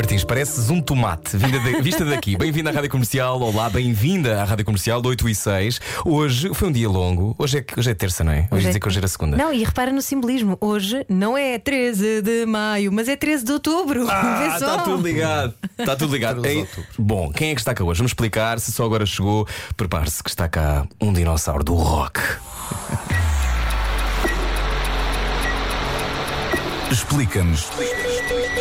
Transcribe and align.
Martins, 0.00 0.24
pareces 0.24 0.70
um 0.70 0.80
tomate 0.80 1.36
vinda 1.36 1.58
da- 1.60 1.78
vista 1.84 2.06
daqui. 2.06 2.34
Bem-vinda 2.34 2.70
à 2.70 2.72
Rádio 2.72 2.88
Comercial. 2.88 3.38
Olá, 3.38 3.68
bem-vinda 3.68 4.40
à 4.40 4.44
Rádio 4.46 4.64
Comercial 4.64 5.02
de 5.02 5.08
8 5.08 5.28
e 5.28 5.34
6. 5.34 5.80
Hoje 6.06 6.54
foi 6.54 6.68
um 6.70 6.72
dia 6.72 6.88
longo. 6.88 7.34
Hoje 7.38 7.58
é, 7.58 7.64
hoje 7.78 7.90
é 7.90 7.94
terça, 7.94 8.24
não 8.24 8.32
é? 8.32 8.38
Hoje, 8.44 8.48
Hoje 8.50 8.64
é- 8.64 8.68
dizer 8.70 8.80
que 8.80 8.88
hoje 8.88 8.96
era 8.98 9.06
segunda. 9.08 9.36
Não, 9.36 9.52
e 9.52 9.62
repara 9.62 9.92
no 9.92 10.00
simbolismo. 10.00 10.56
Hoje 10.58 11.04
não 11.06 11.36
é 11.36 11.58
13 11.58 12.22
de 12.22 12.46
maio, 12.46 12.90
mas 12.90 13.10
é 13.10 13.14
13 13.16 13.44
de 13.44 13.52
outubro. 13.52 14.06
Ah, 14.08 14.52
está 14.56 14.78
tudo 14.78 15.02
ligado. 15.06 15.54
Está 15.78 15.94
tudo 15.94 16.14
ligado. 16.14 16.40
13 16.40 16.62
de 16.62 16.78
Ei, 16.78 16.84
Bom, 16.98 17.30
quem 17.30 17.50
é 17.50 17.54
que 17.54 17.60
está 17.60 17.74
cá 17.74 17.84
hoje? 17.84 17.98
Vamos 17.98 18.12
explicar. 18.12 18.58
Se 18.58 18.72
só 18.72 18.86
agora 18.86 19.04
chegou, 19.04 19.46
prepare-se 19.76 20.22
que 20.22 20.30
está 20.30 20.48
cá 20.48 20.86
um 20.98 21.12
dinossauro 21.12 21.62
do 21.62 21.74
rock. 21.74 22.18
Explica-nos 26.90 27.68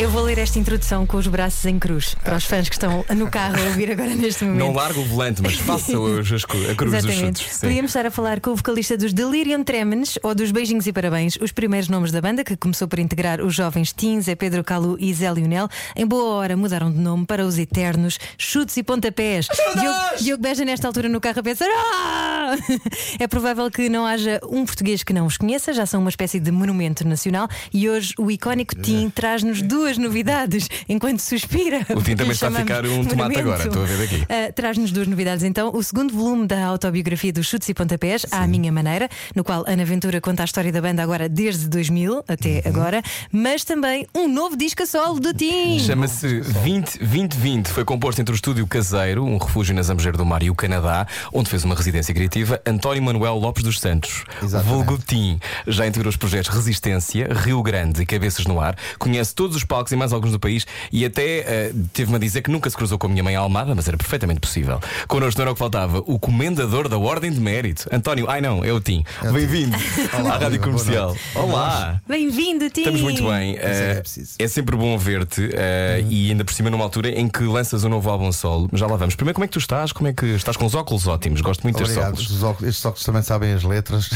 Eu 0.00 0.08
vou 0.10 0.22
ler 0.22 0.38
esta 0.38 0.60
introdução 0.60 1.04
com 1.04 1.16
os 1.16 1.26
braços 1.26 1.64
em 1.66 1.76
cruz 1.76 2.14
para 2.22 2.36
os 2.36 2.44
fãs 2.44 2.68
que 2.68 2.76
estão 2.76 3.04
no 3.16 3.28
carro 3.28 3.60
a 3.60 3.64
ouvir 3.64 3.90
agora 3.90 4.14
neste 4.14 4.44
momento. 4.44 4.60
Não 4.60 4.72
larga 4.72 5.00
o 5.00 5.04
volante, 5.04 5.42
mas 5.42 5.56
faça 5.56 5.90
hoje 5.98 6.36
a 6.36 6.74
cruz 6.76 6.92
dos 6.92 7.04
Exatamente. 7.04 7.40
chutes. 7.40 7.56
Sim. 7.56 7.66
Podíamos 7.66 7.90
estar 7.90 8.06
a 8.06 8.10
falar 8.10 8.38
com 8.38 8.50
o 8.50 8.56
vocalista 8.56 8.96
dos 8.96 9.12
Delirium 9.12 9.64
Tremens 9.64 10.16
ou 10.22 10.36
dos 10.36 10.52
Beijinhos 10.52 10.86
e 10.86 10.92
Parabéns. 10.92 11.36
Os 11.40 11.50
primeiros 11.50 11.88
nomes 11.88 12.12
da 12.12 12.20
banda, 12.20 12.44
que 12.44 12.56
começou 12.56 12.86
por 12.86 13.00
integrar 13.00 13.40
os 13.40 13.52
jovens 13.56 13.92
teens, 13.92 14.28
é 14.28 14.36
Pedro 14.36 14.62
Calu 14.62 14.96
e 15.00 15.12
Zé 15.12 15.32
Lionel. 15.32 15.68
Em 15.96 16.06
boa 16.06 16.36
hora 16.36 16.56
mudaram 16.56 16.92
de 16.92 16.98
nome 16.98 17.26
para 17.26 17.44
os 17.44 17.58
Eternos 17.58 18.18
Chutes 18.38 18.76
e 18.76 18.84
Pontapés. 18.84 19.48
Diogo, 19.74 19.98
Diogo 20.20 20.42
Beja, 20.44 20.64
nesta 20.64 20.86
altura 20.86 21.08
no 21.08 21.20
carro, 21.20 21.40
a 21.40 21.42
pensar: 21.42 21.66
"Ah!" 21.68 22.56
É 23.18 23.26
provável 23.26 23.68
que 23.68 23.88
não 23.88 24.06
haja 24.06 24.40
um 24.48 24.64
português 24.64 25.02
que 25.02 25.12
não 25.12 25.26
os 25.26 25.36
conheça, 25.36 25.72
já 25.72 25.84
são 25.84 26.00
uma 26.00 26.10
espécie 26.10 26.38
de 26.38 26.52
monumento 26.52 27.06
nacional. 27.06 27.48
E 27.72 27.88
hoje 27.90 28.14
o 28.16 28.30
icónico 28.30 28.76
Tim 28.76 29.10
traz-nos 29.10 29.60
duas 29.60 29.87
novidades 29.96 30.68
enquanto 30.88 31.20
suspira. 31.20 31.86
O 31.96 32.02
Tim 32.02 32.16
também 32.16 32.32
está 32.32 32.48
a 32.48 32.50
ficar 32.52 32.84
um 32.84 33.04
tomate 33.04 33.36
monumento. 33.36 33.40
agora, 33.40 33.66
estou 33.66 33.82
a 33.82 33.86
ver 33.86 33.98
daqui. 33.98 34.16
Uh, 34.22 34.52
Traz-nos 34.52 34.90
duas 34.92 35.06
novidades 35.06 35.44
então. 35.44 35.70
O 35.74 35.82
segundo 35.82 36.12
volume 36.12 36.46
da 36.46 36.66
autobiografia 36.66 37.32
dos 37.32 37.46
Chutes 37.46 37.68
e 37.68 37.74
Pontapés, 37.74 38.26
À 38.30 38.46
Minha 38.46 38.72
Maneira, 38.72 39.08
no 39.34 39.42
qual 39.44 39.64
Ana 39.66 39.84
Ventura 39.84 40.20
conta 40.20 40.42
a 40.42 40.44
história 40.44 40.72
da 40.72 40.82
banda 40.82 41.02
agora 41.02 41.28
desde 41.28 41.68
2000 41.68 42.24
até 42.28 42.48
Uhum. 42.48 42.62
agora, 42.64 43.02
mas 43.30 43.62
também 43.64 44.06
um 44.14 44.26
novo 44.26 44.56
disco 44.56 44.82
a 44.82 44.86
solo 44.86 45.20
do 45.20 45.32
Tim. 45.32 45.78
Chama-se 45.78 46.40
20 46.40 46.98
2020. 46.98 47.68
Foi 47.68 47.84
composto 47.84 48.20
entre 48.20 48.34
o 48.34 48.36
estúdio 48.36 48.66
caseiro, 48.66 49.24
um 49.24 49.36
refúgio 49.38 49.74
na 49.74 49.82
Zambujeira 49.82 50.16
do 50.18 50.24
Mar 50.24 50.42
e 50.42 50.50
o 50.50 50.54
Canadá, 50.54 51.06
onde 51.32 51.48
fez 51.48 51.62
uma 51.64 51.74
residência 51.74 52.12
criativa, 52.14 52.60
António 52.66 53.02
Manuel 53.02 53.36
Lopes 53.36 53.62
dos 53.62 53.78
Santos. 53.78 54.24
Exatamente. 54.42 54.74
Vulgo 54.74 54.98
Tim. 54.98 55.38
Já 55.66 55.86
integrou 55.86 56.08
os 56.10 56.16
projetos 56.16 56.48
Resistência, 56.48 57.28
Rio 57.32 57.62
Grande 57.62 58.02
e 58.02 58.06
Cabeças 58.06 58.46
no 58.46 58.60
Ar. 58.60 58.76
Conhece 58.98 59.34
todos 59.34 59.56
os 59.56 59.64
palcos 59.64 59.77
e 59.92 59.96
mais 59.96 60.12
alguns 60.12 60.32
do 60.32 60.40
país 60.40 60.66
e 60.92 61.04
até 61.04 61.38
eh, 61.38 61.72
teve-me 61.92 62.16
a 62.16 62.18
dizer 62.18 62.42
que 62.42 62.50
nunca 62.50 62.68
se 62.68 62.76
cruzou 62.76 62.98
com 62.98 63.06
a 63.06 63.10
minha 63.10 63.22
mãe 63.22 63.36
Almada, 63.36 63.74
mas 63.74 63.86
era 63.88 63.96
perfeitamente 63.96 64.40
possível. 64.40 64.80
Connosco 65.06 65.38
não 65.38 65.44
era 65.44 65.50
o 65.52 65.54
que 65.54 65.58
faltava, 65.58 66.02
o 66.06 66.18
comendador 66.18 66.88
da 66.88 66.98
Ordem 66.98 67.30
de 67.30 67.40
Mérito. 67.40 67.88
António, 67.92 68.28
ai 68.28 68.40
não, 68.40 68.64
é 68.64 68.72
o 68.72 68.80
Tim. 68.80 69.04
Bem-vindo 69.32 69.76
Olá, 70.18 70.34
à 70.34 70.38
Rádio 70.38 70.60
Comercial. 70.60 71.16
Olá. 71.34 72.00
Bem-vindo, 72.08 72.68
Tim. 72.70 72.80
Estamos 72.80 73.00
muito 73.00 73.28
bem. 73.28 73.54
Isso 73.54 73.62
é 73.62 74.02
é 74.38 74.44
é 74.44 74.48
sempre 74.48 74.76
bom 74.76 74.96
ver-te 74.96 75.50
eh, 75.52 76.04
e 76.08 76.30
ainda 76.30 76.44
por 76.44 76.52
cima 76.52 76.70
numa 76.70 76.84
altura 76.84 77.10
em 77.10 77.28
que 77.28 77.44
lanças 77.44 77.84
um 77.84 77.88
novo 77.88 78.08
álbum 78.10 78.32
solo. 78.32 78.68
Já 78.72 78.86
lá 78.86 78.96
vamos. 78.96 79.14
Primeiro, 79.14 79.34
como 79.34 79.44
é 79.44 79.48
que 79.48 79.52
tu 79.52 79.58
estás? 79.58 79.92
Como 79.92 80.08
é 80.08 80.12
que 80.12 80.26
estás 80.26 80.56
com 80.56 80.66
os 80.66 80.74
óculos 80.74 81.06
ótimos? 81.06 81.40
Gosto 81.40 81.62
muito 81.62 81.78
destes 81.78 81.96
óculos. 81.96 82.20
Estes 82.20 82.42
óculos, 82.42 82.68
estes 82.68 82.84
óculos 82.84 83.04
também 83.04 83.22
sabem 83.22 83.52
as 83.52 83.62
letras. 83.62 84.10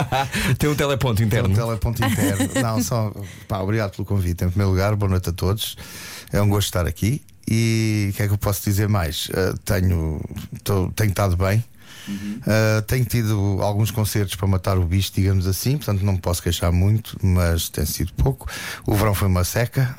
Tem 0.58 0.68
um 0.68 0.74
teleponto 0.74 1.16
Tem 1.16 1.26
interno. 1.26 1.50
um 1.50 1.54
teleponto 1.54 2.04
interno. 2.04 2.48
Não, 2.60 2.82
só. 2.82 3.12
Pá, 3.46 3.60
obrigado 3.60 3.92
pelo 3.92 4.04
convite. 4.04 4.44
Em 4.44 4.48
primeiro 4.48 4.70
lugar, 4.70 4.96
boa 4.98 5.08
noite 5.10 5.30
a 5.30 5.32
todos. 5.32 5.76
É 6.32 6.42
um 6.42 6.48
gosto 6.48 6.66
estar 6.68 6.86
aqui. 6.86 7.22
E 7.50 8.08
o 8.10 8.16
que 8.16 8.22
é 8.24 8.26
que 8.26 8.34
eu 8.34 8.38
posso 8.38 8.62
dizer 8.62 8.88
mais? 8.88 9.26
Uh, 9.30 9.56
tenho, 9.64 10.20
tô- 10.62 10.90
tenho 10.90 11.08
estado 11.10 11.34
bem. 11.36 11.64
Uh, 12.08 12.82
tenho 12.86 13.04
tido 13.04 13.58
alguns 13.60 13.90
concertos 13.90 14.34
para 14.34 14.46
matar 14.46 14.78
o 14.78 14.84
bicho, 14.84 15.12
digamos 15.14 15.46
assim, 15.46 15.76
portanto 15.76 16.02
não 16.02 16.14
me 16.14 16.18
posso 16.20 16.42
queixar 16.42 16.72
muito, 16.72 17.16
mas 17.22 17.68
tem 17.68 17.84
sido 17.84 18.12
pouco. 18.14 18.48
O 18.86 18.94
verão 18.94 19.14
foi 19.14 19.28
uma 19.28 19.44
seca, 19.44 19.94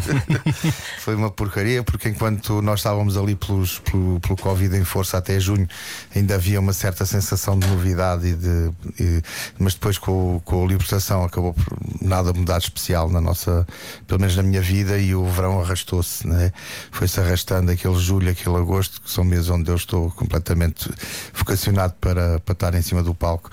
foi 1.00 1.14
uma 1.14 1.30
porcaria, 1.30 1.82
porque 1.82 2.08
enquanto 2.08 2.60
nós 2.62 2.80
estávamos 2.80 3.16
ali 3.16 3.34
pelos, 3.34 3.78
pelo, 3.78 4.18
pelo 4.20 4.36
Covid 4.36 4.76
em 4.76 4.84
força 4.84 5.18
até 5.18 5.38
junho, 5.38 5.68
ainda 6.14 6.34
havia 6.34 6.58
uma 6.60 6.72
certa 6.72 7.04
sensação 7.06 7.58
de 7.58 7.66
novidade, 7.66 8.28
e 8.28 8.34
de, 8.34 8.70
e- 8.98 9.22
mas 9.58 9.74
depois 9.74 9.98
com, 9.98 10.40
com 10.44 10.64
a 10.64 10.66
libertação 10.66 11.24
acabou 11.24 11.54
por 11.54 11.78
nada 12.00 12.32
mudar 12.32 12.58
de 12.58 12.64
especial 12.64 13.08
na 13.10 13.20
nossa, 13.20 13.66
pelo 14.06 14.20
menos 14.20 14.36
na 14.36 14.42
minha 14.42 14.60
vida, 14.60 14.98
e 14.98 15.14
o 15.14 15.24
verão 15.26 15.60
arrastou-se, 15.60 16.26
né? 16.26 16.52
foi-se 16.90 17.20
arrastando 17.20 17.70
aquele 17.70 17.98
julho, 17.98 18.30
aquele 18.30 18.56
agosto, 18.56 19.00
que 19.00 19.10
são 19.10 19.24
meses 19.24 19.48
onde 19.48 19.70
eu 19.70 19.76
estou 19.76 20.10
completamente 20.10 20.90
vocacionado 21.34 21.94
para, 22.00 22.40
para 22.40 22.52
estar 22.52 22.74
em 22.74 22.82
cima 22.82 23.02
do 23.02 23.14
palco. 23.14 23.50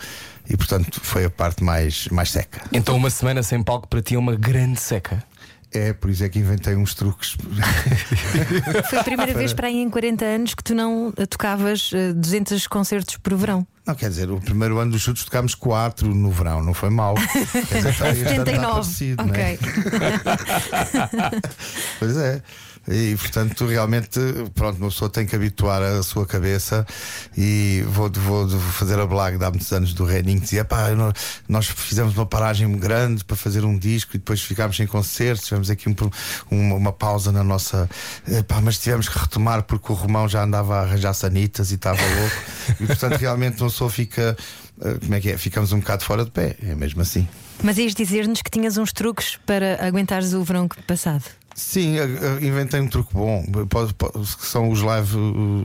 E 0.50 0.56
portanto 0.56 1.00
foi 1.04 1.26
a 1.26 1.30
parte 1.30 1.64
mais, 1.64 2.08
mais 2.08 2.32
seca. 2.32 2.62
Então, 2.72 2.96
uma 2.96 3.10
semana 3.10 3.44
sem 3.44 3.62
palco 3.62 3.88
para 3.88 4.02
ti 4.02 4.16
é 4.16 4.20
uma 4.20 4.36
grande 4.36 4.80
seca. 4.80 5.24
É, 5.74 5.92
por 5.92 6.10
isso 6.10 6.24
é 6.24 6.30
que 6.30 6.40
inventei 6.40 6.78
uns 6.78 6.94
truques. 6.96 7.36
Foi 8.90 9.00
a 9.00 9.04
primeira 9.04 9.34
vez 9.34 9.52
para 9.52 9.68
aí 9.68 9.82
em 9.82 9.90
40 9.90 10.24
anos 10.24 10.56
que 10.56 10.64
tu 10.64 10.74
não 10.74 11.14
eh, 11.18 11.26
tocavas 11.26 11.92
eh, 11.94 12.14
200 12.14 12.66
concertos 12.68 13.18
por 13.18 13.36
verão. 13.36 13.68
Não, 13.86 13.94
quer 13.94 14.08
dizer, 14.10 14.32
o 14.32 14.40
primeiro 14.40 14.80
ano 14.80 14.92
dos 14.92 15.02
chutes 15.02 15.26
tocámos 15.26 15.54
quatro 15.54 16.16
no 16.16 16.32
verão, 16.32 16.64
não 16.64 16.74
foi 16.74 16.90
mal. 16.90 17.16
Quer 17.70 17.78
dizer, 17.78 17.90
está- 17.90 18.10
este 18.10 18.24
ano 18.24 18.44
está 18.44 18.46
79. 18.46 18.74
parecido, 18.74 19.22
é? 19.22 19.26
ok. 19.26 19.60
Pois 22.00 22.18
é. 22.18 22.42
E 22.90 23.16
portanto, 23.18 23.66
realmente, 23.66 24.20
pronto, 24.56 24.78
uma 24.78 24.88
pessoa 24.90 25.10
tem 25.10 25.26
que 25.26 25.36
habituar 25.36 25.82
a 25.82 26.02
sua 26.04 26.26
cabeça. 26.26 26.86
E 27.38 27.84
vou, 27.88 28.10
vou 28.10 28.50
fazer 28.50 28.98
a 29.00 29.06
blague 29.06 29.38
de 29.38 29.44
há 29.44 29.50
muitos 29.50 29.72
anos 29.74 29.94
do 29.94 30.06
Reninho 30.06 30.38
que 30.40 30.46
dizia: 30.46 30.64
pá, 30.64 30.90
nó- 30.92 31.12
nós 31.50 31.68
fizemos 31.68 32.16
uma 32.16 32.26
paragem 32.26 32.72
grande 32.78 33.26
para 33.26 33.36
fazer 33.36 33.66
um 33.66 33.78
disco 33.78 34.12
e 34.16 34.20
depois 34.20 34.42
ficámos 34.42 34.78
sem 34.78 34.88
concertos. 34.88 35.46
Tivemos 35.48 35.70
aqui 35.70 35.90
um- 35.90 35.96
uma, 36.50 36.76
uma 36.76 36.94
pausa 36.94 37.32
na 37.32 37.44
nossa. 37.44 37.90
pá, 38.48 38.62
mas 38.62 38.78
tivemos 38.80 39.10
que 39.10 39.20
retomar 39.20 39.64
porque 39.64 39.92
o 39.92 39.96
Romão 39.96 40.28
já 40.30 40.44
andava 40.44 40.78
a 40.78 40.82
arranjar 40.84 41.14
sanitas 41.14 41.72
e 41.72 41.76
estava 41.76 42.00
louco. 42.02 42.36
E 42.82 42.86
portanto, 42.88 43.18
realmente, 43.18 43.62
uma 43.62 43.70
pessoa 43.70 43.90
fica. 43.90 44.38
eh, 44.82 44.98
Como 45.02 45.14
é 45.14 45.20
que 45.20 45.30
é? 45.32 45.38
Ficamos 45.38 45.74
um 45.74 45.80
bocado 45.80 46.06
fora 46.06 46.24
de 46.24 46.32
pé, 46.32 46.56
é 46.64 46.74
mesmo 46.74 47.02
assim. 47.02 47.28
Mas 47.62 47.78
ias 47.78 47.94
dizer-nos 47.96 48.42
que 48.42 48.50
tinhas 48.52 48.78
uns 48.78 48.94
truques 48.94 49.38
para 49.46 49.86
aguentares 49.86 50.32
o 50.34 50.44
verão 50.44 50.68
passado. 50.88 51.24
Sim, 51.60 51.98
a- 51.98 52.04
a- 52.04 52.46
inventei 52.46 52.80
um 52.80 52.88
truque 52.88 53.12
bom, 53.16 53.44
que 53.44 54.46
são 54.46 54.70
os 54.70 54.80
live, 54.84 55.18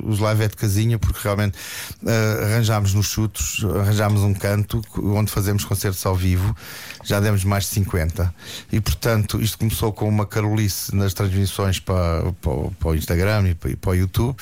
os 0.04 0.20
live 0.20 0.44
é 0.44 0.48
de 0.48 0.56
casinha, 0.56 0.98
porque 0.98 1.20
realmente 1.22 1.58
eh, 2.06 2.44
arranjámos 2.44 2.94
nos 2.94 3.08
chutos, 3.08 3.62
arranjámos 3.78 4.22
um 4.22 4.32
canto 4.32 4.80
onde 4.96 5.30
fazemos 5.30 5.66
concertos 5.66 6.04
ao 6.06 6.14
vivo, 6.16 6.56
já 7.04 7.20
demos 7.20 7.44
mais 7.44 7.64
de 7.64 7.70
50. 7.74 8.34
E 8.72 8.80
portanto, 8.80 9.38
isto 9.42 9.58
começou 9.58 9.92
com 9.92 10.08
uma 10.08 10.24
carolice 10.24 10.96
nas 10.96 11.12
transmissões 11.12 11.78
para, 11.78 12.32
para, 12.40 12.52
para 12.78 12.88
o 12.88 12.94
Instagram 12.94 13.50
e 13.50 13.54
para, 13.54 13.76
para 13.76 13.90
o 13.90 13.94
YouTube. 13.94 14.34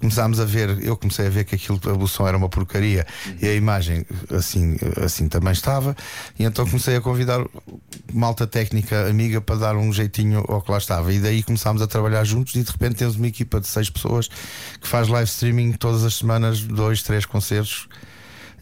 Começámos 0.00 0.40
a 0.40 0.46
ver, 0.46 0.82
eu 0.82 0.96
comecei 0.96 1.26
a 1.26 1.30
ver 1.30 1.44
que 1.44 1.54
aquilo, 1.54 1.78
o 2.00 2.08
som 2.08 2.26
era 2.26 2.36
uma 2.36 2.48
porcaria 2.48 3.06
e 3.42 3.46
a 3.46 3.54
imagem 3.54 4.06
assim, 4.34 4.76
assim 5.04 5.28
também 5.28 5.52
estava. 5.52 5.94
E 6.38 6.44
então 6.44 6.64
comecei 6.66 6.96
a 6.96 7.00
convidar 7.02 7.44
malta 8.10 8.46
técnica 8.46 9.06
amiga 9.06 9.38
para 9.42 9.56
dar 9.56 9.76
um 9.76 9.92
jeitinho 9.92 10.42
ao 10.48 10.62
que 10.62 10.70
lá 10.72 10.78
E 11.10 11.20
daí 11.20 11.42
começámos 11.42 11.82
a 11.82 11.86
trabalhar 11.86 12.24
juntos 12.24 12.54
e 12.54 12.62
de 12.62 12.70
repente 12.70 12.96
temos 12.96 13.16
uma 13.16 13.26
equipa 13.26 13.60
de 13.60 13.66
seis 13.66 13.88
pessoas 13.90 14.28
que 14.80 14.86
faz 14.86 15.08
live 15.08 15.28
streaming 15.28 15.72
todas 15.72 16.04
as 16.04 16.14
semanas, 16.14 16.60
dois, 16.60 17.02
três 17.02 17.24
concertos. 17.24 17.88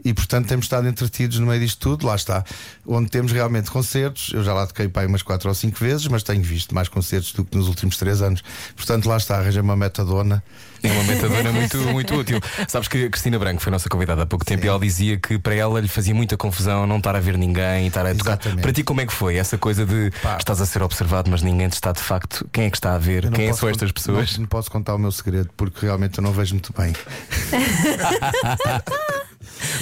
E 0.04 0.12
portanto 0.12 0.48
temos 0.48 0.64
estado 0.64 0.88
entretidos 0.88 1.38
no 1.38 1.46
meio 1.46 1.60
disto 1.60 1.78
tudo, 1.78 2.06
lá 2.06 2.16
está. 2.16 2.44
Onde 2.86 3.08
temos 3.08 3.32
realmente 3.32 3.70
concertos, 3.70 4.30
eu 4.32 4.42
já 4.42 4.52
lá 4.52 4.66
toquei 4.66 4.88
para 4.88 5.02
aí 5.02 5.08
umas 5.08 5.22
quatro 5.22 5.48
ou 5.48 5.54
cinco 5.54 5.78
vezes, 5.78 6.06
mas 6.08 6.22
tenho 6.22 6.42
visto 6.42 6.74
mais 6.74 6.88
concertos 6.88 7.32
do 7.32 7.44
que 7.44 7.56
nos 7.56 7.68
últimos 7.68 7.96
três 7.96 8.20
anos. 8.20 8.42
Portanto, 8.74 9.08
lá 9.08 9.16
está, 9.16 9.38
arranjei 9.38 9.60
uma 9.60 9.76
metadona. 9.76 10.42
É 10.82 10.90
uma 10.90 11.04
metadona 11.04 11.52
muito, 11.52 11.78
muito 11.78 12.14
útil. 12.14 12.40
Sabes 12.66 12.88
que 12.88 13.04
a 13.04 13.10
Cristina 13.10 13.38
Branco 13.38 13.62
foi 13.62 13.70
nossa 13.70 13.88
convidada 13.88 14.24
há 14.24 14.26
pouco 14.26 14.44
tempo 14.44 14.64
e 14.64 14.68
ela 14.68 14.80
dizia 14.80 15.16
que 15.16 15.38
para 15.38 15.54
ela 15.54 15.80
lhe 15.80 15.86
fazia 15.86 16.14
muita 16.14 16.36
confusão 16.36 16.86
não 16.86 16.98
estar 16.98 17.14
a 17.14 17.20
ver 17.20 17.38
ninguém, 17.38 17.86
estar 17.86 18.04
a 18.04 18.14
tocar. 18.14 18.32
Exatamente. 18.32 18.62
Para 18.62 18.72
ti, 18.72 18.82
como 18.82 19.00
é 19.00 19.06
que 19.06 19.12
foi 19.12 19.36
essa 19.36 19.56
coisa 19.56 19.86
de 19.86 20.10
Pá. 20.22 20.36
estás 20.36 20.60
a 20.60 20.66
ser 20.66 20.82
observado, 20.82 21.30
mas 21.30 21.42
ninguém 21.42 21.68
te 21.68 21.74
está 21.74 21.92
de 21.92 22.00
facto? 22.00 22.48
Quem 22.52 22.64
é 22.64 22.70
que 22.70 22.76
está 22.76 22.94
a 22.94 22.98
ver? 22.98 23.30
Quem 23.30 23.48
posso 23.48 23.60
são 23.60 23.68
estas 23.68 23.92
pessoas? 23.92 24.32
Não, 24.32 24.40
não 24.40 24.48
posso 24.48 24.70
contar 24.70 24.96
o 24.96 24.98
meu 24.98 25.12
segredo 25.12 25.50
porque 25.56 25.86
realmente 25.86 26.18
eu 26.18 26.22
não 26.22 26.32
vejo 26.32 26.54
muito 26.54 26.74
bem. 26.76 26.92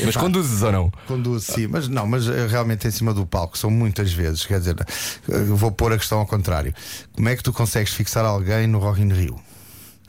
Mas 0.04 0.16
conduzes 0.16 0.62
ou 0.62 0.72
não? 0.72 0.92
Conduzo, 1.06 1.52
sim, 1.52 1.66
mas 1.66 1.88
não, 1.88 2.06
mas 2.06 2.26
eh, 2.28 2.46
realmente 2.46 2.86
em 2.86 2.90
cima 2.90 3.12
do 3.12 3.26
palco 3.26 3.56
são 3.56 3.70
muitas 3.70 4.12
vezes. 4.12 4.44
Quer 4.46 4.58
dizer, 4.58 4.76
eh, 4.80 5.38
vou 5.44 5.70
pôr 5.70 5.92
a 5.92 5.98
questão 5.98 6.18
ao 6.18 6.26
contrário. 6.26 6.74
Como 7.12 7.28
é 7.28 7.36
que 7.36 7.42
tu 7.42 7.52
consegues 7.52 7.92
fixar 7.92 8.24
alguém 8.24 8.66
no 8.66 8.78
Rock 8.78 9.00
in 9.00 9.12
Rio? 9.12 9.40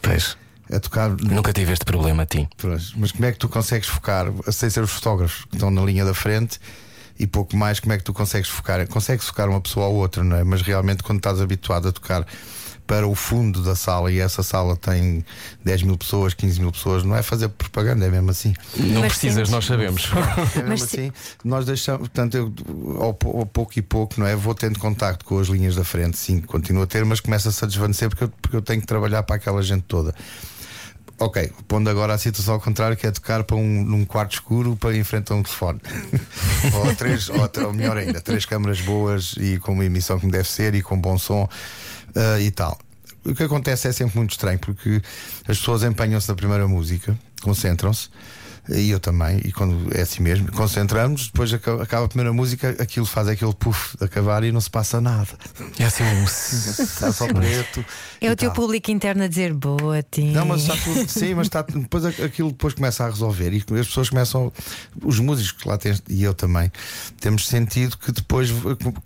Pois. 0.01 0.37
A 0.71 0.79
tocar. 0.79 1.09
Nunca 1.09 1.51
tive 1.51 1.73
este 1.73 1.85
problema 1.85 2.23
a 2.23 2.25
ti. 2.25 2.47
Mas 2.95 3.11
como 3.11 3.25
é 3.25 3.31
que 3.31 3.37
tu 3.37 3.49
consegues 3.49 3.89
focar, 3.89 4.27
sem 4.51 4.69
ser 4.69 4.83
os 4.83 4.91
fotógrafos 4.91 5.45
que 5.45 5.55
estão 5.55 5.69
na 5.69 5.81
linha 5.83 6.05
da 6.05 6.13
frente 6.13 6.59
e 7.19 7.27
pouco 7.27 7.55
mais, 7.55 7.79
como 7.79 7.93
é 7.93 7.97
que 7.97 8.03
tu 8.03 8.13
consegues 8.13 8.49
focar? 8.49 8.87
Consegues 8.87 9.25
focar 9.27 9.49
uma 9.49 9.61
pessoa 9.61 9.87
ou 9.87 9.95
outra, 9.95 10.23
não 10.23 10.37
é? 10.37 10.43
Mas 10.43 10.61
realmente 10.61 11.03
quando 11.03 11.19
estás 11.19 11.41
habituado 11.41 11.89
a 11.89 11.91
tocar 11.91 12.25
para 12.91 13.07
o 13.07 13.15
fundo 13.15 13.63
da 13.63 13.73
sala 13.73 14.11
e 14.11 14.19
essa 14.19 14.43
sala 14.43 14.75
tem 14.75 15.23
10 15.63 15.83
mil 15.83 15.97
pessoas, 15.97 16.33
15 16.33 16.59
mil 16.59 16.73
pessoas, 16.73 17.05
não 17.05 17.15
é 17.15 17.23
fazer 17.23 17.47
propaganda, 17.47 18.05
é 18.05 18.09
mesmo 18.09 18.29
assim. 18.31 18.53
Não 18.75 18.99
Mas 18.99 19.13
precisas, 19.13 19.35
sentes- 19.47 19.51
nós 19.51 19.63
sabemos. 19.63 20.09
É 20.57 20.63
mesmo 20.63 20.83
assim, 20.85 21.09
nós 21.41 21.65
deixamos, 21.65 22.01
portanto, 22.09 22.35
eu, 22.35 22.53
ao, 23.01 23.13
pou- 23.13 23.39
ao 23.39 23.45
pouco 23.45 23.71
e 23.79 23.81
pouco, 23.81 24.19
não 24.19 24.27
é? 24.27 24.35
Vou 24.35 24.53
tendo 24.53 24.77
contacto 24.77 25.23
com 25.23 25.39
as 25.39 25.47
linhas 25.47 25.73
da 25.73 25.85
frente, 25.85 26.17
sim, 26.17 26.41
continuo 26.41 26.83
a 26.83 26.85
ter, 26.85 27.05
mas 27.05 27.21
começa-se 27.21 27.63
a 27.63 27.67
desvanecer 27.67 28.09
porque 28.09 28.25
eu, 28.25 28.29
porque 28.41 28.55
eu 28.57 28.61
tenho 28.61 28.81
que 28.81 28.87
trabalhar 28.87 29.23
para 29.23 29.37
aquela 29.37 29.63
gente 29.63 29.83
toda. 29.83 30.13
Ok, 31.17 31.49
pondo 31.69 31.89
agora 31.89 32.13
a 32.13 32.17
situação 32.17 32.55
ao 32.55 32.59
contrário, 32.59 32.97
que 32.97 33.07
é 33.07 33.11
tocar 33.11 33.45
para 33.45 33.55
um, 33.55 33.85
num 33.85 34.03
quarto 34.03 34.33
escuro 34.33 34.75
para 34.75 34.97
enfrentar 34.97 35.35
um 35.35 35.43
telefone. 35.43 35.79
ou, 36.73 36.93
três, 36.95 37.29
ou, 37.29 37.49
ou 37.67 37.73
melhor 37.73 37.95
ainda, 37.95 38.19
três 38.19 38.43
câmaras 38.45 38.81
boas 38.81 39.35
e 39.37 39.57
com 39.59 39.71
uma 39.71 39.85
emissão 39.85 40.19
como 40.19 40.29
deve 40.29 40.49
ser 40.49 40.75
e 40.75 40.81
com 40.81 40.99
bom 40.99 41.17
som 41.17 41.47
ah, 42.15 42.39
e 42.39 42.51
tal. 42.51 42.79
O 43.23 43.35
que 43.35 43.43
acontece 43.43 43.87
é 43.87 43.91
sempre 43.91 44.17
muito 44.17 44.31
estranho 44.31 44.59
porque 44.59 45.01
as 45.47 45.57
pessoas 45.59 45.83
empenham-se 45.83 46.27
na 46.27 46.35
primeira 46.35 46.67
música, 46.67 47.17
concentram-se. 47.41 48.09
E 48.69 48.89
eu 48.91 48.99
também, 48.99 49.39
e 49.43 49.51
quando 49.51 49.95
é 49.95 50.01
assim 50.01 50.21
mesmo, 50.21 50.51
concentramos, 50.51 51.25
depois 51.27 51.51
aca- 51.53 51.81
acaba 51.81 52.05
a 52.05 52.07
primeira 52.07 52.31
música, 52.31 52.75
aquilo 52.79 53.05
faz 53.05 53.27
aquele 53.27 53.53
puff 53.55 53.97
de 53.97 54.05
acabar 54.05 54.43
e 54.43 54.51
não 54.51 54.61
se 54.61 54.69
passa 54.69 55.01
nada. 55.01 55.27
É 55.79 55.85
assim 55.85 56.03
um. 56.03 56.23
Está 56.25 57.11
só 57.11 57.27
preto. 57.27 57.83
É 58.21 58.31
o 58.31 58.35
teu 58.35 58.49
tal. 58.49 58.55
público 58.55 58.91
interno 58.91 59.23
a 59.23 59.27
dizer 59.27 59.51
boa, 59.53 60.03
Tim. 60.03 60.31
Não, 60.31 60.45
mas 60.45 60.61
está 60.61 60.77
tudo. 60.77 61.09
Sim, 61.09 61.33
mas 61.33 61.47
está, 61.47 61.63
depois 61.63 62.05
aquilo 62.05 62.51
depois 62.51 62.75
começa 62.75 63.03
a 63.03 63.09
resolver 63.09 63.51
e 63.51 63.57
as 63.79 63.87
pessoas 63.87 64.09
começam. 64.09 64.53
Os 65.03 65.19
músicos 65.19 65.63
que 65.63 65.67
lá 65.67 65.77
têm, 65.77 65.97
e 66.07 66.21
eu 66.23 66.33
também, 66.35 66.71
temos 67.19 67.47
sentido 67.47 67.97
que 67.97 68.11
depois 68.11 68.51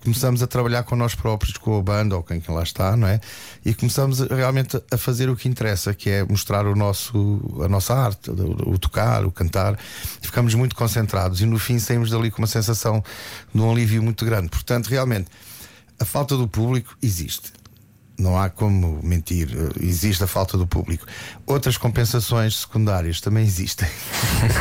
começamos 0.03 0.43
a 0.43 0.47
trabalhar 0.47 0.83
com 0.83 0.97
nós 0.97 1.15
próprios, 1.15 1.55
com 1.57 1.77
a 1.77 1.81
banda 1.81 2.15
ou 2.17 2.23
quem 2.23 2.41
que 2.41 2.51
lá 2.51 2.61
está, 2.61 2.95
não 2.97 3.07
é? 3.07 3.21
E 3.65 3.73
começamos 3.73 4.19
realmente 4.19 4.79
a 4.91 4.97
fazer 4.97 5.29
o 5.29 5.35
que 5.35 5.47
interessa, 5.47 5.93
que 5.93 6.09
é 6.09 6.23
mostrar 6.25 6.67
o 6.67 6.75
nosso, 6.75 7.39
a 7.63 7.69
nossa 7.69 7.93
arte, 7.95 8.29
o, 8.29 8.71
o 8.73 8.77
tocar, 8.77 9.25
o 9.25 9.31
cantar. 9.31 9.44
E 10.21 10.25
ficamos 10.25 10.53
muito 10.53 10.75
concentrados 10.75 11.41
e 11.41 11.45
no 11.45 11.59
fim 11.59 11.79
saímos 11.79 12.09
dali 12.09 12.31
com 12.31 12.39
uma 12.39 12.47
sensação 12.47 13.03
de 13.53 13.61
um 13.61 13.71
alívio 13.71 14.01
muito 14.01 14.25
grande. 14.25 14.49
Portanto, 14.49 14.87
realmente, 14.87 15.29
a 15.99 16.05
falta 16.05 16.35
do 16.37 16.47
público 16.47 16.95
existe. 17.01 17.53
Não 18.17 18.37
há 18.37 18.49
como 18.49 18.99
mentir, 19.03 19.49
existe 19.81 20.23
a 20.23 20.27
falta 20.27 20.57
do 20.57 20.65
público. 20.65 21.05
Outras 21.45 21.77
compensações 21.77 22.55
secundárias 22.61 23.19
também 23.19 23.43
existem. 23.43 23.87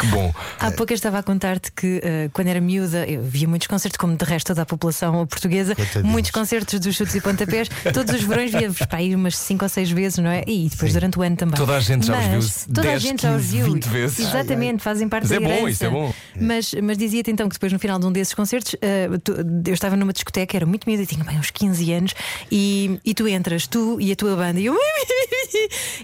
Que 0.00 0.06
bom. 0.08 0.32
Há 0.58 0.70
pouco 0.70 0.92
eu 0.92 0.94
estava 0.94 1.18
a 1.18 1.22
contar-te 1.22 1.70
que 1.72 2.00
eh, 2.02 2.28
quando 2.32 2.48
era 2.48 2.60
miúda 2.60 3.06
eu 3.08 3.22
via 3.22 3.46
muitos 3.48 3.66
concertos, 3.68 3.96
como 3.96 4.16
de 4.16 4.24
resto 4.24 4.48
toda 4.48 4.62
a 4.62 4.66
população 4.66 5.26
portuguesa, 5.26 5.74
Coitadinhos. 5.74 6.06
muitos 6.12 6.30
concertos 6.30 6.78
dos 6.80 6.94
chutes 6.96 7.14
e 7.14 7.20
pontapés. 7.20 7.68
Todos 7.92 8.14
os 8.14 8.22
verões 8.22 8.50
via-vos 8.52 8.78
para 8.86 9.02
ir 9.02 9.14
umas 9.14 9.36
5 9.36 9.64
ou 9.64 9.68
6 9.68 9.90
vezes, 9.90 10.18
não 10.18 10.30
é? 10.30 10.44
E 10.46 10.68
depois 10.68 10.92
durante 10.92 11.18
o 11.18 11.22
ano 11.22 11.36
também. 11.36 11.56
Toda 11.56 11.76
a 11.76 11.80
gente 11.80 12.06
já 12.06 12.18
os 12.18 12.24
viu 12.66 12.74
Toda 12.74 12.82
10, 12.82 12.94
a 12.94 12.98
gente 12.98 13.22
já 13.22 13.30
os 13.36 13.42
15, 13.42 13.56
viu. 13.56 13.72
20 13.74 13.84
vezes. 13.88 14.18
Exatamente, 14.20 14.82
fazem 14.82 15.08
parte 15.08 15.28
Mas 15.28 15.30
da 15.30 15.36
é 15.36 15.60
bom, 15.60 15.68
isso 15.68 15.84
é 15.84 15.90
bom. 15.90 16.14
Mas, 16.40 16.74
mas 16.82 16.98
dizia-te 16.98 17.30
então 17.30 17.48
que 17.48 17.54
depois 17.54 17.72
no 17.72 17.78
final 17.78 17.98
de 17.98 18.06
um 18.06 18.12
desses 18.12 18.34
concertos 18.34 18.74
tu- 19.22 19.34
eu 19.66 19.74
estava 19.74 19.96
numa 19.96 20.12
discoteca, 20.12 20.56
era 20.56 20.66
muito 20.66 20.88
miúda 20.88 21.02
e 21.02 21.06
tinha 21.06 21.24
bem 21.24 21.38
uns 21.38 21.50
15 21.50 21.92
anos, 21.92 22.14
e, 22.50 22.83
e 23.04 23.14
tu 23.14 23.26
entras, 23.28 23.66
tu 23.66 24.00
e 24.00 24.12
a 24.12 24.16
tua 24.16 24.34
banda, 24.36 24.60
e 24.60 24.66
eu. 24.66 24.74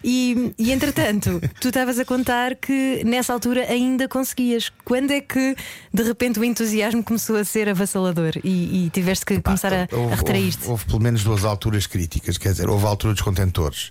E, 0.03 0.55
e 0.59 0.71
entretanto, 0.73 1.41
tu 1.61 1.69
estavas 1.69 1.99
a 1.99 2.05
contar 2.05 2.55
que 2.56 3.03
nessa 3.05 3.32
altura 3.32 3.65
ainda 3.69 4.09
conseguias. 4.09 4.71
Quando 4.85 5.11
é 5.11 5.21
que 5.21 5.56
de 5.93 6.03
repente 6.03 6.38
o 6.38 6.44
entusiasmo 6.44 7.03
começou 7.03 7.37
a 7.37 7.44
ser 7.44 7.69
avassalador 7.69 8.32
e, 8.44 8.87
e 8.87 8.91
tiveste 8.91 9.25
que 9.27 9.41
começar 9.41 9.73
a, 9.73 9.82
a 9.91 9.97
Houve, 9.97 10.15
retrair-te? 10.15 10.59
houve- 10.59 10.71
houve 10.71 10.85
pelo 10.87 11.00
menos 11.00 11.25
duas 11.25 11.44
alturas 11.44 11.87
críticas, 11.87 12.38
quer 12.38 12.53
dizer, 12.53 12.69
houve 12.69 12.85
a 12.87 12.88
altura 12.88 13.12
dos 13.12 13.23
contentores. 13.23 13.91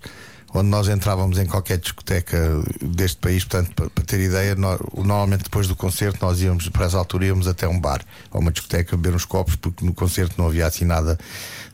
Onde 0.51 0.67
nós 0.69 0.87
entrávamos 0.87 1.37
em 1.37 1.45
qualquer 1.45 1.77
discoteca 1.77 2.63
deste 2.81 3.17
país, 3.17 3.43
portanto, 3.43 3.71
para, 3.75 3.89
para 3.89 4.03
ter 4.03 4.19
ideia, 4.19 4.55
nó- 4.55 4.79
normalmente 4.97 5.43
depois 5.43 5.67
do 5.67 5.75
concerto 5.75 6.25
nós 6.25 6.41
íamos, 6.41 6.67
para 6.69 6.85
essa 6.85 6.97
altura, 6.97 7.25
íamos 7.27 7.47
até 7.47 7.67
um 7.67 7.79
bar 7.79 8.01
ou 8.31 8.41
uma 8.41 8.51
discoteca 8.51 8.97
beber 8.97 9.15
uns 9.15 9.25
copos, 9.25 9.55
porque 9.55 9.85
no 9.85 9.93
concerto 9.93 10.35
não 10.39 10.47
havia 10.47 10.65
assim 10.65 10.85
nada 10.85 11.19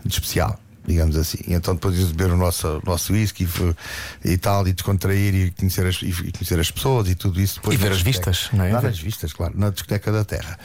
de 0.03 0.13
especial, 0.13 0.59
digamos 0.87 1.15
assim. 1.17 1.39
E 1.47 1.53
então 1.53 1.73
depois 1.75 1.95
íamos 1.95 2.11
beber 2.11 2.33
o 2.33 2.37
nosso, 2.37 2.81
nosso 2.85 3.13
whisky 3.13 3.47
e, 4.23 4.31
e 4.33 4.37
tal, 4.37 4.67
e 4.67 4.73
descontrair 4.73 5.33
e 5.33 5.51
conhecer, 5.51 5.85
as, 5.85 6.01
e 6.01 6.11
conhecer 6.31 6.59
as 6.59 6.71
pessoas 6.71 7.09
e 7.09 7.15
tudo 7.15 7.41
isso. 7.41 7.55
Depois 7.55 7.75
E 7.75 7.81
ver 7.81 7.91
as 7.91 8.01
vistas, 8.01 8.49
não 8.53 8.63
é? 8.65 8.71
Lá 8.71 8.81
nas 8.81 8.99
vistas, 8.99 9.33
claro, 9.33 9.53
na 9.57 9.69
discoteca 9.69 10.11
da 10.11 10.23
Terra. 10.23 10.57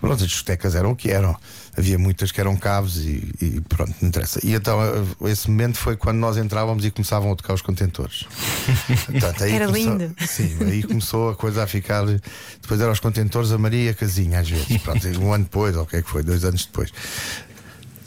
Pronto, 0.00 0.22
as 0.24 0.30
discotecas 0.30 0.74
eram 0.74 0.92
o 0.92 0.96
que 0.96 1.10
eram. 1.10 1.36
Havia 1.76 1.98
muitas 1.98 2.32
que 2.32 2.40
eram 2.40 2.56
caves 2.56 2.96
e, 2.96 3.32
e 3.40 3.60
pronto, 3.60 3.94
não 4.00 4.08
interessa. 4.08 4.40
E 4.42 4.54
então 4.54 4.80
eh, 4.82 5.30
esse 5.30 5.48
momento 5.50 5.76
foi 5.76 5.94
quando 5.94 6.16
nós 6.16 6.38
entrávamos 6.38 6.84
e 6.86 6.90
começavam 6.90 7.30
a 7.30 7.36
tocar 7.36 7.52
os 7.52 7.60
contentores. 7.62 8.24
Portanto, 9.06 9.44
aí 9.44 9.52
Era 9.52 9.66
começou- 9.66 9.92
lindo. 9.98 10.14
Sim, 10.26 10.56
aí 10.64 10.82
começou 10.82 11.30
a 11.30 11.36
coisa 11.36 11.62
a 11.62 11.66
ficar. 11.66 12.04
Depois 12.06 12.80
eram 12.80 12.92
os 12.92 12.98
contentores 13.00 13.52
a 13.52 13.58
Maria 13.58 13.92
Casinha, 13.92 14.40
às 14.40 14.48
vezes. 14.48 14.78
Pronto, 14.78 15.06
um 15.20 15.32
ano 15.34 15.44
depois, 15.44 15.76
ou 15.76 15.82
o 15.82 15.86
que 15.86 15.96
é 15.96 16.02
que 16.02 16.08
foi, 16.08 16.22
dois 16.22 16.44
anos 16.44 16.64
depois. 16.64 16.90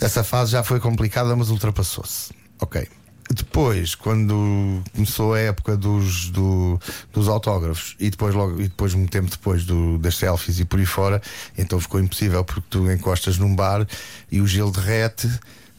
Essa 0.06 0.24
fase 0.24 0.52
já 0.52 0.64
foi 0.64 0.80
complicada, 0.80 1.36
mas 1.36 1.50
ultrapassou-se. 1.50 2.32
Ok. 2.62 2.88
Depois, 3.32 3.96
quando 3.96 4.84
começou 4.94 5.34
a 5.34 5.40
época 5.40 5.78
dos, 5.78 6.30
do- 6.30 6.80
dos 7.12 7.28
autógrafos 7.30 7.96
e 8.00 8.10
depois, 8.10 8.36
logo, 8.36 8.60
e 8.60 8.64
depois 8.68 8.94
um 8.94 9.06
tempo 9.08 9.30
depois 9.32 9.64
do- 9.66 9.98
das 9.98 10.18
selfies 10.18 10.60
e 10.60 10.66
por 10.66 10.78
aí 10.78 10.86
fora, 10.86 11.22
então 11.58 11.80
ficou 11.80 12.00
impossível 12.02 12.44
porque 12.44 12.68
tu 12.70 12.92
encostas 12.92 13.38
num 13.38 13.56
bar 13.56 13.88
e 14.32 14.42
o 14.42 14.46
gelo 14.46 14.72
derrete 14.72 15.30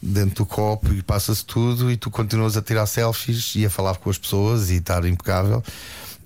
dentro 0.01 0.43
do 0.43 0.45
copo 0.45 0.91
e 0.91 1.01
passa-se 1.03 1.45
tudo 1.45 1.89
e 1.91 1.95
tu 1.97 2.09
continuas 2.09 2.57
a 2.57 2.61
tirar 2.61 2.85
selfies 2.87 3.53
e 3.55 3.65
a 3.65 3.69
falar 3.69 3.95
com 3.97 4.09
as 4.09 4.17
pessoas 4.17 4.69
e 4.71 4.75
estar 4.77 5.05
impecável. 5.05 5.63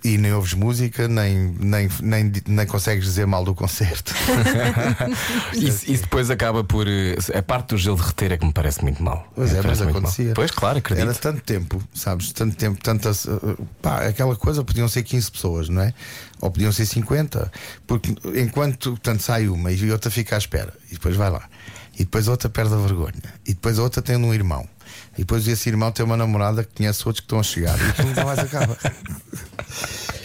E 0.03 0.17
nem 0.17 0.31
ouves 0.33 0.53
música, 0.53 1.07
nem, 1.09 1.53
nem, 1.59 1.89
nem, 2.01 2.31
nem 2.47 2.65
consegues 2.65 3.03
dizer 3.05 3.27
mal 3.27 3.43
do 3.43 3.53
concerto. 3.53 4.13
Isso, 5.53 5.91
isso 5.91 6.03
depois 6.03 6.29
acaba 6.29 6.63
por. 6.63 6.87
eh, 6.87 7.15
A 7.35 7.41
parte 7.41 7.69
do 7.69 7.77
gelo 7.77 7.97
derreter 7.97 8.31
é 8.31 8.37
que 8.37 8.45
me 8.45 8.53
parece 8.53 8.81
muito 8.81 9.01
mal. 9.03 9.27
Pois 9.35 9.53
é, 9.53 9.61
mas 9.61 9.79
muito 9.81 9.93
mal. 9.93 9.99
acontecia. 9.99 10.33
Pois, 10.33 10.51
claro, 10.51 10.77
acredito. 10.77 11.03
Era 11.05 11.13
tanto 11.13 11.41
tempo, 11.41 11.81
sabes? 11.93 12.31
Tanto 12.31 12.55
tempo, 12.55 12.81
tantas. 12.81 13.25
uh, 13.25 13.57
Pá, 13.81 14.05
aquela 14.07 14.35
coisa 14.35 14.63
podiam 14.63 14.87
ser 14.87 15.03
15 15.03 15.31
pessoas, 15.31 15.69
não 15.69 15.81
é? 15.81 15.93
Ou 16.41 16.49
podiam 16.49 16.71
ser 16.71 16.85
50. 16.85 17.51
Porque 17.85 18.15
enquanto 18.35 18.91
portanto, 18.91 19.21
sai 19.21 19.47
uma 19.49 19.71
e 19.71 19.91
outra 19.91 20.09
fica 20.09 20.35
à 20.35 20.37
espera, 20.37 20.73
e 20.89 20.93
depois 20.93 21.15
vai 21.15 21.29
lá, 21.29 21.43
e 21.95 21.99
depois 21.99 22.27
a 22.27 22.31
outra 22.31 22.49
perde 22.49 22.73
a 22.73 22.77
vergonha, 22.77 23.33
e 23.45 23.53
depois 23.53 23.77
a 23.79 23.83
outra 23.83 24.01
tem 24.01 24.15
um 24.15 24.33
irmão, 24.33 24.67
e 25.19 25.23
depois 25.23 25.45
esse 25.45 25.67
irmão 25.67 25.91
tem 25.91 26.05
uma 26.05 26.15
namorada 26.15 26.63
que 26.63 26.77
conhece 26.77 27.05
outros 27.05 27.19
que 27.19 27.25
estão 27.25 27.41
a 27.41 27.43
chegar, 27.43 27.77
e 27.77 27.89
aquilo 27.89 28.07
nunca 28.07 28.23
mais 28.23 28.39
acaba. 28.39 28.77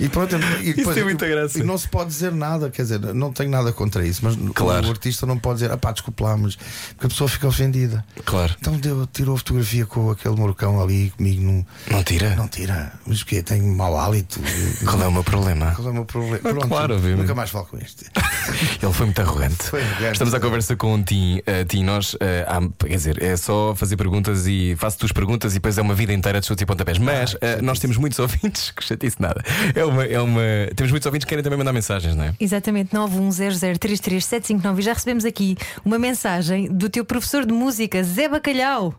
E 0.00 0.08
pronto, 0.08 0.34
e 0.62 0.72
depois, 0.72 0.94
tem 0.94 1.04
muita 1.04 1.26
graça. 1.28 1.58
E 1.58 1.62
não 1.62 1.76
se 1.78 1.88
pode 1.88 2.10
dizer 2.10 2.32
nada, 2.32 2.68
quer 2.70 2.82
dizer, 2.82 2.98
não 3.14 3.32
tenho 3.32 3.50
nada 3.50 3.72
contra 3.72 4.04
isso, 4.06 4.20
mas 4.24 4.36
Claro. 4.54 4.86
o 4.86 4.90
artista 4.90 5.24
não 5.26 5.38
pode 5.38 5.60
dizer, 5.60 5.70
ah 5.72 5.76
pá, 5.76 5.92
desculpa 5.92 6.24
lá, 6.24 6.36
mas 6.36 6.56
porque 6.56 7.06
a 7.06 7.08
pessoa 7.08 7.28
fica 7.28 7.46
ofendida. 7.46 8.04
Claro. 8.24 8.54
Então 8.60 8.76
deu, 8.76 9.06
tirou 9.06 9.34
a 9.34 9.38
fotografia 9.38 9.86
com 9.86 10.10
aquele 10.10 10.34
morcão 10.36 10.80
ali 10.82 11.10
comigo 11.16 11.42
num. 11.42 11.64
Não 11.90 12.02
tira? 12.02 12.34
Não 12.36 12.48
tira. 12.48 12.92
Mas 13.06 13.20
o 13.22 13.26
quê? 13.26 13.42
Tenho 13.42 13.66
mau 13.66 13.96
hálito. 13.98 14.40
Qual 14.84 15.00
é 15.02 15.06
o 15.06 15.12
meu 15.12 15.22
problema? 15.24 15.72
Qual 15.76 15.86
é 15.88 15.90
o 15.90 15.94
meu 15.94 16.04
problema? 16.04 16.38
Ah, 16.38 16.48
Pronto, 16.48 16.68
claro, 16.68 16.94
obviamente. 16.94 17.20
Nunca 17.20 17.34
mais 17.34 17.50
falo 17.50 17.66
com 17.66 17.78
este. 17.78 18.06
Ele 18.82 18.92
foi 18.92 19.06
muito 19.06 19.20
arrogante. 19.20 19.62
Foi 19.64 19.80
arrogante. 19.82 20.12
Estamos 20.12 20.34
à 20.34 20.40
conversa 20.40 20.76
com 20.76 20.94
o 20.94 21.02
Tim. 21.02 21.38
Uh, 21.38 21.64
Tim, 21.66 21.84
nós, 21.84 22.14
uh, 22.14 22.18
há- 22.46 22.86
quer 22.86 22.94
dizer, 22.96 23.22
é 23.22 23.36
só 23.36 23.74
fazer 23.74 23.96
perguntas 23.96 24.46
e 24.46 24.74
faço 24.76 24.98
tuas 24.98 25.12
perguntas 25.12 25.52
e 25.52 25.54
depois 25.56 25.78
é 25.78 25.82
uma 25.82 25.94
vida 25.94 26.12
inteira 26.12 26.40
de 26.40 26.46
chutes 26.46 26.62
e 26.62 26.66
pontapés. 26.66 26.98
Mas 26.98 27.34
uh, 27.34 27.38
nós 27.62 27.78
temos 27.78 27.96
muitos 27.96 28.18
ouvintes, 28.20 28.70
que 28.70 28.84
chatice 28.84 29.16
nada. 29.20 29.42
É 29.74 29.84
uma, 29.84 30.04
é 30.04 30.20
uma. 30.20 30.42
Temos 30.76 30.90
muitos 30.90 31.06
ouvintes 31.06 31.24
que 31.24 31.30
querem 31.30 31.42
também 31.42 31.58
mandar 31.58 31.72
mensagens, 31.72 32.14
não 32.14 32.24
é? 32.24 32.34
Exatamente, 32.38 32.94
910033759. 32.94 34.78
E 34.78 34.82
já 34.82 34.92
recebemos 34.92 35.24
aqui 35.24 35.56
uma 35.84 35.98
mensagem 35.98 36.68
do 36.68 36.88
teu 36.88 37.04
professor 37.04 37.44
de 37.46 37.52
música, 37.52 38.02
Zé 38.02 38.28
Bacalhau. 38.28 38.94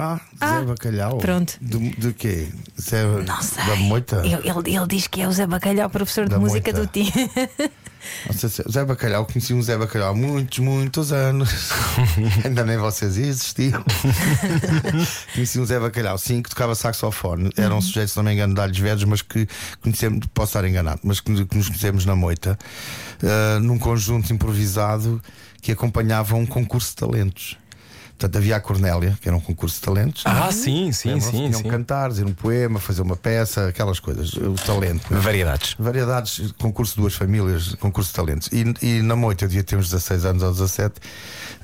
Ah, 0.00 0.20
Ah, 0.40 0.60
Zé 0.60 0.64
Bacalhau. 0.66 1.18
pronto. 1.18 1.54
Do, 1.60 1.78
de 1.80 2.12
quê? 2.12 2.48
Zé 2.80 3.04
Não 3.04 3.42
sei. 3.42 3.64
da 3.66 3.74
Moita? 3.76 4.22
Ele, 4.24 4.34
ele- 4.48 4.76
ele 4.76 4.86
diz 4.86 5.08
que 5.08 5.20
é 5.20 5.26
o 5.26 5.32
Zé 5.32 5.44
Bacalhau, 5.46 5.90
professor 5.90 6.24
de 6.26 6.30
Da 6.30 6.38
música 6.38 6.70
moita. 6.72 6.86
do 6.86 6.86
Tim. 6.86 7.10
Não 8.26 8.32
sei 8.32 8.48
se- 8.48 8.62
Zé 8.70 8.84
Bacalhau, 8.84 9.26
conheci 9.26 9.52
um 9.52 9.60
Zé 9.60 9.76
Bacalhau 9.76 10.10
há 10.10 10.14
muitos, 10.14 10.60
muitos 10.60 11.10
anos. 11.12 11.50
Ainda 12.44 12.64
nem 12.64 12.76
vocês 12.78 13.18
existiam. 13.18 13.82
conheci 15.34 15.58
um 15.58 15.66
Zé 15.66 15.80
Bacalhau, 15.80 16.16
sim, 16.16 16.40
que 16.42 16.48
tocava 16.50 16.76
saxofone. 16.76 17.50
Era 17.56 17.74
um 17.74 17.80
sujeito, 17.80 18.08
se 18.10 18.16
não 18.16 18.22
me 18.24 18.32
engano, 18.32 18.54
de 18.54 18.60
Alhos 18.60 18.78
Verdes, 18.78 19.04
mas 19.04 19.20
que 19.20 19.48
conhecemos, 19.82 20.26
posso 20.32 20.50
estar 20.50 20.64
enganado, 20.64 21.00
mas 21.02 21.18
que, 21.20 21.44
que 21.44 21.56
nos 21.56 21.66
conhecemos 21.68 22.04
na 22.06 22.14
moita, 22.14 22.56
ah, 23.22 23.58
num 23.60 23.78
conjunto 23.78 24.32
improvisado 24.32 25.20
que 25.60 25.72
acompanhava 25.72 26.36
um 26.36 26.46
concurso 26.46 26.90
de 26.90 26.96
talentos. 26.96 27.58
Portanto, 28.18 28.36
havia 28.36 28.56
a 28.56 28.60
Cornélia, 28.60 29.16
que 29.22 29.28
era 29.28 29.36
um 29.36 29.40
concurso 29.40 29.76
de 29.76 29.82
talentos. 29.82 30.22
Ah, 30.26 30.50
sim, 30.50 30.90
sim, 30.90 31.20
sim. 31.20 31.30
Tinham 31.30 31.52
sim. 31.62 31.68
cantar, 31.68 32.08
dizer 32.10 32.24
um 32.26 32.32
poema, 32.32 32.80
fazer 32.80 33.00
uma 33.02 33.14
peça, 33.14 33.68
aquelas 33.68 34.00
coisas, 34.00 34.32
o 34.32 34.54
talento. 34.54 35.14
é? 35.14 35.18
Variedades. 35.20 35.76
Variedades, 35.78 36.52
concurso 36.58 36.96
de 36.96 37.00
duas 37.02 37.14
famílias, 37.14 37.76
concurso 37.76 38.10
de 38.10 38.16
talentos. 38.16 38.48
E, 38.52 38.64
e 38.84 39.02
na 39.02 39.14
Moita, 39.14 39.44
eu 39.44 39.48
devia 39.48 39.62
ter 39.62 39.76
uns 39.76 39.84
16 39.90 40.24
anos 40.24 40.42
ou 40.42 40.50
17, 40.50 40.96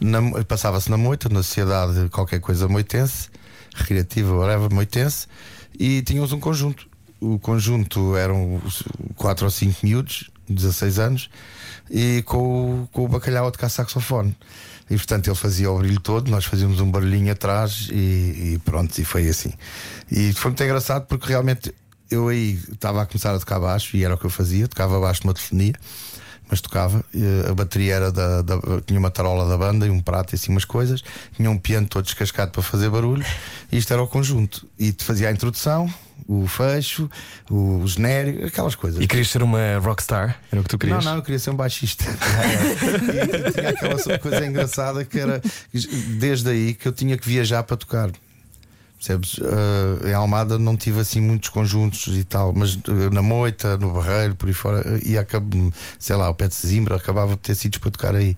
na- 0.01 0.45
passava-se 0.45 0.89
na 0.89 0.97
Moita, 0.97 1.29
na 1.29 1.43
sociedade 1.43 2.09
qualquer 2.11 2.39
coisa 2.39 2.69
moitense, 2.69 3.31
recreativa, 3.75 4.33
whatever, 4.33 4.73
moitense, 4.73 5.27
e 5.77 6.03
tínhamos 6.03 6.33
um 6.33 6.39
conjunto. 6.39 6.87
O 7.21 7.37
conjunto 7.37 8.17
eram 8.17 8.61
os 8.65 8.85
quatro 9.17 9.45
ou 9.47 9.51
cinco 9.51 9.79
miúdos, 9.83 10.31
16 10.49 10.99
anos, 11.01 11.31
e 11.91 12.23
com, 12.27 12.87
com 12.93 13.05
o 13.05 13.09
bacalhau 13.09 13.47
a 13.47 13.51
tocar 13.51 13.69
saxofone. 13.69 14.37
E 14.91 14.97
portanto 14.97 15.29
ele 15.29 15.37
fazia 15.37 15.71
o 15.71 15.79
brilho 15.79 16.01
todo, 16.01 16.31
nós 16.31 16.45
fazíamos 16.45 16.79
um 16.81 16.91
barulhinho 16.91 17.33
atrás 17.33 17.89
e, 17.91 17.95
e 18.55 18.61
pronto, 18.65 18.97
e 18.99 19.05
foi 19.05 19.29
assim. 19.29 19.53
E 20.11 20.33
foi 20.35 20.51
muito 20.51 20.63
engraçado 20.63 21.07
porque 21.07 21.27
realmente 21.29 21.75
eu 22.11 22.29
aí 22.29 22.61
estava 22.71 23.03
a 23.03 23.07
começar 23.07 23.35
a 23.35 23.39
tocar 23.39 23.59
baixo 23.59 23.97
e 23.97 24.05
era 24.05 24.15
o 24.15 24.19
que 24.19 24.27
eu 24.27 24.31
fazia, 24.31 24.69
tocava 24.69 25.01
baixo 25.01 25.23
numa 25.25 25.33
telefonia, 25.33 25.73
mas 26.51 26.61
tocava. 26.61 27.03
E 27.15 27.25
A 27.51 27.55
bateria 27.55 27.95
era 27.95 28.13
da, 28.13 28.43
da- 28.43 28.61
tinha 28.87 28.99
uma 28.99 29.11
tarola 29.11 29.49
da 29.49 29.57
banda 29.57 29.87
e 29.87 29.91
um 29.91 30.01
prato 30.01 30.35
e 30.35 30.37
assim 30.37 30.53
umas 30.53 30.67
coisas, 30.67 31.03
tinha 31.35 31.51
um 31.51 31.59
piano 31.59 31.87
todo 31.89 32.05
descascado 32.05 32.51
para 32.53 32.63
fazer 32.63 32.91
barulho, 32.91 33.25
e 33.73 33.79
isto 33.79 33.91
era 33.91 34.03
o 34.03 34.07
conjunto. 34.07 34.69
E 34.79 34.95
fazia 34.99 35.31
a 35.31 35.33
introdução, 35.33 35.93
o 36.27 36.47
fecho, 36.47 37.09
o 37.51 37.87
genérico, 37.87 38.47
aquelas 38.47 38.75
coisas. 38.75 39.03
E 39.03 39.07
querias 39.07 39.29
ser 39.29 39.43
uma 39.43 39.79
rockstar? 39.79 40.41
Era 40.51 40.61
o 40.61 40.65
que 40.65 40.71
tu 40.71 40.75
Não, 40.75 40.79
querias? 40.79 41.05
não, 41.05 41.17
eu 41.17 41.23
queria 41.23 41.39
ser 41.39 41.51
um 41.51 41.57
baixista. 41.57 42.05
e, 42.05 43.49
e 43.49 43.53
tinha 43.53 43.69
aquela 43.71 44.19
coisa 44.19 44.47
engraçada 44.47 45.05
que 45.05 45.19
era 45.19 45.41
desde 46.19 46.51
aí 46.51 46.75
que 46.75 46.89
eu 46.89 46.93
tinha 46.93 47.17
que 47.17 47.29
viajar 47.29 47.63
para 47.63 47.77
tocar. 47.77 48.11
Percebes? 49.05 49.39
Eh, 49.39 50.11
em 50.11 50.15
Almada 50.15 50.59
não 50.59 50.77
tive 50.77 51.01
assim 51.01 51.21
muitos 51.21 51.51
conjuntos 51.51 52.07
e 52.17 52.25
tal, 52.25 52.55
mas 52.55 52.79
eh, 52.89 53.11
na 53.13 53.21
Moita, 53.21 53.77
no 53.77 53.91
Barreiro, 53.93 54.35
por 54.35 54.49
aí 54.49 54.55
fora, 54.55 54.99
e 55.05 55.19
acabo, 55.19 55.71
sei 55.99 56.17
lá, 56.17 56.31
o 56.31 56.35
pé 56.35 56.49
de 56.49 56.55
Zimbra 56.55 56.97
acabava 56.97 57.37
por 57.37 57.37
ter 57.37 57.55
sítios 57.55 57.83
para 57.83 57.91
tocar 57.91 58.15
aí. 58.15 58.35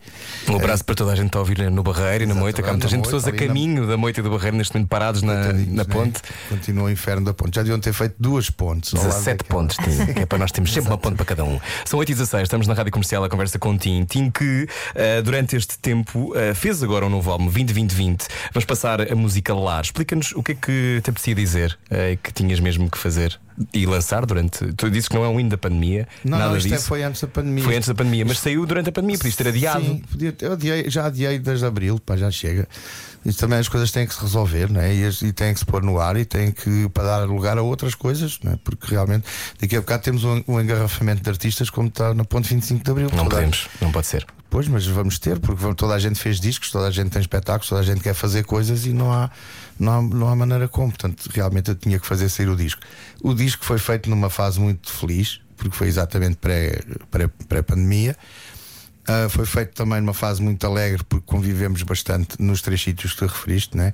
Um 0.48 0.56
abraço 0.56 0.84
para 0.84 0.96
toda 0.96 1.12
a 1.12 1.14
gente 1.14 1.26
que 1.26 1.28
está 1.28 1.38
a 1.38 1.42
ouvir 1.42 1.70
no 1.70 1.82
Barreiro 1.84 2.24
e 2.24 2.26
na 2.26 2.32
Exato, 2.32 2.40
Moita. 2.40 2.62
que 2.62 2.68
Há 2.68 2.72
muita 2.72 2.88
gente, 2.88 2.96
Moita, 3.04 3.06
pessoas 3.10 3.24
a 3.26 3.28
ali 3.28 3.38
na- 3.40 3.46
caminho 3.46 3.86
da 3.86 3.96
Moita 3.96 4.18
e 4.20 4.22
do 4.24 4.30
Barreiro 4.30 4.56
neste 4.56 4.74
momento 4.74 4.88
parados 4.88 5.22
na, 5.22 5.34
na 5.34 5.52
né? 5.52 5.84
ponte. 5.84 6.20
Continua 6.48 6.84
o 6.84 6.90
inferno 6.90 7.24
da 7.26 7.32
ponte. 7.34 7.54
Já 7.54 7.62
deviam 7.62 7.78
ter 7.78 7.92
feito 7.92 8.16
duas 8.18 8.50
pontes. 8.50 8.92
ao 8.92 9.00
lado 9.02 9.10
17 9.12 9.38
daquela. 9.38 9.60
pontos, 9.60 9.76
Tim, 9.76 10.14
que 10.14 10.20
é 10.20 10.26
para 10.26 10.38
nós 10.38 10.50
termos 10.50 10.72
sempre 10.72 10.90
uma 10.90 10.98
ponte 10.98 11.14
para 11.16 11.26
cada 11.26 11.44
um. 11.44 11.60
São 11.84 12.00
8 12.00 12.10
e 12.10 12.14
16 12.14 12.42
estamos 12.42 12.66
na 12.66 12.74
rádio 12.74 12.90
comercial 12.90 13.22
a 13.22 13.28
conversa 13.28 13.56
com 13.58 13.70
o 13.70 13.78
Tim. 13.78 14.04
Tim 14.04 14.30
que 14.30 14.68
eh, 14.96 15.22
durante 15.22 15.54
este 15.56 15.78
tempo 15.78 16.32
eh, 16.34 16.54
fez 16.54 16.82
agora 16.82 17.06
um 17.06 17.10
novo 17.10 17.30
álbum, 17.30 17.44
2020. 17.44 18.26
Vamos 18.52 18.64
passar 18.64 19.00
a 19.00 19.14
música 19.14 19.54
Lar. 19.54 19.84
Explica-nos 19.84 20.32
o 20.32 20.42
que 20.42 20.52
é 20.52 20.55
que 20.56 21.00
te 21.04 21.10
apetecia 21.10 21.34
dizer 21.34 21.78
eh, 21.90 22.18
que 22.22 22.32
tinhas 22.32 22.58
mesmo 22.60 22.90
que 22.90 22.98
fazer 22.98 23.38
e 23.72 23.86
lançar 23.86 24.26
durante. 24.26 24.72
Tu 24.74 24.90
disse 24.90 25.08
que 25.08 25.14
não 25.14 25.24
é 25.24 25.28
um 25.28 25.38
hino 25.40 25.48
da 25.50 25.56
pandemia, 25.58 26.06
Não, 26.24 26.36
nada 26.38 26.50
não, 26.50 26.56
isto 26.58 26.72
é- 26.72 26.76
disso. 26.76 26.88
foi 26.88 27.02
antes 27.02 27.20
da 27.22 27.28
pandemia. 27.28 27.64
Foi 27.64 27.76
antes 27.76 27.88
da 27.88 27.94
pandemia, 27.94 28.24
mas 28.26 28.38
saiu 28.38 28.66
durante 28.66 28.88
a 28.88 28.92
pandemia, 28.92 29.16
podias 29.16 29.36
ter 29.36 29.48
adiado. 29.48 29.84
Sim, 29.84 30.02
podia 30.10 30.34
eu 30.42 30.52
adiei- 30.52 30.90
já 30.90 31.06
adiei 31.06 31.38
desde 31.38 31.64
abril, 31.64 31.98
pá, 31.98 32.16
já 32.16 32.30
chega. 32.30 32.68
Isto 33.26 33.40
também 33.40 33.58
as 33.58 33.68
coisas 33.68 33.90
têm 33.90 34.06
que 34.06 34.14
se 34.14 34.20
resolver, 34.20 34.70
né? 34.70 34.94
e, 34.94 35.04
as- 35.04 35.20
e 35.20 35.32
têm 35.32 35.52
que 35.52 35.58
se 35.58 35.66
pôr 35.66 35.82
no 35.82 35.98
ar 36.00 36.16
e 36.16 36.24
têm 36.24 36.52
que 36.52 36.88
para 36.90 37.04
dar 37.04 37.24
lugar 37.26 37.58
a 37.58 37.62
outras 37.62 37.94
coisas, 37.94 38.38
né? 38.42 38.58
porque 38.62 38.86
realmente 38.94 39.24
daqui 39.60 39.76
a 39.76 39.80
bocado 39.80 40.02
temos 40.04 40.22
um, 40.24 40.42
um 40.46 40.60
engarrafamento 40.60 41.22
de 41.22 41.28
artistas 41.30 41.68
como 41.68 41.88
está 41.88 42.14
na 42.14 42.24
ponte 42.24 42.48
25 42.54 42.84
de 42.84 42.90
Abril. 42.90 43.08
Não 43.12 43.24
Toda- 43.24 43.30
podemos, 43.36 43.68
não 43.80 43.90
pode 43.92 44.06
ser. 44.06 44.24
Pois, 44.48 44.68
mas 44.68 44.86
vamos 44.86 45.18
ter, 45.18 45.40
porque 45.40 45.60
vamos- 45.60 45.76
toda 45.76 45.92
a 45.94 45.98
gente 45.98 46.18
fez 46.20 46.38
discos, 46.40 46.70
toda 46.70 46.86
a 46.86 46.90
gente 46.90 47.10
tem 47.10 47.20
espetáculos, 47.20 47.68
toda 47.68 47.80
a 47.80 47.84
gente 47.84 48.00
quer 48.00 48.14
fazer 48.14 48.44
coisas 48.44 48.86
e 48.86 48.92
não 48.92 49.12
há, 49.12 49.28
não 49.78 49.92
há, 49.92 50.02
não 50.02 50.28
há 50.28 50.36
maneira 50.36 50.68
como. 50.68 50.88
Portanto, 50.92 51.28
realmente 51.34 51.70
eu 51.70 51.74
tinha 51.74 51.98
que 51.98 52.06
fazer 52.06 52.28
sair 52.28 52.48
o 52.48 52.54
disco. 52.56 52.80
O 53.22 53.34
disco 53.34 53.64
foi 53.64 53.78
feito 53.78 54.08
numa 54.08 54.30
fase 54.30 54.60
muito 54.60 54.90
feliz, 54.90 55.40
porque 55.56 55.76
foi 55.76 55.88
exatamente 55.88 56.36
pré- 56.36 56.80
pré- 57.10 57.28
pré-pandemia. 57.48 58.16
Ah, 59.08 59.28
foi 59.28 59.46
feito 59.46 59.72
também 59.72 60.00
numa 60.00 60.14
fase 60.14 60.42
muito 60.42 60.66
alegre, 60.66 61.04
porque 61.08 61.24
convivemos 61.26 61.82
bastante 61.82 62.40
nos 62.42 62.60
três 62.60 62.82
sítios 62.82 63.12
que 63.12 63.18
tu 63.20 63.26
referiste, 63.26 63.76
né? 63.76 63.92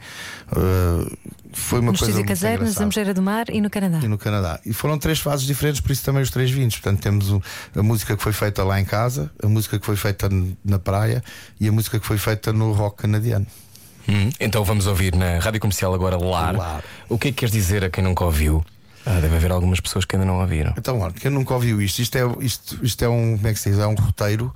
Ah, 0.51 1.07
foi 1.53 1.81
uma 1.81 1.93
No 1.93 1.99
coisa 1.99 2.11
Estúdio 2.13 2.15
muito 2.17 2.29
Caseiro, 2.29 2.65
na 2.65 2.71
Zambujeira 2.71 3.13
do 3.15 3.21
Mar 3.23 3.45
e 3.51 3.61
no 3.61 3.69
Canadá. 3.69 4.01
e 4.03 4.09
no 4.09 4.17
Canadá. 4.17 4.59
E 4.65 4.73
foram 4.73 4.99
três 4.99 5.21
fases 5.21 5.47
diferentes, 5.47 5.81
por 5.81 5.93
isso 5.93 6.03
também 6.03 6.23
os 6.23 6.31
três 6.31 6.51
vinhos. 6.51 6.75
Portanto, 6.77 7.01
temos 7.03 7.31
o- 7.31 7.43
a 7.77 7.83
música 7.83 8.17
que 8.17 8.23
foi 8.23 8.33
feita 8.33 8.65
lá 8.65 8.81
em 8.81 8.85
casa, 8.85 9.31
a 9.43 9.47
música 9.49 9.79
que 9.79 9.85
foi 9.85 9.97
feita 9.97 10.31
na 10.65 10.79
praia 10.79 11.23
e 11.61 11.69
a 11.69 11.73
música 11.73 12.01
que 12.01 12.07
foi 12.07 12.17
feita 12.19 12.53
no 12.53 12.73
rock 12.73 13.03
canadiano. 13.03 13.47
Hum, 14.09 14.31
Então 14.41 14.65
vamos 14.65 14.87
ouvir 14.87 15.15
na 15.15 15.39
rádio 15.39 15.61
comercial 15.61 15.95
agora 15.95 16.17
Lar. 16.17 16.57
Lar. 16.57 16.85
O 17.09 17.19
que 17.19 17.29
é 17.29 17.31
que 17.31 17.37
queres 17.39 17.53
dizer 17.53 17.85
a 17.85 17.91
quem 17.91 18.03
nunca 18.03 18.25
ouviu? 18.25 18.65
Ah, 19.05 19.19
deve 19.21 19.35
haver 19.37 19.51
algumas 19.51 19.81
pessoas 19.81 20.05
que 20.05 20.15
ainda 20.17 20.25
não 20.27 20.41
ouviram. 20.41 20.73
Então, 20.79 21.01
olha, 21.01 21.13
quem 21.13 21.31
nunca 21.31 21.53
ouviu 21.55 21.83
isto, 21.83 21.99
isto 22.01 22.17
é, 22.17 22.23
isto, 22.41 22.79
isto 22.85 23.05
é 23.05 23.09
um, 23.09 23.37
como 23.37 23.49
é 23.49 23.53
que 23.53 23.59
se 23.59 23.69
diz? 23.71 23.79
É 23.81 23.87
um 23.87 23.95
roteiro 23.95 24.53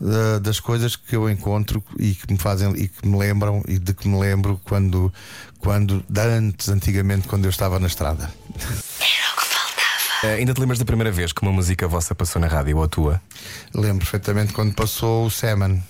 uh, 0.00 0.40
das 0.40 0.60
coisas 0.60 0.96
que 0.96 1.16
eu 1.16 1.28
encontro 1.30 1.82
e 1.98 2.14
que 2.14 2.32
me 2.32 2.38
fazem 2.38 2.70
e 2.76 2.88
que 2.88 3.06
me 3.06 3.18
lembram 3.18 3.62
e 3.66 3.78
de 3.78 3.94
que 3.94 4.08
me 4.08 4.18
lembro 4.18 4.60
quando, 4.64 5.12
quando 5.58 6.04
antes, 6.16 6.68
antigamente, 6.68 7.28
quando 7.28 7.44
eu 7.44 7.50
estava 7.50 7.78
na 7.78 7.86
estrada. 7.86 8.32
Ah, 10.22 10.28
ainda 10.28 10.54
te 10.54 10.60
lembras 10.60 10.78
da 10.78 10.84
primeira 10.84 11.12
vez 11.12 11.32
que 11.32 11.42
uma 11.42 11.52
música 11.52 11.86
vossa 11.86 12.14
passou 12.14 12.40
na 12.40 12.48
rádio 12.48 12.78
ou 12.78 12.82
a 12.82 12.88
tua? 12.88 13.20
Lembro 13.74 13.98
perfeitamente 13.98 14.52
quando 14.52 14.74
passou 14.74 15.26
o 15.26 15.30
Seman. 15.30 15.82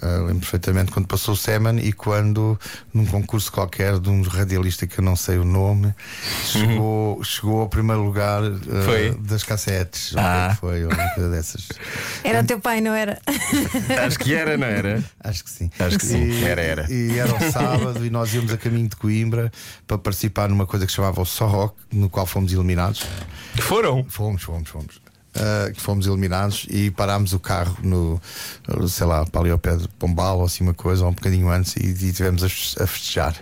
Uh, 0.00 0.24
lembro 0.24 0.40
perfeitamente 0.40 0.90
quando 0.90 1.06
passou 1.06 1.34
o 1.34 1.36
Seman 1.36 1.78
e 1.78 1.92
quando, 1.92 2.58
num 2.94 3.04
concurso 3.04 3.52
qualquer 3.52 3.98
de 4.00 4.08
um 4.08 4.22
radialista 4.22 4.86
que 4.86 4.98
eu 4.98 5.04
não 5.04 5.14
sei 5.14 5.36
o 5.36 5.44
nome, 5.44 5.94
chegou, 6.44 7.22
chegou 7.22 7.60
ao 7.60 7.68
primeiro 7.68 8.02
lugar 8.02 8.42
uh, 8.42 8.58
Foi? 8.86 9.14
das 9.20 9.42
cassetes. 9.42 10.14
Ah. 10.16 10.56
Foi 10.58 10.86
uma 10.86 11.08
coisa 11.10 11.28
dessas. 11.30 11.68
Era 12.24 12.40
o 12.40 12.44
teu 12.46 12.58
pai, 12.58 12.80
não 12.80 12.94
era? 12.94 13.20
Acho 14.06 14.18
que 14.18 14.34
era, 14.34 14.56
não 14.56 14.66
era? 14.66 15.02
Acho 15.20 15.44
que 15.44 15.50
sim. 15.50 15.70
Acho 15.78 15.98
que 15.98 16.06
sim. 16.06 16.22
E- 16.22 16.44
Era, 16.44 16.62
era. 16.62 16.92
E 16.92 17.18
era 17.18 17.34
um 17.34 17.52
sábado 17.52 18.04
e 18.06 18.10
nós 18.10 18.32
íamos 18.32 18.52
a 18.52 18.56
caminho 18.56 18.88
de 18.88 18.96
Coimbra 18.96 19.52
para 19.86 19.98
participar 19.98 20.48
numa 20.48 20.66
coisa 20.66 20.86
que 20.86 20.92
se 20.92 20.96
chamava 20.96 21.20
o 21.20 21.26
Só 21.26 21.46
Rock, 21.46 21.74
no 21.92 22.08
qual 22.08 22.24
fomos 22.26 22.52
eliminados. 22.52 23.04
Foram. 23.60 24.04
Fomos, 24.08 24.42
fomos, 24.42 24.68
fomos. 24.70 25.00
Uh, 25.34 25.72
que 25.72 25.80
fomos 25.80 26.06
eliminados 26.06 26.66
e 26.68 26.90
parámos 26.90 27.32
o 27.32 27.40
carro 27.40 27.74
no, 27.82 28.20
sei 28.86 29.06
lá, 29.06 29.24
para 29.24 29.40
ali 29.40 29.50
ao 29.50 29.58
pé 29.58 29.76
de 29.76 29.88
Pombal 29.98 30.40
ou 30.40 30.44
assim 30.44 30.62
uma 30.62 30.74
coisa, 30.74 31.04
ou 31.04 31.10
um 31.10 31.14
bocadinho 31.14 31.48
antes, 31.48 31.74
e, 31.76 31.86
e 31.86 32.12
tivemos 32.12 32.44
a, 32.44 32.50
fes- 32.50 32.76
a 32.78 32.86
festejar. 32.86 33.34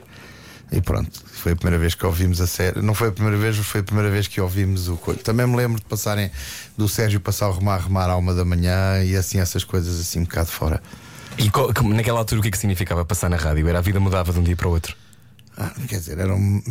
E 0.71 0.81
pronto, 0.81 1.11
foi 1.27 1.51
a 1.51 1.57
primeira 1.57 1.81
vez 1.81 1.97
que 1.97 2.07
ouvimos 2.07 2.41
a 2.41 2.47
série. 2.47 2.81
Não 2.81 2.95
foi 2.95 3.09
a 3.09 3.13
primeira 3.13 3.37
vez, 3.37 3.57
mas 3.57 3.67
foi 3.67 3.81
a 3.81 3.83
primeira 3.83 4.09
vez 4.09 4.29
que 4.29 4.41
ouvimos 4.41 4.87
o 4.89 4.97
coisa. 4.97 5.21
Também 5.21 5.45
me 5.49 5.57
lembro 5.57 5.81
de 5.81 5.85
passarem 5.87 6.31
do 6.79 6.89
Sérgio 6.89 7.19
passar 7.19 7.49
o 7.49 7.53
remar, 7.53 7.81
remar 7.83 8.09
à 8.09 8.17
uma 8.17 8.33
da 8.35 8.45
manhã 8.45 9.03
e 9.03 9.17
assim 9.17 9.41
essas 9.41 9.65
coisas 9.65 9.99
assim 10.01 10.21
um 10.21 10.25
bocado 10.25 10.49
fora. 10.49 10.81
E 11.39 11.51
naquela 11.93 12.21
altura 12.21 12.39
o 12.39 12.43
que 12.43 12.49
é 12.49 12.51
que 12.53 12.59
significava 12.59 13.05
passar 13.05 13.29
na 13.29 13.37
rádio? 13.37 13.67
Era 13.69 13.79
a 13.79 13.83
vida 13.83 13.99
mudava 13.99 14.33
de 14.33 14.39
um 14.39 14.45
dia 14.45 14.55
para 14.55 14.69
o 14.69 14.71
outro. 14.71 14.95
Ah, 15.57 15.73
quer 15.89 15.99
dizer, 15.99 16.19
era 16.21 16.33
um, 16.33 16.63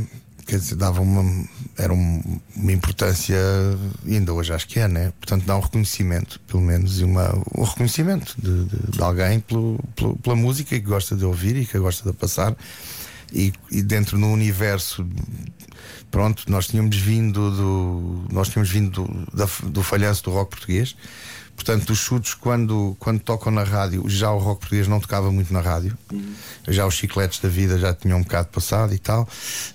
quer 0.50 0.58
dizer, 0.60 0.76
dava 0.76 1.00
uma, 1.02 1.46
era 1.78 1.94
um- 1.94 2.40
uma 2.56 2.72
importância, 2.72 3.38
ainda 4.06 4.34
hoje 4.34 4.52
acho 4.52 4.68
que 4.68 4.80
é, 4.80 4.88
né? 4.88 5.14
Portanto, 5.20 5.46
dá 5.46 5.56
um 5.56 5.60
reconhecimento, 5.60 6.40
pelo 6.48 6.62
menos, 6.64 7.00
e 7.00 7.04
uma, 7.04 7.36
um 7.56 7.64
reconhecimento 7.64 8.36
de, 8.42 8.66
de- 8.66 8.92
de 8.98 9.02
alguém 9.02 9.40
pelo, 9.40 9.80
pelo- 9.96 10.16
pela 10.18 10.36
música 10.36 10.70
que 10.80 10.86
gosta 10.86 11.16
de 11.16 11.24
ouvir 11.24 11.56
e 11.56 11.66
que 11.66 11.78
gosta 11.78 12.10
de 12.12 12.18
passar. 12.18 12.56
E, 13.32 13.54
e 13.72 13.84
dentro 13.84 14.18
no 14.18 14.34
universo, 14.34 15.06
pronto, 16.10 16.44
nós 16.52 16.68
tínhamos 16.68 16.98
vindo 16.98 17.52
do, 17.52 18.26
nós 18.34 18.50
tínhamos 18.50 18.72
vindo 18.72 19.04
do, 19.04 19.38
da- 19.38 19.48
do 19.70 19.84
falhanço 19.84 20.24
do 20.24 20.32
rock 20.32 20.50
português. 20.52 20.96
Portanto, 21.60 21.90
os 21.90 22.00
chutes, 22.00 22.34
quando, 22.34 22.96
quando 23.00 23.20
tocam 23.20 23.52
na 23.52 23.64
rádio, 23.64 24.06
já 24.08 24.32
o 24.32 24.38
rock 24.38 24.62
português 24.62 24.88
não 24.88 24.98
tocava 24.98 25.30
muito 25.30 25.52
na 25.52 25.60
rádio, 25.60 25.96
já 26.66 26.86
os 26.86 26.94
chicletes 26.94 27.42
da 27.42 27.50
vida 27.50 27.78
já 27.78 27.94
tinham 27.94 28.18
um 28.18 28.24
bocado 28.24 28.48
passado 28.48 28.94
e 28.94 28.98
tal, 28.98 29.28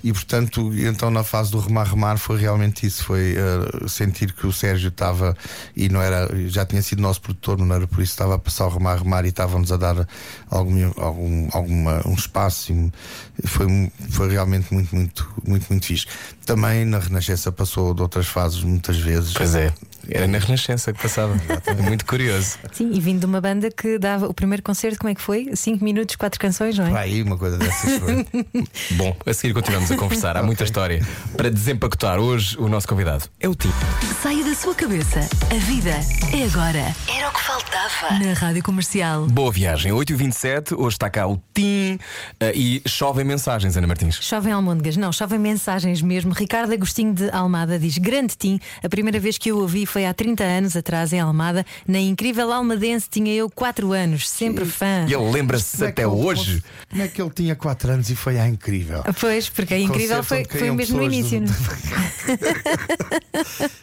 e 0.03 0.11
portanto, 0.11 0.73
então 0.75 1.11
na 1.11 1.23
fase 1.23 1.51
do 1.51 1.59
remar 1.59 1.87
remar 1.87 2.17
foi 2.17 2.39
realmente 2.39 2.87
isso: 2.87 3.05
foi 3.05 3.35
uh, 3.35 3.87
sentir 3.87 4.33
que 4.33 4.47
o 4.47 4.53
Sérgio 4.53 4.89
estava 4.89 5.37
e 5.77 5.91
não 5.91 6.01
era, 6.01 6.27
já 6.49 6.65
tinha 6.65 6.81
sido 6.81 7.03
nosso 7.03 7.21
produtor, 7.21 7.59
não 7.59 7.75
era 7.75 7.87
por 7.87 8.03
isso 8.03 8.13
estava 8.13 8.37
a 8.37 8.39
passar 8.39 8.65
o 8.65 8.71
remar 8.71 9.03
remar 9.03 9.27
e 9.27 9.29
estávamos 9.29 9.71
a 9.71 9.77
dar 9.77 10.09
algum, 10.49 10.91
algum 10.97 11.49
alguma, 11.53 12.01
um 12.09 12.15
espaço, 12.15 12.73
e 12.73 13.47
foi, 13.47 13.93
foi 14.09 14.31
realmente 14.31 14.73
muito, 14.73 14.97
muito, 14.97 15.35
muito, 15.47 15.67
muito 15.69 15.85
fixe. 15.85 16.07
Também 16.47 16.87
na 16.87 16.99
Renascença 16.99 17.53
passou 17.53 17.93
de 17.93 18.01
outras 18.01 18.27
fases 18.27 18.63
muitas 18.63 18.97
vezes. 18.97 19.35
Pois 19.35 19.55
é. 19.55 19.71
Era 20.09 20.27
na 20.27 20.39
Renascença 20.39 20.93
que 20.93 21.01
passava. 21.03 21.35
Muito 21.83 22.05
curioso. 22.07 22.59
Sim, 22.73 22.91
e 22.93 23.01
vindo 23.01 23.21
de 23.21 23.27
uma 23.27 23.41
banda 23.41 23.71
que 23.71 23.99
dava 23.99 24.27
o 24.27 24.35
primeiro 24.35 24.63
concerto, 24.63 24.99
como 24.99 25.11
é 25.11 25.15
que 25.15 25.21
foi? 25.21 25.51
5 25.55 25.85
minutos, 25.85 26.17
4 26.17 26.39
canções, 26.39 26.79
não 26.79 26.87
é? 26.87 26.91
Vai 26.91 27.05
aí, 27.05 27.23
uma 27.23 27.37
coisa 27.37 27.59
dessas 27.59 27.99
foi. 27.99 28.27
Bom, 28.97 29.17
a 29.27 29.33
seguir 29.33 29.55
continuamos 29.55 29.91
a 29.91 29.97
conversar. 29.97 30.37
Há 30.37 30.43
muita 30.45 30.65
história. 30.65 31.05
Para 31.37 31.51
desempacotar, 31.51 32.19
hoje 32.19 32.57
o 32.59 32.69
nosso 32.69 32.89
convidado 32.89 33.25
é 33.41 33.49
o 33.49 33.55
Tipo. 33.55 33.75
Saia 34.23 34.45
da 34.45 34.55
sua 34.55 34.75
cabeça. 34.75 35.21
A 35.51 35.55
vida 35.55 35.91
é 36.33 36.45
agora. 36.45 36.95
Era 37.09 37.29
o 37.29 37.33
que 37.33 37.41
faltava. 37.41 38.19
Na 38.19 38.33
Rádio 38.35 38.63
Comercial. 38.63 39.27
Boa 39.27 39.51
viagem, 39.51 39.93
8h27. 39.93 40.77
Hoje 40.77 40.97
está 40.97 41.09
cá 41.09 41.27
o 41.27 41.41
Tim 41.53 41.99
eh, 42.41 42.53
e 42.55 42.83
chovem 42.87 43.25
mensagens, 43.25 43.77
Ana 43.77 43.87
Martins. 43.87 44.19
Chovem 44.21 44.53
almôndegas, 44.53 44.97
não, 44.97 45.13
chovem 45.13 45.39
mensagens 45.39 46.03
mesmo. 46.03 46.33
Ricardo 46.33 46.73
Agostinho 46.73 47.15
de 47.15 47.31
Almada 47.31 47.79
diz: 47.79 47.99
Grande 47.99 48.37
Tim, 48.37 48.59
a 48.83 48.89
primeira 48.89 49.19
vez 49.19 49.39
que 49.39 49.51
eu 49.51 49.59
ouvi 49.59 49.87
foi 49.95 50.07
há 50.07 50.13
30 50.13 50.43
anos 50.43 50.77
atrás 50.77 51.13
em 51.13 51.21
Almada. 51.21 51.65
Na 51.87 52.01
incrível 52.01 52.53
Almadense 52.53 53.07
tinha 53.09 53.33
eu 53.33 53.49
4 53.49 53.93
anos, 53.93 54.29
sempre 54.29 54.65
fã. 54.65 55.07
E 55.09 55.15
ele 55.15 55.31
lembra-se 55.31 55.85
é 55.85 55.89
até 55.89 56.03
ele 56.03 56.11
hoje. 56.11 56.59
fosse- 56.59 56.65
Como 56.91 57.03
é 57.03 57.07
que 57.09 57.23
ele 57.23 57.31
tinha 57.31 57.55
4 57.55 57.93
anos 57.93 58.11
e 58.11 58.17
foi 58.17 58.37
à 58.41 58.49
incrível? 58.49 59.05
Pois, 59.21 59.49
porque 59.49 59.73
a 59.73 59.79
incrível 59.79 60.21
foi, 60.25 60.45
foi 60.45 60.71
mesmo 60.73 60.97
no 60.97 61.05
início. 61.05 61.41
do- 61.41 61.53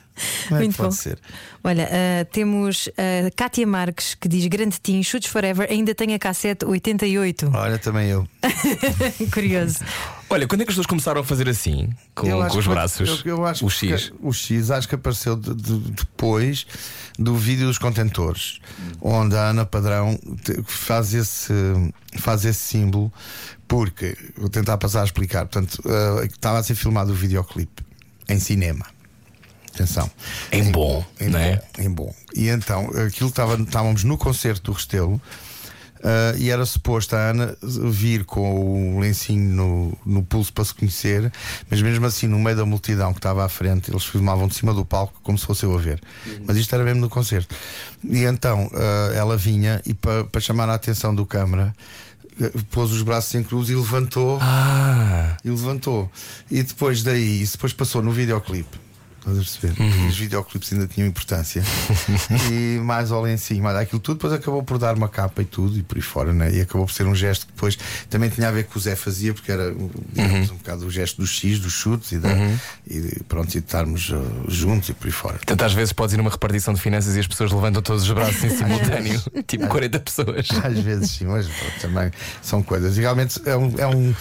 não 0.49 0.57
é? 0.57 0.59
Que 0.61 0.65
Muito 0.65 0.77
pode 0.77 0.89
bom. 0.89 0.95
ser? 0.95 1.19
Olha, 1.63 1.89
ah, 1.91 2.25
temos 2.25 2.89
a 2.97 3.31
Kátia 3.35 3.67
Marques 3.67 4.15
que 4.15 4.27
diz 4.27 4.45
Grande 4.47 4.79
Tim, 4.81 5.01
Chutes 5.03 5.29
Forever, 5.31 5.67
ainda 5.69 5.93
tem 5.93 6.13
a 6.13 6.19
cassete 6.19 6.65
88. 6.65 7.51
Olha, 7.53 7.77
também 7.77 8.09
eu. 8.09 8.27
Curioso. 9.31 9.79
Olha, 10.29 10.47
quando 10.47 10.61
é 10.61 10.65
que 10.65 10.69
as 10.71 10.75
pessoas 10.75 10.87
começaram 10.87 11.21
a 11.21 11.23
fazer 11.23 11.47
assim? 11.49 11.89
Com, 12.15 12.25
Eu 12.27 12.37
com 12.47 12.57
os 12.57 12.63
que- 12.65 12.69
braços? 12.71 13.23
eu- 13.25 13.37
eu 13.37 13.45
acho 13.45 13.65
o 13.65 13.69
que- 13.69 13.89
X. 13.89 14.11
o 14.21 14.31
X 14.33 14.71
acho 14.71 14.87
que 14.87 14.95
apareceu 14.95 15.35
de- 15.35 15.53
de- 15.53 15.91
depois 15.91 16.65
do 17.19 17.35
vídeo 17.35 17.67
dos 17.67 17.77
contentores, 17.77 18.59
onde 19.01 19.35
a 19.35 19.49
Ana 19.49 19.65
Padrão 19.65 20.17
faz 20.65 21.13
esse, 21.13 21.53
faz 22.17 22.45
esse 22.45 22.59
símbolo, 22.59 23.11
porque 23.67 24.17
vou 24.37 24.49
tentar 24.49 24.77
passar 24.77 25.01
a 25.01 25.05
explicar. 25.05 25.45
Portanto, 25.45 25.81
eh, 25.85 26.25
estava 26.25 26.59
a 26.59 26.63
ser 26.63 26.75
filmado 26.75 27.11
o 27.11 27.15
videoclipe 27.15 27.83
em 28.29 28.39
cinema. 28.39 28.85
Atenção. 29.73 30.09
Em 30.51 30.71
bom, 30.71 31.03
em 31.19 31.29
não 31.29 31.39
é? 31.39 31.55
bom, 31.55 31.81
em 31.81 31.89
bom. 31.89 32.15
E 32.35 32.49
então, 32.49 32.89
aquilo 33.05 33.29
estava, 33.29 33.55
estávamos 33.61 34.03
no 34.03 34.17
concerto 34.17 34.71
do 34.71 34.75
Restelo. 34.75 35.19
ah, 36.03 36.33
e 36.37 36.49
era 36.49 36.65
suposto 36.65 37.15
a 37.15 37.29
Ana 37.29 37.55
vir 37.61 38.25
com 38.25 38.97
o 38.97 38.99
lencinho 38.99 39.49
no, 39.55 39.97
no 40.05 40.23
pulso 40.23 40.51
para 40.51 40.65
se 40.65 40.73
conhecer, 40.73 41.31
mas 41.69 41.81
mesmo 41.81 42.05
assim, 42.05 42.27
no 42.27 42.39
meio 42.39 42.57
da 42.57 42.65
multidão 42.65 43.13
que 43.13 43.19
estava 43.19 43.45
à 43.45 43.49
frente, 43.49 43.91
eles 43.91 44.03
filmavam 44.03 44.47
de 44.47 44.55
cima 44.55 44.73
do 44.73 44.83
palco 44.83 45.13
como 45.23 45.37
se 45.37 45.45
fosse 45.45 45.63
eu 45.65 45.73
a 45.73 45.77
ver. 45.77 46.01
Mas 46.45 46.57
isto 46.57 46.73
era 46.75 46.83
mesmo 46.83 47.01
no 47.01 47.09
concerto. 47.09 47.55
E 48.03 48.23
então 48.23 48.69
ah, 48.73 49.11
ela 49.15 49.37
vinha 49.37 49.81
e 49.85 49.93
para, 49.93 50.23
para 50.25 50.41
chamar 50.41 50.67
a 50.69 50.73
atenção 50.73 51.13
do 51.15 51.25
câmara, 51.25 51.73
ah, 52.41 52.49
pôs 52.71 52.91
os 52.91 53.01
braços 53.03 53.33
em 53.35 53.43
cruz 53.43 53.69
e 53.69 53.75
levantou 53.75 54.37
Ah, 54.41 55.37
e 55.45 55.49
levantou. 55.49 56.09
E 56.49 56.61
depois 56.63 57.03
daí, 57.03 57.41
isso 57.41 57.53
depois 57.53 57.73
passou 57.73 58.01
no 58.01 58.11
videoclipe. 58.11 58.90
Estás 59.21 59.37
a 59.37 59.41
perceber? 59.41 59.79
Uhum. 59.83 60.07
Os 60.07 60.17
videoclipes 60.17 60.73
ainda 60.73 60.87
tinham 60.87 61.07
importância. 61.07 61.61
e 62.51 62.79
mais 62.79 63.11
ao 63.11 63.21
lencinho, 63.21 63.63
mais 63.63 63.77
aquilo 63.77 63.99
tudo, 63.99 64.15
depois 64.17 64.33
acabou 64.33 64.63
por 64.63 64.79
dar 64.79 64.95
uma 64.95 65.07
capa 65.07 65.43
e 65.43 65.45
tudo, 65.45 65.77
e 65.77 65.83
por 65.83 65.95
aí 65.97 66.01
fora, 66.01 66.33
né? 66.33 66.51
E 66.51 66.61
acabou 66.61 66.87
por 66.87 66.91
ser 66.93 67.05
um 67.05 67.13
gesto 67.13 67.45
que 67.45 67.53
depois 67.53 67.77
também 68.09 68.29
tinha 68.29 68.47
a 68.47 68.51
ver 68.51 68.63
com 68.65 68.79
o 68.79 68.81
Zé 68.81 68.95
fazia, 68.95 69.31
porque 69.33 69.51
era 69.51 69.71
digamos, 69.71 70.49
Uhum. 70.49 70.55
um 70.55 70.57
bocado 70.57 70.85
o 70.87 70.91
gesto 70.91 71.17
do 71.21 71.27
X, 71.27 71.59
dos 71.59 71.71
chutes 71.71 72.11
e, 72.13 72.17
da, 72.17 72.29
e 72.87 72.99
de- 72.99 73.23
pronto, 73.27 73.49
e 73.49 73.59
de 73.59 73.65
estarmos 73.65 74.09
uh, 74.09 74.45
juntos 74.47 74.89
e 74.89 74.93
por 74.93 75.05
aí 75.05 75.11
fora. 75.13 75.35
Portanto, 75.35 75.61
às 75.63 75.73
vezes 75.73 75.93
podes 75.93 76.15
ir 76.15 76.17
numa 76.17 76.31
repartição 76.31 76.73
de 76.73 76.81
finanças 76.81 77.15
e 77.15 77.19
as 77.19 77.27
pessoas 77.27 77.51
levantam 77.51 77.81
todos 77.83 78.01
os 78.03 78.11
braços 78.11 78.43
em 78.43 78.49
simultâneo, 78.49 79.21
tipo 79.45 79.67
40 79.67 79.99
pessoas. 79.99 80.47
Às 80.63 80.79
vezes 80.79 81.11
sim, 81.11 81.25
mas 81.25 81.45
pronto, 81.47 81.79
também 81.79 82.11
são 82.41 82.63
coisas. 82.63 82.97
E 82.97 83.01
realmente 83.01 83.39
é 83.45 83.55
um, 83.55 83.73
é 83.77 83.85
um- 83.87 84.15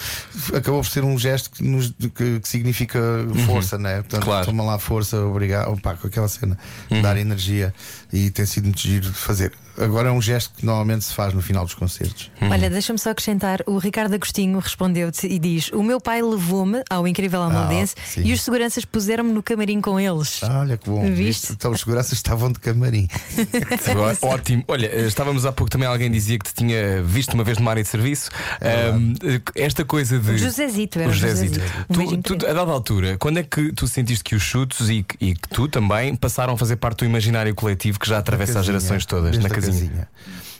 acabou 0.55 0.81
por 0.83 0.89
ser 0.89 1.03
um 1.03 1.17
gesto 1.17 1.49
que, 1.49 1.63
nos, 1.63 1.91
que, 2.15 2.39
que 2.39 2.47
significa 2.47 2.99
força, 3.47 3.79
né? 3.79 3.97
Portanto, 4.03 4.23
Claro. 4.25 4.45
toma 4.45 4.63
lá 4.63 4.77
força, 4.77 4.90
obrigado, 5.13 5.71
opa, 5.71 5.95
com 5.95 6.07
aquela 6.07 6.27
cena, 6.27 6.57
dar 7.01 7.17
energia 7.17 7.73
e 8.11 8.29
tem 8.29 8.45
sido 8.45 8.65
muito 8.65 8.79
giro 8.79 9.09
de 9.09 9.17
fazer. 9.17 9.51
Agora 9.77 10.09
é 10.09 10.11
um 10.11 10.21
gesto 10.21 10.53
que 10.55 10.65
normalmente 10.65 11.05
se 11.05 11.13
faz 11.13 11.33
no 11.33 11.41
final 11.41 11.63
dos 11.65 11.73
concertos. 11.73 12.29
Olha, 12.41 12.69
deixa-me 12.69 12.99
só 12.99 13.11
acrescentar: 13.11 13.61
o 13.65 13.77
Ricardo 13.77 14.13
Agostinho 14.13 14.59
respondeu-te 14.59 15.27
e 15.27 15.39
diz: 15.39 15.69
O 15.73 15.81
meu 15.83 15.99
pai 15.99 16.21
levou-me 16.21 16.83
ao 16.89 17.07
incrível 17.07 17.41
Almadense 17.41 17.95
Ah, 17.97 18.21
e 18.23 18.33
os 18.33 18.41
seguranças 18.41 18.85
puseram-me 18.85 19.31
no 19.31 19.41
camarim 19.41 19.79
com 19.81 19.99
eles. 19.99 20.39
Ah, 20.43 20.59
Olha 20.61 20.77
que 20.77 20.89
bom. 20.89 21.01
Viste? 21.03 21.13
Viste? 21.21 21.53
Então 21.53 21.71
os 21.71 21.79
seguranças 21.79 22.13
estavam 22.13 22.51
de 22.51 22.59
camarim. 22.59 23.07
Agora, 23.89 24.17
Ótimo. 24.21 24.63
Olha, 24.67 24.87
eh, 24.87 25.07
estávamos 25.07 25.45
há 25.45 25.51
pouco 25.51 25.69
também 25.69 25.87
alguém 25.87 26.09
dizia 26.11 26.37
que 26.37 26.45
te 26.45 26.53
tinha 26.53 27.01
visto 27.03 27.33
uma 27.33 27.43
vez 27.43 27.57
numa 27.57 27.71
área 27.71 27.83
de 27.83 27.89
serviço. 27.89 28.29
Ahm, 28.61 29.13
eh, 29.23 29.41
esta 29.55 29.83
coisa 29.85 30.19
de. 30.19 30.31
O 30.31 30.37
Josezito, 30.37 30.99
era 30.99 31.07
O 31.07 31.11
o 31.11 31.13
Josezito. 31.13 31.59
Josezito. 31.59 31.85
Um 32.17 32.21
Tu, 32.21 32.35
tu, 32.37 32.45
a 32.47 32.53
dada 32.53 32.71
altura, 32.71 33.17
quando 33.17 33.37
é 33.39 33.43
que 33.43 33.71
tu 33.73 33.87
sentiste 33.87 34.23
que 34.23 34.35
os 34.35 34.41
chutos 34.43 34.89
e, 34.89 35.03
que- 35.03 35.17
e 35.23 35.33
que 35.35 35.47
tu 35.49 35.67
também 35.67 36.15
passaram 36.15 36.53
a 36.53 36.57
fazer 36.57 36.75
parte 36.75 36.99
do 36.99 37.05
imaginário 37.05 37.53
coletivo 37.55 37.99
que 37.99 38.07
já 38.07 38.17
atravessa 38.17 38.59
as 38.59 38.65
gerações 38.65 39.05
todas 39.05 39.31
desde 39.31 39.47
na 39.47 39.49
a 39.69 39.71
casinha? 39.71 40.07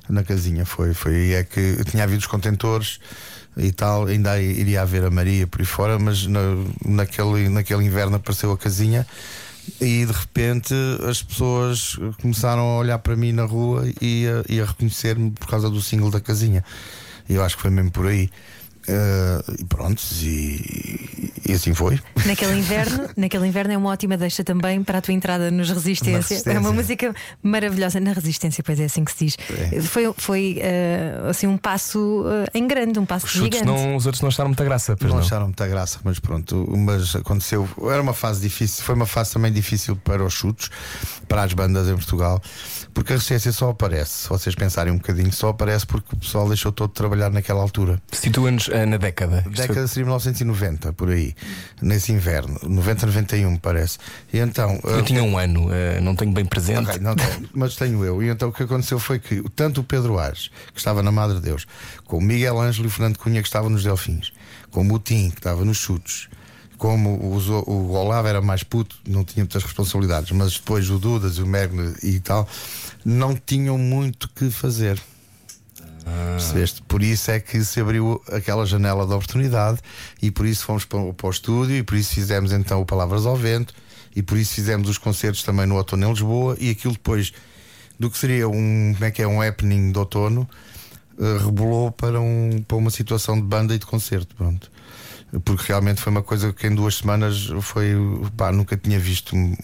Na 0.09 0.23
casinha 0.23 0.65
foi, 0.65 0.93
foi 0.93 1.15
aí 1.15 1.33
é 1.33 1.43
que 1.43 1.83
tinha 1.85 2.03
havido 2.03 2.19
os 2.19 2.27
contentores 2.27 2.99
e 3.57 3.71
tal, 3.71 4.07
ainda 4.07 4.39
iria 4.41 4.81
haver 4.81 5.03
a 5.03 5.09
Maria 5.09 5.45
por 5.45 5.61
aí 5.61 5.65
fora, 5.65 5.99
mas 5.99 6.25
na, 6.25 6.39
naquele, 6.85 7.49
naquele 7.49 7.83
inverno 7.83 8.15
apareceu 8.15 8.51
a 8.51 8.57
casinha 8.57 9.05
e 9.79 10.05
de 10.05 10.11
repente 10.11 10.73
as 11.07 11.21
pessoas 11.21 11.97
começaram 12.21 12.61
a 12.61 12.77
olhar 12.77 12.99
para 12.99 13.15
mim 13.15 13.31
na 13.31 13.43
rua 13.43 13.85
e 14.01 14.25
a, 14.27 14.43
e 14.53 14.59
a 14.59 14.65
reconhecer-me 14.65 15.31
por 15.31 15.47
causa 15.47 15.69
do 15.69 15.81
single 15.81 16.09
da 16.09 16.19
casinha. 16.19 16.63
E 17.29 17.35
eu 17.35 17.43
acho 17.43 17.55
que 17.55 17.61
foi 17.61 17.71
mesmo 17.71 17.91
por 17.91 18.07
aí. 18.07 18.29
Eh, 18.87 19.43
e 19.59 19.65
pronto, 19.65 20.01
e, 20.21 21.31
e 21.47 21.53
assim 21.53 21.73
foi. 21.73 21.99
Naquele 22.25 22.57
inverno, 22.57 23.09
naquele 23.15 23.47
inverno 23.47 23.73
é 23.73 23.77
uma 23.77 23.89
ótima 23.89 24.17
deixa 24.17 24.43
também 24.43 24.83
para 24.83 24.97
a 24.97 25.01
tua 25.01 25.13
entrada 25.13 25.51
nos 25.51 25.69
Resistência. 25.69 26.17
Resistência. 26.17 26.51
É 26.51 26.59
uma 26.59 26.71
música 26.71 27.13
maravilhosa 27.43 27.99
na 27.99 28.13
Resistência, 28.13 28.63
pois 28.63 28.79
é 28.79 28.85
assim 28.85 29.03
que 29.03 29.11
se 29.11 29.25
diz. 29.25 29.37
É. 29.71 29.81
Foi, 29.81 30.13
foi 30.17 30.57
eh, 30.59 31.13
assim 31.29 31.47
um 31.47 31.57
passo 31.57 32.23
eh, 32.27 32.57
em 32.57 32.67
grande, 32.67 32.99
um 32.99 33.05
passo 33.05 33.25
Os 33.25 33.31
gigante. 33.33 33.65
não, 33.65 33.95
os 33.95 34.05
outros 34.05 34.21
não 34.21 34.29
acharam 34.29 34.49
muita 34.49 34.63
graça, 34.63 34.95
pois 34.97 35.09
não, 35.09 35.19
não. 35.19 35.25
acharam 35.25 35.45
muita 35.45 35.67
graça, 35.67 35.99
mas 36.03 36.19
pronto, 36.19 36.67
mas 36.75 37.15
aconteceu. 37.15 37.67
Era 37.83 38.01
uma 38.01 38.13
fase 38.13 38.41
difícil, 38.41 38.83
foi 38.83 38.95
uma 38.95 39.05
fase 39.05 39.33
também 39.33 39.51
difícil 39.51 39.95
para 39.95 40.23
os 40.23 40.33
chutes, 40.33 40.69
para 41.27 41.43
as 41.43 41.53
bandas 41.53 41.87
em 41.87 41.95
Portugal, 41.95 42.41
porque 42.93 43.13
a 43.13 43.15
resistência 43.15 43.51
só 43.51 43.69
aparece, 43.69 44.23
se 44.23 44.29
vocês 44.29 44.55
pensarem 44.55 44.93
um 44.93 44.97
bocadinho, 44.97 45.31
só 45.31 45.49
aparece 45.49 45.85
porque 45.85 46.15
o 46.15 46.17
pessoal 46.17 46.47
deixou 46.47 46.71
todo 46.71 46.89
de 46.89 46.95
trabalhar 46.95 47.29
naquela 47.29 47.61
altura. 47.61 48.01
Situa-nos 48.11 48.69
eh, 48.69 48.85
na 48.85 48.97
década. 48.97 49.43
Década 49.49 49.87
seria 49.87 50.05
1990, 50.05 50.93
por 50.93 51.09
aí, 51.09 51.33
nesse 51.81 52.11
inverno, 52.11 52.59
90, 52.63 53.05
91, 53.07 53.57
parece. 53.57 53.97
E 54.33 54.39
então. 54.39 54.79
foi- 54.81 54.93
Eu 54.93 54.99
ah, 54.99 55.03
tinha 55.03 55.23
um 55.23 55.37
ano, 55.37 55.73
eh, 55.73 55.99
não 56.01 56.15
tenho 56.15 56.31
bem 56.31 56.45
presente. 56.45 56.89
Ok, 56.89 56.99
não 56.99 57.15
tenho, 57.15 57.49
mas 57.53 57.75
tenho 57.75 58.03
eu. 58.03 58.21
E 58.21 58.29
então 58.29 58.49
o 58.49 58.53
que 58.53 58.63
aconteceu 58.63 58.99
foi 58.99 59.19
que 59.19 59.41
tanto 59.55 59.81
o 59.81 59.83
Pedro 59.83 60.19
Ares, 60.19 60.49
que 60.73 60.79
estava 60.79 61.01
na 61.01 61.11
Madre 61.11 61.39
Deus, 61.39 61.65
como 62.05 62.21
o 62.21 62.25
Miguel 62.25 62.59
Ângelo 62.59 62.87
e 62.87 62.89
o 62.89 62.91
Fernando 62.91 63.17
Cunha, 63.17 63.41
que 63.41 63.47
estavam 63.47 63.69
nos 63.69 63.83
Delfins, 63.83 64.31
como 64.69 64.95
o 64.95 64.99
Tim, 64.99 65.29
que 65.29 65.37
estava 65.39 65.63
nos 65.65 65.77
Chutos, 65.77 66.29
como 66.81 67.11
o, 67.11 67.37
o 67.69 67.91
Olavo 67.93 68.27
era 68.27 68.41
mais 68.41 68.63
puto, 68.63 68.95
não 69.07 69.23
tinha 69.23 69.43
muitas 69.43 69.61
responsabilidades, 69.61 70.31
mas 70.31 70.53
depois 70.53 70.89
o 70.89 70.97
Dudas, 70.97 71.37
o 71.37 71.45
Megne 71.45 71.93
e 72.01 72.19
tal, 72.19 72.49
não 73.05 73.35
tinham 73.35 73.77
muito 73.77 74.27
que 74.29 74.49
fazer. 74.49 74.99
Percebeste? 76.03 76.81
Por 76.87 77.03
isso 77.03 77.29
é 77.29 77.39
que 77.39 77.63
se 77.63 77.79
abriu 77.79 78.19
aquela 78.31 78.65
janela 78.65 79.05
de 79.05 79.13
oportunidade 79.13 79.79
e 80.23 80.31
por 80.31 80.47
isso 80.47 80.65
fomos 80.65 80.83
para, 80.83 80.97
o- 80.97 81.13
para 81.13 81.27
o 81.27 81.29
estúdio 81.29 81.75
e 81.77 81.83
por 81.83 81.95
isso 81.95 82.15
fizemos 82.15 82.51
então 82.51 82.81
o 82.81 82.85
Palavras 82.85 83.27
ao 83.27 83.35
Vento 83.35 83.75
e 84.15 84.23
por 84.23 84.35
isso 84.35 84.55
fizemos 84.55 84.89
os 84.89 84.97
concertos 84.97 85.43
também 85.43 85.67
no 85.67 85.75
outono 85.75 86.07
em 86.07 86.09
Lisboa 86.09 86.57
e 86.59 86.71
aquilo 86.71 86.93
depois 86.93 87.31
do 87.99 88.09
que 88.09 88.17
seria 88.17 88.49
um, 88.49 88.93
como 88.95 89.05
é 89.05 89.11
que 89.11 89.21
é, 89.21 89.27
um 89.27 89.39
happening 89.39 89.91
de 89.91 89.99
outono 89.99 90.49
eh, 91.19 91.37
rebolou 91.45 91.91
para, 91.91 92.19
um, 92.19 92.63
para 92.67 92.75
uma 92.77 92.89
situação 92.89 93.35
de 93.35 93.43
banda 93.43 93.75
e 93.75 93.77
de 93.77 93.85
concerto. 93.85 94.35
Pronto. 94.35 94.70
Porque 95.45 95.65
realmente 95.67 96.01
foi 96.01 96.11
uma 96.11 96.21
coisa 96.23 96.51
que 96.51 96.67
em 96.67 96.75
duas 96.75 96.95
semanas 96.95 97.49
foi. 97.61 97.93
Pá, 98.35 98.51
nunca 98.51 98.75
tinha 98.75 98.99
visto 98.99 99.35
um, 99.35 99.55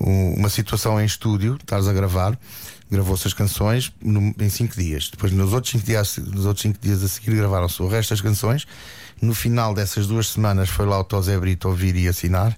um, 0.00 0.34
uma 0.34 0.48
situação 0.48 1.00
em 1.00 1.04
estúdio, 1.04 1.56
estás 1.60 1.86
a 1.86 1.92
gravar. 1.92 2.38
Gravou-se 2.90 3.26
as 3.26 3.34
canções 3.34 3.92
no, 4.02 4.34
em 4.40 4.48
cinco 4.48 4.74
dias. 4.74 5.10
Depois, 5.10 5.30
nos 5.30 5.52
outros 5.52 5.72
cinco 5.72 5.84
dias, 5.84 6.16
nos 6.16 6.46
outros 6.46 6.62
cinco 6.62 6.78
dias 6.80 7.02
a 7.02 7.08
seguir, 7.08 7.36
gravaram-se 7.36 7.82
o 7.82 7.88
resto 7.88 8.10
das 8.10 8.22
canções. 8.22 8.66
No 9.20 9.34
final 9.34 9.74
dessas 9.74 10.06
duas 10.06 10.28
semanas, 10.28 10.70
foi 10.70 10.86
lá 10.86 10.98
o 10.98 11.04
Tosé 11.04 11.38
Brito 11.38 11.68
ouvir 11.68 11.94
e 11.96 12.08
assinar. 12.08 12.56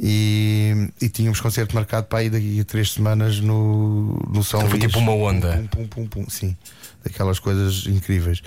E, 0.00 0.90
e 1.00 1.08
tínhamos 1.08 1.40
concerto 1.40 1.74
marcado 1.74 2.06
para 2.06 2.20
aí 2.20 2.30
daqui 2.30 2.58
a 2.58 2.64
três 2.64 2.92
semanas 2.92 3.38
no, 3.38 4.18
no 4.28 4.42
São 4.42 4.60
Então 4.60 4.70
foi 4.70 4.78
Luís. 4.80 4.90
tipo 4.90 4.98
uma 4.98 5.12
onda. 5.12 5.68
Pum, 5.70 5.86
pum, 5.86 6.06
pum, 6.06 6.26
sim, 6.28 6.56
daquelas 7.04 7.38
coisas 7.38 7.86
incríveis. 7.86 8.42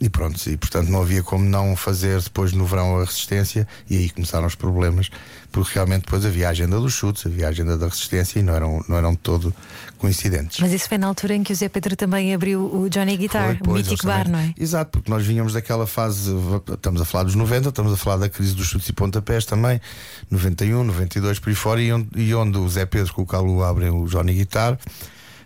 E 0.00 0.08
pronto, 0.08 0.38
e 0.50 0.56
portanto 0.56 0.88
não 0.88 1.00
havia 1.00 1.22
como 1.22 1.44
não 1.44 1.76
fazer 1.76 2.20
depois 2.20 2.52
no 2.52 2.66
verão 2.66 2.98
a 2.98 3.04
resistência, 3.04 3.66
e 3.88 3.96
aí 3.96 4.10
começaram 4.10 4.46
os 4.46 4.54
problemas, 4.54 5.08
porque 5.52 5.74
realmente 5.74 6.02
depois 6.02 6.26
havia 6.26 6.48
a 6.48 6.50
agenda 6.50 6.78
dos 6.80 6.92
chutes, 6.92 7.24
havia 7.26 7.46
a 7.46 7.50
agenda 7.50 7.78
da 7.78 7.86
resistência 7.86 8.40
e 8.40 8.42
não 8.42 8.54
eram, 8.54 8.84
não 8.88 8.96
eram 8.96 9.14
todo 9.14 9.54
coincidentes. 9.98 10.58
Mas 10.58 10.72
isso 10.72 10.88
foi 10.88 10.98
na 10.98 11.06
altura 11.06 11.34
em 11.34 11.44
que 11.44 11.52
o 11.52 11.56
Zé 11.56 11.68
Pedro 11.68 11.94
também 11.96 12.34
abriu 12.34 12.60
o 12.60 12.88
Johnny 12.90 13.16
Guitar, 13.16 13.44
Foi, 13.44 13.54
o 13.54 13.58
pois, 13.60 13.88
mítico 13.88 14.06
eles 14.06 14.16
bar, 14.16 14.28
não 14.28 14.38
é? 14.38 14.52
Exato, 14.58 14.90
porque 14.90 15.10
nós 15.10 15.24
vínhamos 15.24 15.52
daquela 15.52 15.86
fase, 15.86 16.30
estamos 16.72 17.00
a 17.00 17.04
falar 17.04 17.24
dos 17.24 17.36
90, 17.36 17.68
estamos 17.68 17.92
a 17.92 17.96
falar 17.96 18.16
da 18.16 18.28
crise 18.28 18.54
dos 18.54 18.66
chutes 18.66 18.88
e 18.88 18.92
pontapés 18.92 19.46
também, 19.46 19.80
91, 20.28 20.82
92 20.82 21.38
por 21.38 21.50
aí 21.50 21.54
fora, 21.54 21.80
e 21.80 21.92
onde, 21.92 22.08
e 22.16 22.34
onde 22.34 22.58
o 22.58 22.68
Zé 22.68 22.84
Pedro 22.84 23.14
com 23.14 23.22
o 23.22 23.26
Calu 23.26 23.62
abrem 23.62 23.90
o 23.90 24.06
Johnny 24.06 24.34
Guitar. 24.34 24.76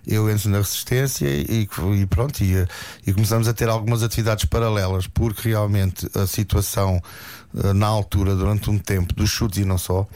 Eu 0.08 0.30
entro 0.30 0.48
na 0.48 0.56
resistência 0.58 1.26
e, 1.28 1.68
e 2.00 2.06
pronto, 2.06 2.42
e, 2.42 2.66
e 3.06 3.12
começamos 3.12 3.46
a 3.46 3.52
ter 3.52 3.68
algumas 3.68 4.02
atividades 4.02 4.46
paralelas, 4.46 5.06
porque 5.06 5.50
realmente 5.50 6.08
a 6.14 6.26
situação 6.26 7.02
eh, 7.62 7.74
na 7.74 7.86
altura, 7.86 8.34
durante 8.34 8.70
um 8.70 8.78
tempo, 8.78 9.14
dos 9.14 9.28
chutes 9.28 9.58
e 9.58 9.66
não 9.66 9.76
só, 9.76 10.06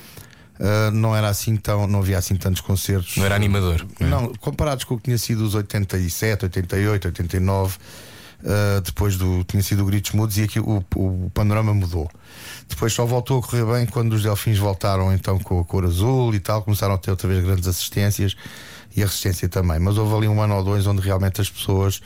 eh, 0.59 0.91
não 0.93 1.15
era 1.15 1.29
assim 1.29 1.57
tão, 1.57 1.87
não 1.87 1.99
havia 1.99 2.17
assim 2.17 2.37
tantos 2.37 2.63
concertos. 2.63 3.17
Não 3.17 3.25
era 3.25 3.35
animador. 3.35 3.87
Não, 4.01 4.33
comparados 4.35 4.85
com 4.85 4.95
o 4.95 4.97
que 4.97 5.05
tinha 5.05 5.19
sido 5.19 5.45
os 5.45 5.55
87, 5.55 6.45
88, 6.45 7.09
89, 7.09 7.77
uh, 8.43 8.81
depois 8.81 9.17
do 9.17 9.45
tinha 9.45 9.63
sido 9.63 9.83
o 9.83 9.87
Gritos 9.87 10.13
Mudos 10.13 10.37
e 10.39 10.43
aqui 10.43 10.61
o, 10.61 10.85
o 10.97 11.31
panorama 11.35 11.73
mudou. 11.75 12.11
Depois 12.69 12.93
só 12.93 13.05
voltou 13.05 13.41
a 13.41 13.43
correr 13.43 13.65
bem 13.65 13.87
quando 13.87 14.13
os 14.13 14.23
Delfins 14.23 14.59
voltaram 14.59 15.13
então 15.13 15.39
com 15.39 15.61
a 15.61 15.65
cor 15.65 15.85
azul 15.85 16.35
e 16.35 16.41
tal, 16.41 16.63
começaram 16.63 16.95
a 16.95 16.99
ter 16.99 17.11
outra 17.11 17.29
vez 17.29 17.45
grandes 17.45 17.67
assistências 17.67 18.37
e 18.97 19.03
a 19.03 19.07
resistência 19.07 19.49
também. 19.49 19.79
Mas 19.79 19.99
houve 19.99 20.15
ali 20.15 20.29
um 20.29 20.41
ano 20.41 20.57
ou 20.57 20.65
dois 20.65 20.87
onde 20.87 21.01
realmente 21.01 21.41
as 21.41 21.51
pessoas 21.51 22.01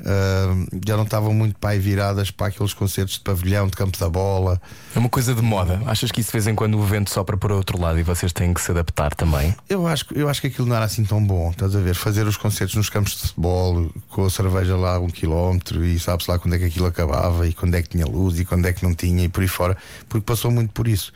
uh, 0.00 0.78
já 0.86 0.96
não 0.96 1.04
estavam 1.04 1.32
muito 1.32 1.58
pai 1.58 1.78
viradas 1.78 2.30
para 2.30 2.48
aqueles 2.48 2.74
concertos 2.74 3.14
de 3.14 3.20
pavilhão, 3.20 3.66
de 3.66 3.76
campo 3.76 3.98
da 3.98 4.08
bola. 4.08 4.60
É 4.94 4.98
uma 4.98 5.08
coisa 5.08 5.34
de 5.34 5.42
moda. 5.42 5.80
Achas 5.86 6.10
que 6.10 6.20
isso 6.20 6.30
de 6.30 6.32
vez 6.32 6.46
em 6.46 6.54
quando 6.54 6.78
o 6.78 6.82
vento 6.82 7.10
sopra 7.10 7.36
para 7.36 7.52
o 7.52 7.56
outro 7.56 7.80
lado 7.80 7.98
e 7.98 8.02
vocês 8.02 8.32
têm 8.32 8.52
que 8.52 8.60
se 8.60 8.70
adaptar 8.70 9.14
também? 9.14 9.54
Eu 9.68 9.86
acho, 9.86 10.06
eu 10.14 10.28
acho 10.28 10.40
que 10.40 10.48
aquilo 10.48 10.66
não 10.66 10.76
era 10.76 10.84
assim 10.84 11.04
tão 11.04 11.24
bom, 11.24 11.50
estás 11.50 11.74
a 11.74 11.80
ver? 11.80 11.94
Fazer 11.94 12.26
os 12.26 12.36
concertos 12.36 12.74
nos 12.74 12.90
campos 12.90 13.12
de 13.12 13.18
futebol, 13.28 13.90
com 14.10 14.24
a 14.24 14.30
cerveja 14.30 14.76
lá 14.76 14.96
a 14.96 14.98
um 14.98 15.08
quilómetro 15.08 15.84
e 15.84 15.98
sabes 15.98 16.26
lá 16.26 16.38
quando 16.38 16.54
é 16.54 16.58
que 16.58 16.64
aquilo 16.64 16.86
acabava 16.86 17.46
e 17.46 17.52
quando 17.52 17.74
é 17.74 17.82
que 17.82 17.88
tinha 17.88 18.06
luz 18.06 18.38
e 18.38 18.44
quando 18.44 18.66
é 18.66 18.72
que 18.72 18.82
não 18.82 18.94
tinha 18.94 19.24
e 19.24 19.28
por 19.28 19.42
aí 19.42 19.48
fora, 19.48 19.76
porque 20.08 20.24
passou 20.24 20.50
muito 20.50 20.72
por 20.72 20.88
isso. 20.88 21.12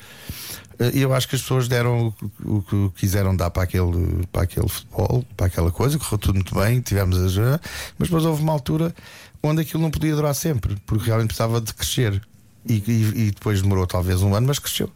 Eh, 0.81 0.91
E 0.95 1.03
eu 1.03 1.13
acho 1.15 1.29
que 1.29 1.37
as 1.37 1.43
pessoas 1.43 1.69
deram 1.69 2.15
o 2.45 2.63
que- 2.63 2.91
quiseram 2.99 3.37
dar 3.37 3.51
para 3.51 3.63
aquele, 3.65 4.27
para 4.33 4.43
aquele 4.43 4.69
futebol, 4.69 5.25
para 5.37 5.47
aquela 5.47 5.71
coisa, 5.71 5.99
correu 5.99 6.19
tudo 6.19 6.35
muito 6.37 6.55
bem, 6.55 6.81
tivemos 6.81 7.19
as. 7.19 7.37
eh, 7.37 7.61
Mas 7.99 8.09
depois 8.09 8.25
houve 8.25 8.43
uma 8.43 8.53
altura 8.53 8.95
onde 9.43 9.61
aquilo 9.63 9.83
não 9.83 9.91
podia 9.91 10.15
durar 10.15 10.35
sempre, 10.35 10.77
porque 10.87 11.05
realmente 11.07 11.29
precisava 11.29 11.61
de 11.61 11.73
crescer. 11.75 12.21
E, 12.69 12.75
e- 12.75 13.13
e 13.27 13.31
depois 13.31 13.63
demorou 13.63 13.87
talvez 13.87 14.21
um 14.23 14.35
ano, 14.35 14.47
mas 14.49 14.59
cresceu. 14.59 14.91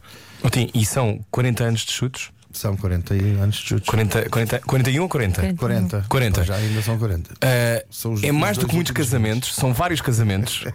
Tim, 0.51 0.69
e 0.73 0.85
são 0.85 1.19
40 1.31 1.63
anos 1.63 1.81
de 1.81 1.91
chutes? 1.91 2.29
São 2.55 2.75
40 2.75 3.13
anos 3.13 3.55
de 3.57 3.61
chutes. 3.67 3.89
40, 3.89 4.29
40, 4.29 4.59
41 4.59 5.03
ou 5.03 5.09
40? 5.09 5.41
40. 5.41 5.55
40. 5.57 6.05
40. 6.07 6.27
Então 6.41 6.43
já 6.43 6.55
ainda 6.55 6.81
são 6.81 6.97
40. 6.97 7.33
Uh, 7.33 7.35
São 7.89 8.13
os- 8.13 8.23
é 8.23 8.31
mais 8.31 8.57
do 8.57 8.67
que 8.67 8.73
muitos 8.75 8.91
casamentos, 8.93 9.53
são 9.55 9.73
vários 9.73 10.01
casamentos. 10.01 10.63
Uh, 10.63 10.73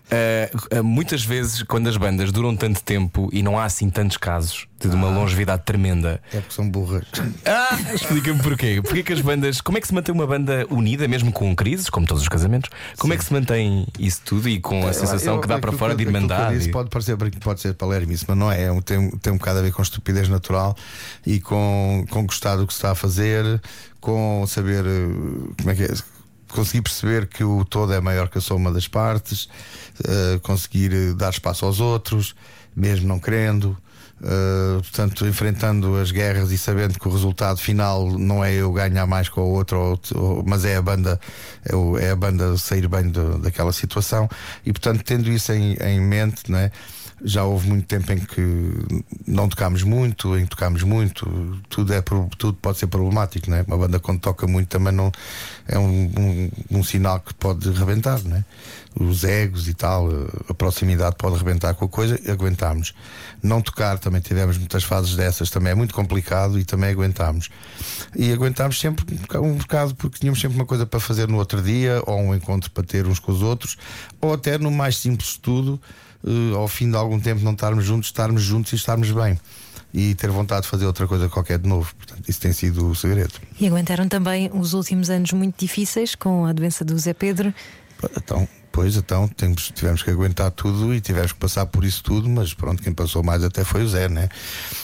uh, 0.81 0.85
muitas 0.85 1.25
vezes, 1.25 1.63
quando 1.63 1.89
as 1.89 1.97
bandas 1.97 2.31
duram 2.33 2.55
tanto 2.57 2.83
tempo 2.83 3.29
e 3.33 3.43
não 3.43 3.59
há 3.59 3.65
assim 3.65 3.89
tantos 3.91 4.17
casos 4.17 4.67
de 4.81 4.89
uma 4.89 5.11
longevidade 5.11 5.63
tremenda. 5.67 6.23
É 6.33 6.39
porque 6.41 6.55
são 6.55 6.69
burras. 6.71 7.05
Ah, 7.45 7.79
explica-me 7.95 8.41
porquê. 8.43 8.81
Porquê 8.83 9.03
que 9.03 9.13
as 9.13 9.21
bandas. 9.21 9.61
Como 9.61 9.77
é 9.77 9.81
que 9.81 9.87
se 9.87 9.93
mantém 9.93 10.15
uma 10.15 10.27
banda 10.27 10.67
unida, 10.71 11.07
mesmo 11.07 11.31
com 11.33 11.55
crises, 11.55 11.91
como 11.91 12.07
todos 12.07 12.23
os 12.23 12.29
casamentos? 12.31 12.71
Como 12.99 13.13
é 13.13 13.17
que 13.19 13.25
se 13.25 13.31
mantém 13.31 13.87
isso 13.99 14.23
tudo 14.25 14.49
e 14.49 14.59
com 14.59 14.87
a 14.87 14.93
sensação 14.95 15.35
Eu- 15.35 15.41
que 15.43 15.47
dá 15.49 15.59
para 15.59 15.73
fora 15.73 15.95
de 15.95 16.03
irmandade? 16.03 16.57
disse 16.57 16.71
Pode 16.71 16.89
parecer 16.89 17.15
pode 17.17 17.61
ser 17.61 17.75
palermice, 17.75 18.25
mas 18.27 18.37
não 18.39 18.51
é. 18.51 18.63
É 18.65 18.73
um- 18.73 18.81
Tem, 18.81 19.11
tem 19.19 19.33
um 19.33 19.37
bocado 19.37 19.59
a 19.59 19.63
ver 19.63 19.71
com 19.73 19.83
estupidez 19.83 20.29
natural 20.31 20.75
e 21.27 21.39
com, 21.41 21.70
com 22.11 22.25
gostar 22.27 22.57
do 22.57 22.67
que 22.67 22.73
se 22.73 22.79
está 22.79 22.93
a 22.93 22.95
fazer, 22.95 23.61
com 24.01 24.45
saber 24.47 24.85
eh, 24.87 25.53
como 25.59 25.71
é 25.71 25.75
que 25.75 25.83
é. 25.85 25.95
Conseguir 26.49 26.83
perceber 26.83 27.27
que 27.29 27.45
o 27.45 27.65
todo 27.65 27.93
é 27.93 28.01
maior 28.01 28.29
que 28.29 28.39
a 28.39 28.41
soma 28.41 28.73
das 28.73 28.89
partes, 28.89 29.49
eh, 30.05 30.39
conseguir 30.43 30.93
eh, 30.93 31.13
dar 31.15 31.31
espaço 31.31 31.65
aos 31.65 31.79
outros, 31.81 32.35
mesmo 32.75 33.07
não 33.09 33.19
querendo. 33.21 33.77
Uh, 34.23 34.83
portanto, 34.83 35.27
enfrentando 35.27 35.97
as 35.97 36.11
guerras 36.11 36.51
e 36.53 36.59
sabendo 36.59 36.99
que 37.01 37.09
o 37.09 37.11
resultado 37.11 37.59
final 37.59 38.07
não 38.19 38.45
é 38.45 38.53
eu 38.53 38.71
ganhar 38.71 39.07
mais 39.07 39.31
com 39.31 39.41
o 39.41 39.49
outro, 39.55 39.79
ou 39.79 40.01
ou- 40.15 40.45
mas 40.47 40.63
é 40.67 40.77
a 40.77 40.83
banda, 40.83 41.19
é, 41.65 41.75
o- 41.75 41.97
é 41.97 42.11
a 42.11 42.17
banda 42.17 42.55
sair 42.59 42.87
bem 42.87 43.09
do- 43.09 43.39
daquela 43.39 43.73
situação. 43.73 44.29
E 44.63 44.73
portanto, 44.75 45.03
tendo 45.05 45.31
isso 45.31 45.51
em, 45.53 45.73
em 45.81 45.99
mente, 46.03 46.51
não 46.51 46.59
é? 46.59 46.71
Já 47.23 47.45
houve 47.45 47.69
muito 47.69 47.87
tempo 47.87 48.13
em 48.13 48.19
que 48.19 48.43
não 49.27 49.49
tocámos 49.49 49.83
muito, 49.83 50.37
em 50.37 50.45
que 50.45 50.51
tocámos 50.51 50.83
muito, 50.83 51.61
tudo, 51.69 51.93
é, 51.93 52.03
tudo 52.39 52.55
pode 52.55 52.79
ser 52.79 52.87
problemático, 52.87 53.51
não 53.51 53.59
é? 53.59 53.63
Uma 53.67 53.77
banda 53.77 53.99
quando 53.99 54.21
toca 54.21 54.47
muito 54.47 54.69
também 54.69 54.93
não 54.93 55.13
é 55.69 55.79
um, 55.79 56.11
um, 56.19 56.51
um 56.79 56.85
sinal 56.85 57.21
que 57.21 57.35
pode 57.35 57.71
rebentar, 57.73 58.23
não 58.25 58.37
é? 58.37 58.45
Os 58.99 59.23
egos 59.23 59.69
e 59.69 59.75
tal, 59.75 60.09
a 60.49 60.55
proximidade 60.55 61.15
pode 61.17 61.37
rebentar 61.37 61.75
com 61.75 61.85
a 61.85 61.89
coisa, 61.89 62.19
aguentámos. 62.29 62.93
Não 63.43 63.63
tocar, 63.63 63.99
também 63.99 64.21
tivemos 64.21 64.59
muitas 64.59 64.83
fases 64.83 65.15
dessas, 65.15 65.49
também 65.49 65.73
é 65.73 65.75
muito 65.75 65.95
complicado 65.95 66.59
e 66.59 66.65
também 66.65 66.91
aguentámos. 66.91 67.51
E 68.17 68.33
aguentámos 68.33 68.81
sempre 68.81 69.05
um 69.15 69.19
boca- 69.19 69.41
bocado 69.41 69.95
porque 69.95 70.19
tínhamos 70.19 70.41
sempre 70.41 70.57
uma 70.57 70.67
coisa 70.67 70.85
para 70.87 70.99
fazer 70.99 71.29
no 71.29 71.37
outro 71.37 71.63
dia, 71.63 72.03
ou 72.05 72.19
um 72.19 72.35
encontro 72.35 72.71
para 72.71 72.83
ter 72.83 73.07
uns 73.07 73.21
com 73.21 73.31
os 73.31 73.43
outros, 73.43 73.77
ou 74.21 74.33
até 74.35 74.59
no 74.59 74.71
mais 74.71 74.97
simples 74.97 75.37
tudo, 75.37 75.81
eh, 76.27 76.55
ao 76.55 76.69
fim 76.69 76.91
de 76.91 76.97
algum 76.97 77.19
tempo 77.19 77.43
não 77.43 77.53
estarmos 77.53 77.85
juntos, 77.85 78.09
estarmos 78.09 78.43
juntos 78.43 78.73
e 78.73 78.77
estarmos 78.77 79.11
bem. 79.11 79.39
E 79.93 80.15
ter 80.15 80.31
vontade 80.31 80.63
de 80.63 80.69
fazer 80.69 80.87
outra 80.87 81.07
coisa 81.09 81.29
qualquer 81.29 81.59
de 81.59 81.69
novo. 81.69 81.93
Portanto, 81.97 82.29
isso 82.29 82.41
tem 82.41 82.53
sido 82.53 82.89
o 82.89 82.95
segredo. 82.95 83.35
E 83.59 83.67
aguentaram 83.67 84.09
também 84.09 84.49
os 84.53 84.73
últimos 84.73 85.11
anos 85.11 85.33
muito 85.33 85.59
difíceis 85.59 86.15
com 86.15 86.47
a 86.47 86.53
doença 86.53 86.85
do 86.85 86.97
Zé 86.97 87.13
Pedro. 87.13 87.53
Então, 88.17 88.49
pois, 88.71 88.97
então 88.97 89.27
temos, 89.29 89.73
tivemos 89.75 90.03
que 90.03 90.11
aguentar 90.11 90.51
tudo 90.53 90.95
e 90.95 91.01
tivemos 91.01 91.33
que 91.33 91.39
passar 91.39 91.67
por 91.67 91.85
isso 91.85 92.03
tudo, 92.05 92.29
mas 92.29 92.55
pronto, 92.55 92.83
quem 92.83 92.93
passou 92.93 93.23
mais 93.23 93.43
até 93.43 93.65
foi 93.65 93.83
o 93.83 93.89
Zé, 93.89 94.09
né? 94.09 94.29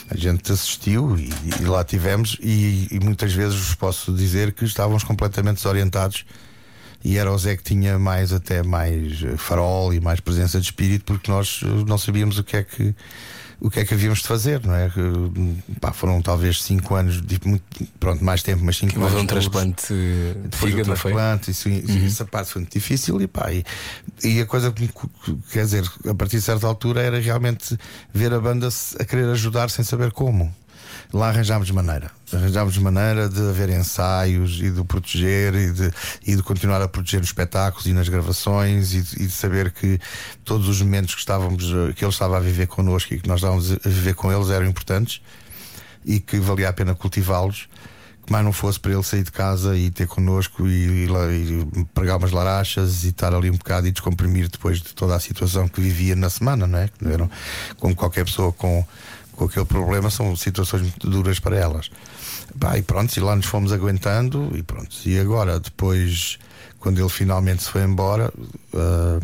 A 0.09 0.17
gente 0.17 0.51
assistiu 0.51 1.17
e, 1.17 1.31
e 1.61 1.65
lá 1.65 1.83
tivemos, 1.83 2.37
e, 2.41 2.87
e 2.91 2.99
muitas 2.99 3.33
vezes 3.33 3.55
vos 3.55 3.75
posso 3.75 4.13
dizer 4.13 4.51
que 4.51 4.65
estávamos 4.65 5.03
completamente 5.03 5.57
desorientados. 5.57 6.25
E 7.03 7.17
era 7.17 7.31
o 7.31 7.37
Zé 7.37 7.55
que 7.55 7.63
tinha 7.63 7.97
mais 7.99 8.33
até 8.33 8.63
mais 8.63 9.21
eh, 9.23 9.37
farol 9.37 9.93
e 9.93 9.99
mais 9.99 10.19
presença 10.19 10.59
de 10.59 10.65
espírito 10.65 11.05
porque 11.05 11.31
nós 11.31 11.61
eh, 11.63 11.67
não 11.87 11.97
sabíamos 11.97 12.37
o 12.39 12.43
que 12.43 12.57
é 12.57 12.63
que 12.63 12.93
o 13.59 13.71
que 13.71 13.79
é 13.79 13.85
que 13.85 13.91
havíamos 13.95 14.19
de 14.19 14.27
fazer, 14.27 14.63
não 14.63 14.75
é? 14.75 14.87
Que, 14.87 15.01
pá, 15.81 15.91
foram 15.91 16.21
talvez 16.21 16.61
cinco 16.61 16.93
anos, 16.93 17.19
de 17.19 17.39
muito, 17.43 17.63
pronto, 17.99 18.23
mais 18.23 18.43
tempo, 18.43 18.63
mas 18.63 18.77
cinco 18.77 18.93
Houve 18.99 19.13
anos. 19.15 19.23
um 19.23 19.25
todos. 19.25 19.47
transplante 19.47 19.93
de 19.93 20.55
fígado, 20.57 20.95
foi? 20.95 21.11
transplante, 21.11 21.49
isso, 21.51 21.67
isso- 21.67 22.05
essa 22.05 22.25
parte 22.25 22.51
foi 22.51 22.61
muito 22.61 22.73
difícil 22.73 23.19
e 23.19 23.25
pá, 23.25 23.51
e, 23.51 23.65
e 24.23 24.41
a 24.41 24.45
coisa 24.45 24.71
que 24.71 24.87
quer 25.51 25.63
dizer, 25.65 25.83
a 26.07 26.13
partir 26.13 26.35
de 26.37 26.43
certa 26.43 26.67
altura 26.67 27.01
era 27.01 27.19
realmente 27.19 27.75
ver 28.13 28.31
a 28.31 28.39
banda 28.39 28.69
a 28.99 29.03
querer 29.05 29.25
ajudar 29.29 29.71
sem 29.71 29.83
saber 29.83 30.11
como. 30.11 30.53
Lá 31.13 31.29
arranjámos 31.29 31.71
maneira. 31.71 32.11
Arranjámos 32.33 32.77
maneira 32.77 33.29
de 33.29 33.39
haver 33.39 33.69
ensaios 33.69 34.59
e 34.61 34.69
de 34.69 34.83
proteger 34.83 35.55
e 35.55 35.71
de, 35.71 35.91
e 36.25 36.35
de 36.35 36.43
continuar 36.43 36.81
a 36.81 36.87
proteger 36.87 37.21
nos 37.21 37.29
espetáculos 37.29 37.85
e 37.85 37.93
nas 37.93 38.09
gravações 38.09 38.93
e 38.93 39.01
de, 39.01 39.23
e 39.23 39.27
de 39.27 39.31
saber 39.31 39.71
que 39.71 39.99
todos 40.43 40.67
os 40.67 40.81
momentos 40.81 41.15
que 41.15 41.21
estávamos, 41.21 41.65
que 41.95 42.03
ele 42.03 42.11
estava 42.11 42.37
a 42.37 42.39
viver 42.39 42.67
connosco 42.67 43.13
e 43.13 43.19
que 43.19 43.27
nós 43.27 43.39
estávamos 43.39 43.71
a 43.71 43.89
viver 43.89 44.15
com 44.15 44.31
eles 44.31 44.49
eram 44.49 44.65
importantes 44.65 45.21
e 46.05 46.19
que 46.19 46.39
valia 46.39 46.69
a 46.69 46.73
pena 46.73 46.93
cultivá-los 46.93 47.69
que 48.27 48.33
mais 48.33 48.43
não 48.43 48.51
fosse 48.51 48.77
para 48.77 48.91
ele 48.91 49.03
sair 49.03 49.23
de 49.23 49.31
casa 49.31 49.77
e 49.77 49.89
ter 49.89 50.05
connosco 50.05 50.67
e, 50.67 51.05
e, 51.05 51.79
e 51.79 51.85
pregar 51.93 52.17
umas 52.17 52.31
larachas 52.31 53.05
e 53.05 53.07
estar 53.07 53.33
ali 53.33 53.49
um 53.49 53.55
bocado 53.55 53.87
e 53.87 53.91
descomprimir 53.91 54.49
depois 54.49 54.79
de 54.79 54.93
toda 54.93 55.15
a 55.15 55.19
situação 55.19 55.65
que 55.69 55.79
vivia 55.79 56.13
na 56.13 56.29
semana, 56.29 56.67
não 56.67 56.77
é? 56.77 56.89
Como 57.79 57.95
qualquer 57.95 58.25
pessoa 58.25 58.51
com, 58.51 58.85
com 59.37 59.45
aquele 59.45 59.65
problema, 59.65 60.09
são 60.09 60.35
situações 60.35 60.81
muito 60.81 61.09
duras 61.09 61.39
para 61.39 61.55
elas. 61.55 61.89
Pá, 62.59 62.77
e 62.77 62.81
pronto, 62.81 63.15
e 63.15 63.19
lá 63.19 63.35
nos 63.35 63.45
fomos 63.45 63.71
aguentando 63.71 64.51
e 64.55 64.63
pronto. 64.63 64.97
E 65.05 65.17
agora, 65.19 65.59
depois, 65.59 66.39
quando 66.79 66.99
ele 66.99 67.09
finalmente 67.09 67.63
se 67.63 67.69
foi 67.69 67.83
embora, 67.83 68.33
ah, 68.73 69.19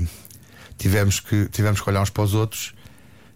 tivemos, 0.77 1.19
que, 1.19 1.47
tivemos 1.49 1.81
que 1.81 1.89
olhar 1.89 2.01
uns 2.01 2.11
para 2.11 2.23
os 2.23 2.33
outros 2.33 2.73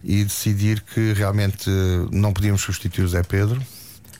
e 0.03 0.23
decidir 0.23 0.81
que 0.81 1.13
realmente 1.13 1.69
não 2.11 2.31
podíamos 2.31 2.61
substituir 2.61 3.03
o 3.05 3.07
Zé 3.07 3.23
Pedro. 3.23 3.59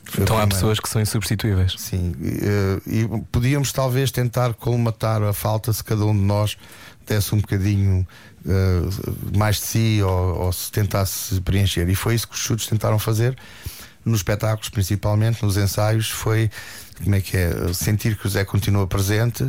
Foi 0.04 0.24
Então 0.24 0.38
há 0.38 0.46
pessoas 0.46 0.80
que 0.80 0.88
são 0.88 1.00
insubstituíveis. 1.00 1.74
Sim, 1.78 2.14
eh, 2.20 2.80
e 2.86 3.06
podíamos 3.30 3.72
talvez 3.72 4.10
tentar 4.10 4.54
colmatar 4.54 5.22
a 5.22 5.32
falta 5.32 5.72
se 5.72 5.84
cada 5.84 6.04
um 6.04 6.14
de 6.14 6.22
nós 6.22 6.56
desse 7.06 7.34
um 7.34 7.38
bocadinho 7.38 8.06
eh, 8.48 9.36
mais 9.36 9.56
de 9.56 9.62
si 9.62 10.00
ou, 10.02 10.38
ou 10.46 10.52
se 10.52 10.70
tentasse 10.72 11.40
preencher. 11.42 11.88
E 11.88 11.94
foi 11.94 12.14
isso 12.14 12.26
que 12.26 12.34
os 12.34 12.40
chutes 12.40 12.66
tentaram 12.66 12.98
fazer 12.98 13.36
nos 14.04 14.20
espetáculos, 14.20 14.68
principalmente 14.70 15.42
nos 15.44 15.56
ensaios. 15.56 16.10
Foi 16.10 16.50
como 17.02 17.14
é 17.14 17.20
que 17.20 17.36
é? 17.36 17.72
Sentir 17.74 18.16
que 18.16 18.26
o 18.26 18.30
Zé 18.30 18.44
continua 18.44 18.86
presente. 18.86 19.44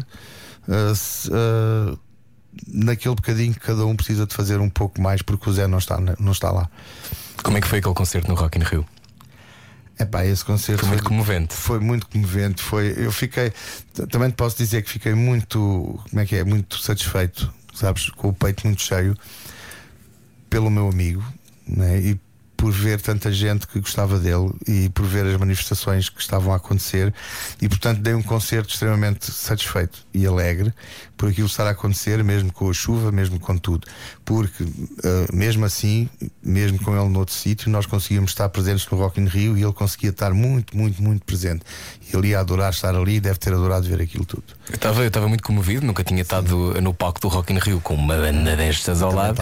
eh, 0.68 0.94
se- 0.96 1.30
eh, 1.32 1.98
naquele 2.68 3.16
bocadinho 3.16 3.54
que 3.54 3.60
cada 3.60 3.86
um 3.86 3.96
precisa 3.96 4.26
de 4.28 4.34
fazer 4.36 4.60
um 4.60 4.70
pouco 4.70 5.02
mais 5.02 5.22
porque 5.22 5.50
o 5.50 5.54
Zé 5.54 5.66
não 5.68 5.78
está, 5.78 5.98
não 6.20 6.32
está 6.32 6.52
lá. 6.52 6.70
Como 7.44 7.58
é 7.58 7.62
que 7.62 7.68
foi 7.68 7.80
aquele 7.80 7.94
concerto 7.96 8.28
no 8.28 8.36
Rock 8.36 8.58
in 8.60 8.64
Rio? 8.64 8.86
É 9.98 10.06
pá, 10.06 10.26
esse 10.26 10.46
concerto 10.46 10.80
Foi 10.82 10.90
muito 10.90 11.04
comovente. 11.04 11.54
Foi 11.54 11.80
muito 11.80 12.08
comovente. 12.08 12.62
Foi, 12.62 12.94
eu 12.98 13.12
fiquei. 13.12 13.52
Também 14.10 14.30
te 14.30 14.36
posso 14.36 14.58
dizer 14.58 14.82
que 14.82 14.90
fiquei 14.90 15.14
muito. 15.14 16.00
Como 16.10 16.22
é 16.22 16.26
que 16.26 16.36
é? 16.38 16.44
Muito 16.44 16.78
satisfeito, 16.80 17.52
sabes? 17.80 18.10
Com 18.10 18.30
o 18.30 18.34
peito 18.34 18.66
muito 18.66 18.82
cheio 18.82 19.16
pelo 20.50 20.70
meu 20.70 20.90
amigo 20.90 21.24
né? 21.68 22.00
e 22.00 22.20
por 22.58 22.74
ver 22.74 23.00
tanta 23.00 23.32
gente 23.32 23.66
que 23.66 23.80
gostava 23.80 24.20
dele 24.20 24.52
e 24.68 24.90
por 24.90 25.06
ver 25.06 25.26
as 25.26 25.38
manifestações 25.38 26.10
que 26.10 26.20
estavam 26.20 26.52
a 26.52 26.58
acontecer 26.58 27.14
e 27.62 27.70
portanto 27.70 28.02
dei 28.02 28.14
um 28.14 28.22
concerto 28.22 28.74
extremamente 28.74 29.32
satisfeito 29.32 30.06
e 30.14 30.26
alegre 30.26 30.74
por 31.20 31.28
aquilo 31.30 31.48
estar 31.48 31.68
a 31.68 31.72
acontecer 31.72 32.24
mesmo 32.24 32.50
com 32.54 32.70
a 32.70 32.74
chuva, 32.74 33.12
mesmo 33.12 33.38
com 33.42 33.58
tudo 33.58 33.86
porque 34.24 34.64
eh, 34.64 35.28
mesmo 35.34 35.66
assim 35.66 36.08
mesmo 36.42 36.80
com 36.82 36.96
ele 36.98 37.10
noutro 37.10 37.34
sítio 37.36 37.70
nós 37.70 37.86
conseguíamos 37.86 38.32
estar 38.32 38.48
presentes 38.48 38.88
no 38.90 38.98
Rock 38.98 39.20
in 39.20 39.26
Rio 39.26 39.58
e 39.58 39.62
ele 39.64 39.74
conseguia 39.74 40.12
estar 40.12 40.34
muito, 40.34 40.78
muito, 40.78 41.04
muito 41.04 41.26
presente 41.26 41.62
e 42.12 42.16
ele 42.16 42.30
ia 42.30 42.40
adorar 42.40 42.72
estar 42.72 42.96
ali 42.96 43.16
e 43.16 43.20
deve 43.20 43.38
ter 43.38 43.54
adorado 43.54 43.86
ver 43.86 44.02
aquilo 44.02 44.24
tudo 44.26 44.44
Eu 44.70 44.76
estava 44.76 45.02
eu 45.02 45.08
estava 45.10 45.28
muito 45.28 45.44
comovido, 45.44 45.86
nunca 45.86 46.04
tinha 46.06 46.22
estado 46.22 46.80
no 46.82 46.94
palco 46.94 47.20
do 47.20 47.28
Rock 47.28 47.52
in 47.52 47.58
Rio 47.60 47.82
com 47.82 47.96
uma 47.96 48.16
banda 48.16 48.56
destas 48.56 49.02
ao 49.02 49.14
lado. 49.14 49.42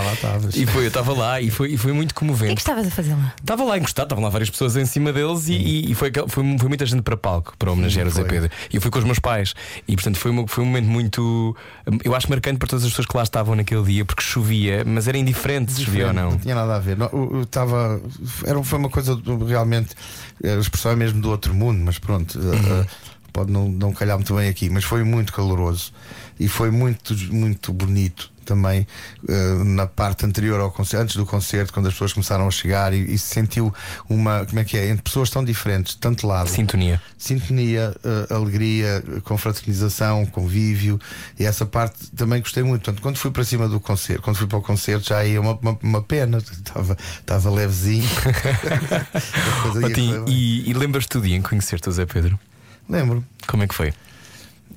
E 0.56 0.66
foi, 0.66 0.84
eu 0.86 0.88
estava 0.88 1.14
lá 1.14 1.40
e 1.40 1.52
foi, 1.52 1.74
e 1.74 1.78
foi 1.78 1.94
muito 1.94 2.12
O 2.12 2.14
que 2.16 2.18
é 2.18 2.20
comovente. 2.28 2.56
que 2.56 2.62
estavas 2.62 2.88
a 2.88 2.90
fazer 2.92 3.14
lá? 3.14 3.34
Estava 3.40 3.64
lá 3.64 3.78
encostado, 3.78 4.06
estavam 4.06 4.24
lá 4.24 4.30
várias 4.32 4.50
pessoas 4.50 4.76
em 4.76 4.86
cima 4.86 5.14
deles 5.14 5.48
e, 5.48 5.54
e- 5.54 5.92
e 5.92 5.96
foi, 5.96 6.12
foi, 6.28 6.58
foi 6.58 6.68
muita 6.68 6.86
gente 6.88 7.02
para 7.04 7.16
palco 7.16 7.54
para 7.60 7.72
homenagear 7.72 8.08
o 8.08 8.10
Zé. 8.10 8.24
Pedro. 8.24 8.50
E 8.72 8.76
eu 8.78 8.82
fui 8.82 8.90
com 8.90 8.98
os 9.00 9.06
meus 9.06 9.20
pais. 9.20 9.54
E 9.88 9.96
portanto 9.96 10.18
foi, 10.18 10.32
uma- 10.32 10.48
foi 10.48 10.64
um 10.64 10.68
momento 10.68 10.88
muito, 10.88 11.56
eu 12.04 12.14
acho 12.16 12.30
marcante 12.30 12.58
para 12.58 12.68
todas 12.68 12.84
as 12.84 12.90
pessoas 12.92 13.08
que 13.08 13.16
lá 13.18 13.24
estavam 13.24 13.56
naquele 13.56 13.84
dia, 13.84 14.04
porque 14.06 14.22
chovia, 14.22 14.84
mas 14.86 15.08
era 15.08 15.18
indiferente 15.18 15.72
se 15.72 15.84
chovia 15.86 16.08
ou 16.08 16.14
não. 16.14 16.32
Não 16.32 16.38
tinha 16.38 16.56
nada 16.56 16.76
a 16.76 16.80
ver. 16.80 16.98
Não, 16.98 17.10
eu- 17.14 17.42
estava. 17.44 18.02
Era, 18.46 18.62
foi 18.64 18.80
uma 18.80 18.90
coisa 18.90 19.20
realmente. 19.48 19.96
A 20.44 20.60
expressão 20.60 20.92
é 20.92 20.96
mesmo 20.96 21.22
do 21.22 21.30
outro 21.30 21.54
mundo, 21.54 21.80
mas 21.84 21.98
pronto. 21.98 22.38
eh, 22.40 22.82
eh, 22.84 22.86
pode 23.32 23.52
não, 23.52 23.70
não 23.70 23.94
calhar 23.94 24.18
muito 24.18 24.34
bem 24.36 24.50
aqui, 24.50 24.70
mas 24.70 24.84
foi 24.84 25.04
muito 25.04 25.32
caloroso 25.32 25.92
e 26.40 26.48
foi 26.48 26.72
muito, 26.72 27.16
muito 27.32 27.72
bonito 27.72 28.32
também 28.48 28.88
eh, 29.28 29.64
na 29.64 29.86
parte 29.86 30.26
anterior 30.26 30.60
ao 30.60 30.72
concerto, 30.72 31.04
antes 31.04 31.16
do 31.16 31.26
concerto, 31.26 31.74
quando 31.74 31.88
as 31.88 31.94
pessoas 31.94 32.14
começaram 32.14 32.48
a 32.48 32.52
chegar 32.52 32.94
e, 32.94 33.14
e 33.14 33.18
se 33.18 33.34
sentiu 33.34 33.74
uma, 34.10 34.46
como 34.46 34.60
é 34.60 34.64
que 34.64 34.78
é, 34.78 34.90
entre 34.90 35.04
pessoas 35.04 35.30
tão 35.30 35.44
diferentes, 35.44 35.96
tanto 35.96 36.26
lado 36.26 36.50
Sintonia. 36.50 37.02
sintonia, 37.18 37.94
eh, 38.04 38.34
alegria, 38.34 39.04
confraternização, 39.24 40.26
convívio 40.26 41.00
e 41.38 41.46
essa 41.46 41.66
parte 41.66 42.10
também 42.16 42.42
gostei 42.42 42.64
muito. 42.64 42.84
Portanto, 42.84 43.02
quando 43.02 43.18
fui 43.18 43.32
para 43.32 43.44
cima 43.44 43.68
do 43.68 43.80
concerto, 43.80 44.22
quando 44.22 44.38
fui 44.38 44.48
para 44.48 44.58
o 44.58 44.62
concerto, 44.62 45.10
já 45.10 45.24
ia 45.26 45.42
uma, 45.42 45.58
uma, 45.62 45.78
uma 45.84 46.02
pena, 46.02 46.38
estava, 46.38 46.98
estava 47.20 47.52
levezinho. 47.52 48.08
E, 50.28 50.70
e 50.70 50.74
lembras-te 50.74 51.18
do 51.18 51.22
dia 51.22 51.36
em 51.36 51.42
que 51.42 51.50
conheceste 51.50 51.88
o 51.88 51.92
Zé 51.92 52.06
Pedro? 52.06 52.40
Lembro. 52.90 53.24
Como 53.48 53.64
é 53.64 53.68
que 53.68 53.76
foi? 53.76 53.94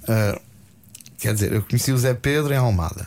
Ah, 0.09 0.39
quer 1.19 1.35
dizer, 1.35 1.53
eu 1.53 1.63
conheci 1.63 1.93
o 1.93 1.99
Zé 1.99 2.15
Pedro 2.15 2.53
em 2.53 2.57
Almada. 2.57 3.07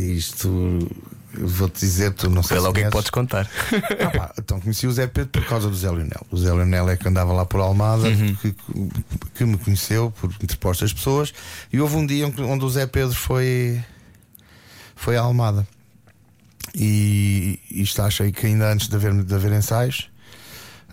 Isto 0.00 0.88
vou-te 1.32 1.78
dizer, 1.80 2.12
tu 2.14 2.28
não 2.28 2.42
sei 2.42 2.56
Pelo 2.56 2.68
se 2.68 2.74
que 2.74 2.80
é 2.80 2.90
podes 2.90 3.10
contar? 3.10 3.48
Ah, 4.04 4.10
pá, 4.10 4.34
então 4.38 4.60
conheci 4.60 4.86
o 4.86 4.92
Zé 4.92 5.06
Pedro 5.06 5.30
por 5.30 5.44
causa 5.46 5.68
do 5.68 5.76
Zé 5.76 5.88
Leonel. 5.90 6.26
O 6.30 6.36
Zé 6.36 6.52
Leonel 6.52 6.88
é 6.90 6.96
que 6.96 7.06
andava 7.06 7.32
lá 7.32 7.44
por 7.46 7.60
Almada, 7.60 8.08
Uhum. 8.08 8.34
que, 8.36 8.54
que 9.34 9.44
me 9.44 9.56
conheceu 9.58 10.10
por 10.20 10.30
interpostas 10.42 10.92
pessoas. 10.92 11.32
E 11.72 11.80
houve 11.80 11.96
um 11.96 12.04
dia 12.06 12.26
onde 12.26 12.64
o 12.64 12.68
Zé 12.70 12.86
Pedro 12.86 13.14
foi, 13.14 13.80
foi 14.96 15.16
a 15.16 15.20
Almada. 15.20 15.66
E 16.74 17.58
isto 17.70 18.02
achei 18.02 18.32
que 18.32 18.46
ainda 18.46 18.72
antes 18.72 18.88
de 18.88 18.96
haver, 18.96 19.12
de 19.24 19.34
haver 19.34 19.52
ensaios. 19.52 20.09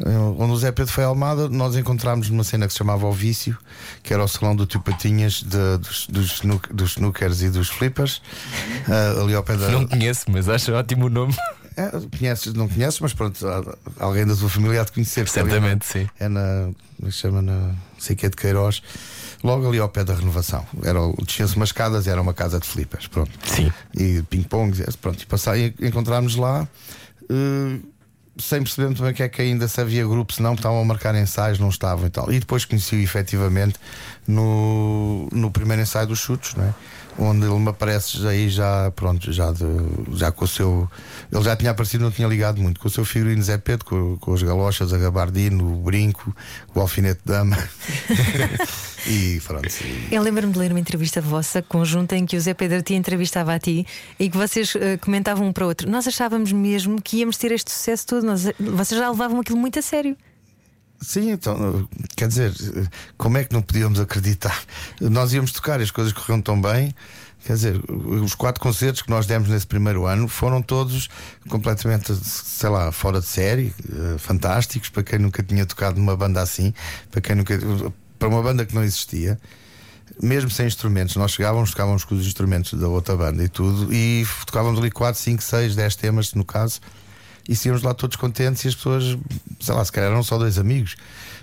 Eh, 0.06 0.10
Onde 0.38 0.52
o 0.54 0.58
Zé 0.58 0.72
Pedro 0.72 0.92
foi 0.92 1.04
Almada, 1.04 1.50
nós 1.50 1.76
encontramos 1.76 2.30
numa 2.30 2.44
cena 2.44 2.68
que 2.68 2.74
se 2.74 2.80
chamava 2.80 3.06
O 3.08 3.12
Vício, 3.12 3.58
que 4.04 4.14
era 4.14 4.24
o 4.24 4.28
salão 4.28 4.56
do 4.56 4.66
Tio 4.66 4.82
Patinhas 4.82 5.42
de- 5.44 5.78
dos, 5.78 6.08
dos, 6.08 6.32
snook- 6.38 6.74
dos 6.74 6.92
snookers 6.92 7.42
e 7.42 7.50
dos 7.50 7.70
flippers, 7.70 8.22
eh, 8.88 9.22
ali 9.22 9.34
ao 9.34 9.44
pé 9.44 9.58
da. 9.58 9.70
Não 9.70 9.86
conheço, 9.88 10.26
mas 10.30 10.48
acho 10.50 10.72
ótimo 10.74 11.06
o 11.06 11.10
nome. 11.10 11.36
É, 11.76 11.92
conheces, 12.18 12.54
não 12.56 12.68
conheces, 12.68 13.00
mas 13.00 13.14
pronto, 13.14 13.38
alguém 14.00 14.26
da 14.26 14.36
tua 14.36 14.50
família 14.50 14.82
há 14.82 14.84
de 14.84 14.92
conhecer. 14.92 15.28
Certamente, 15.30 15.86
sim. 15.86 16.08
É 16.20 16.28
na. 16.28 16.72
como 16.98 17.08
é 17.08 17.12
chama? 17.12 17.42
Na. 17.42 17.72
Sei 18.00 18.16
que 18.16 18.26
é 18.26 18.30
de 18.30 18.36
Queiroz. 18.36 18.82
Logo 19.44 19.68
ali 19.68 19.78
ao 19.78 19.88
pé 19.88 20.04
da 20.04 20.16
renovação. 20.16 20.66
Era, 20.84 21.00
o- 21.00 21.16
Descia-se 21.24 21.56
umas 21.56 21.70
escadas, 21.70 22.08
era 22.08 22.20
uma 22.20 22.34
casa 22.34 22.60
de 22.60 22.66
flippers. 22.68 23.06
Pronto. 23.06 23.30
Sim. 23.46 23.72
E 23.96 24.24
ping-pong, 24.24 24.76
pronto. 25.00 25.22
E 25.22 25.26
passar, 25.28 25.56
e 25.60 25.76
encontramos 25.80 26.36
lá. 26.36 26.68
eh, 27.30 27.78
sem 28.40 28.62
perceber 28.62 28.88
muito 28.88 29.02
bem 29.02 29.12
o 29.12 29.14
que 29.14 29.24
é 29.24 29.30
que 29.30 29.42
ainda 29.42 29.68
se 29.68 29.80
havia 29.80 30.06
grupo, 30.06 30.34
se 30.34 30.42
não 30.42 30.54
estavam 30.54 30.80
a 30.80 30.86
marcar 30.86 31.16
ensaios, 31.16 31.60
não 31.60 31.70
estavam 31.70 32.08
e 32.08 32.10
tal. 32.10 32.32
E 32.32 32.40
depois 32.40 32.66
conheci-o 32.66 33.00
efetivamente 33.00 33.76
no, 34.28 35.28
no 35.32 35.52
primeiro 35.52 35.82
ensaio 35.82 36.08
dos 36.08 36.20
chutes, 36.20 36.56
não 36.56 36.66
é? 36.66 36.74
Onde 37.20 37.46
ele 37.46 37.60
me 37.60 37.70
aparece 37.70 38.26
aí 38.28 38.50
já, 38.50 38.92
pronto, 38.96 39.32
já, 39.32 39.52
de- 39.52 40.18
já 40.18 40.32
com 40.32 40.46
o 40.46 40.48
seu. 40.48 40.90
Ele 41.32 41.44
já 41.44 41.56
tinha 41.56 41.72
aparecido, 41.72 42.04
não 42.04 42.12
tinha 42.12 42.28
ligado 42.28 42.62
muito, 42.62 42.80
com 42.80 42.88
o 42.88 42.92
seu 42.92 43.04
figurino 43.04 43.42
Zé 43.42 43.58
Pedro, 43.58 43.86
com, 43.86 44.18
com 44.18 44.34
as 44.34 44.44
galochas, 44.44 44.94
a 44.94 44.98
gabardina, 44.98 45.62
o 45.64 45.76
brinco, 45.78 46.36
o 46.76 46.80
alfinete 46.80 47.20
de 47.26 47.32
dama. 47.34 47.58
e 49.08 49.42
pronto. 49.46 49.68
e- 49.84 50.08
Eu 50.14 50.22
lembro-me 50.22 50.54
de 50.54 50.60
ler 50.60 50.72
uma 50.72 50.80
entrevista 50.80 51.22
vossa 51.22 51.62
conjunta 51.62 52.16
em 52.16 52.26
que 52.26 52.36
o 52.38 52.42
Zé 52.42 52.54
Pedro 52.54 52.82
te 52.82 52.94
entrevistava 52.94 53.54
a 53.54 53.60
ti 53.60 53.86
e 54.20 54.30
que 54.30 54.38
vocês 54.38 54.74
eh, 54.76 54.98
comentavam 54.98 55.48
um 55.48 55.54
para 55.54 55.66
o 55.66 55.68
outro. 55.68 55.90
Nós 55.90 56.08
achávamos 56.08 56.52
mesmo 56.52 57.02
que 57.02 57.18
íamos 57.18 57.38
ter 57.38 57.52
este 57.52 57.72
sucesso 57.72 58.06
todo. 58.06 58.26
Nós, 58.26 58.44
vocês 58.60 59.00
já 59.00 59.10
levavam 59.10 59.40
aquilo 59.40 59.58
muito 59.58 59.80
a 59.80 59.82
sério. 59.82 60.16
Sim, 61.00 61.32
então, 61.32 61.88
quer 62.16 62.28
dizer, 62.28 62.54
como 63.18 63.38
é 63.38 63.44
que 63.44 63.54
não 63.54 63.62
podíamos 63.62 64.00
acreditar? 64.00 64.64
Nós 65.00 65.32
íamos 65.32 65.52
tocar 65.52 65.80
e 65.80 65.84
as 65.84 65.92
coisas 65.92 66.12
corriam 66.12 66.42
tão 66.42 66.60
bem. 66.60 66.94
Quer 67.46 67.54
dizer, 67.54 67.82
os 67.90 68.34
quatro 68.34 68.62
concertos 68.62 69.04
que 69.04 69.10
nós 69.10 69.26
demos 69.26 69.48
nesse 69.48 69.66
primeiro 69.68 70.06
ano 70.06 70.28
foram 70.28 70.62
todos 70.62 71.08
completamente, 71.48 72.14
sei 72.16 72.70
lá, 72.70 72.92
fora 72.92 73.22
de 73.22 73.28
série, 73.28 73.74
eh, 73.90 74.18
fantásticos. 74.18 74.90
Para 74.90 75.04
quem 75.04 75.20
nunca 75.20 75.44
tinha 75.44 75.66
tocado 75.66 76.00
numa 76.00 76.18
banda 76.18 76.42
assim, 76.42 76.74
para 77.12 77.22
quem 77.22 77.36
nunca. 77.36 77.58
Para 78.18 78.28
uma 78.28 78.42
banda 78.42 78.66
que 78.66 78.74
não 78.74 78.84
existia, 78.84 79.40
mesmo 80.22 80.50
sem 80.50 80.66
instrumentos, 80.66 81.16
nós 81.16 81.32
chegávamos, 81.32 81.70
tocávamos 81.70 82.04
com 82.04 82.16
os 82.16 82.26
instrumentos 82.26 82.74
da 82.74 82.88
outra 82.88 83.16
banda 83.16 83.44
e 83.44 83.48
tudo, 83.48 83.94
e 83.94 84.26
tocávamos 84.46 84.80
ali 84.80 84.90
4, 84.90 85.22
5, 85.22 85.44
6, 85.44 85.76
10 85.76 85.96
temas, 85.96 86.34
no 86.34 86.44
caso, 86.44 86.82
e 87.48 87.56
saíamos 87.56 87.82
lá 87.84 87.94
todos 87.94 88.16
contentes 88.18 88.64
e 88.66 88.68
as 88.68 88.76
pessoas, 88.76 89.18
sei 89.60 89.74
lá, 89.76 89.84
se 89.86 89.92
calhar 89.92 90.12
eram 90.12 90.24
só 90.24 90.38
dois 90.38 90.58
amigos, 90.58 90.96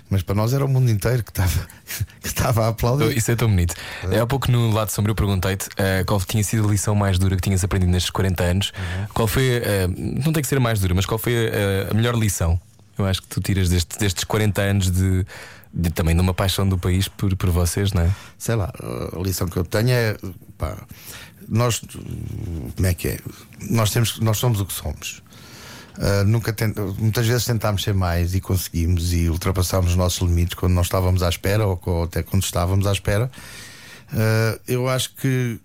mas 0.09 0.21
para 0.21 0.35
nós 0.35 0.53
era 0.53 0.63
o 0.63 0.67
mundo 0.67 0.89
inteiro 0.91 1.23
que 1.23 1.31
estava, 1.31 1.67
que 2.21 2.27
estava 2.27 2.65
a 2.65 2.67
aplaudir. 2.69 3.17
Isso 3.17 3.31
é 3.31 3.35
tão 3.35 3.49
bonito. 3.49 3.73
É, 4.11 4.19
há 4.19 4.27
pouco 4.27 4.51
no 4.51 4.71
lado 4.71 4.89
sombrio 4.91 5.11
eu 5.11 5.15
perguntei-te 5.15 5.67
eh, 5.77 6.03
qual 6.05 6.21
tinha 6.21 6.43
sido 6.43 6.67
a 6.67 6.71
lição 6.71 6.93
mais 6.93 7.17
dura 7.17 7.35
que 7.35 7.41
tinhas 7.41 7.63
aprendido 7.63 7.91
nestes 7.91 8.11
40 8.11 8.43
anos. 8.43 8.71
Qual 9.13 9.27
foi, 9.27 9.47
eh, 9.63 9.87
não 9.87 10.31
tem 10.31 10.41
que 10.43 10.47
ser 10.47 10.57
a 10.57 10.59
mais 10.59 10.79
dura, 10.79 10.93
mas 10.93 11.05
qual 11.05 11.17
foi 11.17 11.33
eh, 11.33 11.87
a 11.89 11.93
melhor 11.93 12.15
lição? 12.15 12.59
Eu 12.97 13.05
acho 13.05 13.21
que 13.23 13.27
tu 13.27 13.41
tiras 13.41 13.67
destes, 13.69 13.97
destes 13.97 14.23
40 14.23 14.61
anos 14.61 14.91
de, 14.91 15.25
de- 15.73 15.89
também 15.89 16.15
de 16.15 16.21
uma 16.21 16.33
paixão 16.33 16.69
do 16.69 16.77
país 16.77 17.07
por, 17.07 17.35
por 17.35 17.49
vocês, 17.49 17.91
não 17.91 18.03
é? 18.03 18.11
sei 18.37 18.55
lá, 18.55 18.71
a 19.13 19.19
lição 19.21 19.47
que 19.47 19.57
eu 19.57 19.65
tenho 19.65 19.89
é 19.89 20.15
pá, 20.57 20.77
nós 21.49 21.81
como 22.75 22.87
é 22.87 22.93
que 22.93 23.07
é? 23.09 23.19
Nós 23.69 23.91
temos, 23.91 24.19
nós 24.19 24.37
somos 24.37 24.61
o 24.61 24.65
que 24.65 24.71
somos. 24.73 25.21
Ah, 25.99 26.23
nunca 26.25 26.51
tent- 26.53 26.77
muitas 26.99 27.25
vezes 27.25 27.45
tentámos 27.45 27.83
ser 27.83 27.93
mais 27.93 28.35
e 28.35 28.41
conseguimos 28.41 29.13
e 29.13 29.29
ultrapassámos 29.29 29.91
os 29.91 29.95
nossos 29.97 30.27
limites 30.27 30.53
quando 30.55 30.73
não 30.73 30.81
estávamos 30.81 31.23
à 31.23 31.29
espera 31.29 31.65
ou, 31.65 31.77
co- 31.77 32.03
até 32.03 32.21
quando 32.23 32.43
estávamos 32.43 32.85
à 32.87 32.91
espera. 32.91 33.31
Ah, 34.13 34.59
eu 34.67 34.87
acho 34.89 35.15
que 35.15 35.59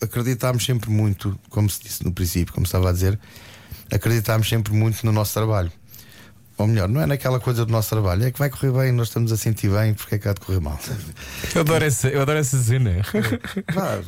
acreditámos 0.00 0.64
sempre 0.64 0.90
muito, 0.90 1.38
como 1.48 1.70
se 1.70 1.82
disse 1.82 2.04
no 2.04 2.12
princípio, 2.12 2.52
como 2.52 2.66
estava 2.66 2.90
a 2.90 2.92
dizer, 2.92 3.18
acreditámos 3.90 4.48
sempre 4.48 4.72
muito 4.72 5.04
no 5.06 5.12
nosso 5.12 5.32
trabalho. 5.32 5.70
Ou 6.62 6.68
melhor, 6.68 6.88
não 6.88 7.00
é 7.00 7.06
naquela 7.06 7.40
coisa 7.40 7.66
do 7.66 7.72
nosso 7.72 7.90
trabalho, 7.90 8.24
é 8.24 8.30
que 8.30 8.38
vai 8.38 8.48
correr 8.48 8.70
bem, 8.70 8.92
nós 8.92 9.08
estamos 9.08 9.32
a 9.32 9.36
sentir 9.36 9.68
bem, 9.68 9.94
porque 9.94 10.14
é 10.14 10.18
que 10.18 10.28
há 10.28 10.32
de 10.32 10.38
correr 10.38 10.60
mal. 10.60 10.78
Eu 11.52 11.62
adoro 11.62 11.84
essa, 11.84 12.08
eu 12.08 12.22
adoro 12.22 12.38
essa 12.38 12.56
cena. 12.56 13.02
Pá, 13.74 13.98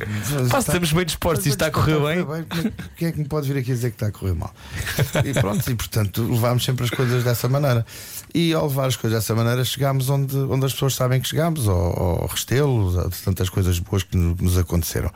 se 0.61 0.69
estamos 0.69 0.93
bem 0.93 1.05
dispostos 1.05 1.45
e 1.45 1.49
isto 1.49 1.57
está 1.57 1.67
a 1.67 1.71
correr 1.71 1.99
bem. 1.99 2.25
bem. 2.25 2.73
Quem 2.95 3.07
é 3.09 3.11
que 3.11 3.19
me 3.19 3.25
pode 3.27 3.51
vir 3.51 3.59
aqui 3.59 3.73
dizer 3.73 3.89
que 3.89 3.97
está 3.97 4.07
a 4.07 4.11
correr 4.11 4.33
mal? 4.35 4.55
E 5.25 5.33
pronto, 5.33 5.69
e 5.69 5.75
portanto 5.75 6.23
levámos 6.23 6.63
sempre 6.63 6.85
as 6.85 6.89
coisas 6.89 7.25
dessa 7.25 7.49
maneira. 7.49 7.85
E 8.33 8.53
ao 8.53 8.67
levar 8.67 8.87
as 8.87 8.95
coisas 8.95 9.19
dessa 9.19 9.35
maneira, 9.35 9.65
chegámos 9.65 10.09
onde, 10.09 10.37
onde 10.37 10.65
as 10.65 10.71
pessoas 10.71 10.95
sabem 10.95 11.19
que 11.19 11.27
chegámos, 11.27 11.67
ao, 11.67 12.21
ao 12.21 12.27
Restelo, 12.27 12.97
a 13.01 13.09
tantas 13.25 13.49
coisas 13.49 13.79
boas 13.79 14.03
que 14.03 14.15
nos 14.15 14.57
aconteceram. 14.57 15.11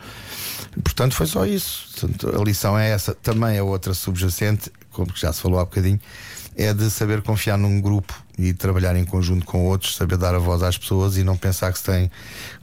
Portanto, 0.84 1.16
foi 1.16 1.26
só 1.26 1.46
isso. 1.46 1.88
Portanto, 1.94 2.38
a 2.38 2.44
lição 2.44 2.78
é 2.78 2.90
essa. 2.90 3.16
Também 3.16 3.58
a 3.58 3.64
outra 3.64 3.94
subjacente, 3.94 4.70
como 4.92 5.12
já 5.16 5.32
se 5.32 5.42
falou 5.42 5.58
há 5.58 5.64
bocadinho, 5.64 6.00
é 6.62 6.74
de 6.74 6.90
saber 6.92 7.22
confiar 7.22 7.58
num 7.58 7.80
grupo 7.80 8.14
e 8.38 8.54
trabalhar 8.54 8.96
em 8.96 9.06
conjunto 9.06 9.46
com 9.46 9.66
outros, 9.66 9.96
saber 9.96 10.18
dar 10.18 10.36
a 10.36 10.40
voz 10.40 10.62
às 10.62 10.78
pessoas 10.78 11.16
e 11.18 11.24
não 11.24 11.38
pensar 11.38 11.72
que 11.72 11.80
se 11.80 11.86
tem 11.86 12.12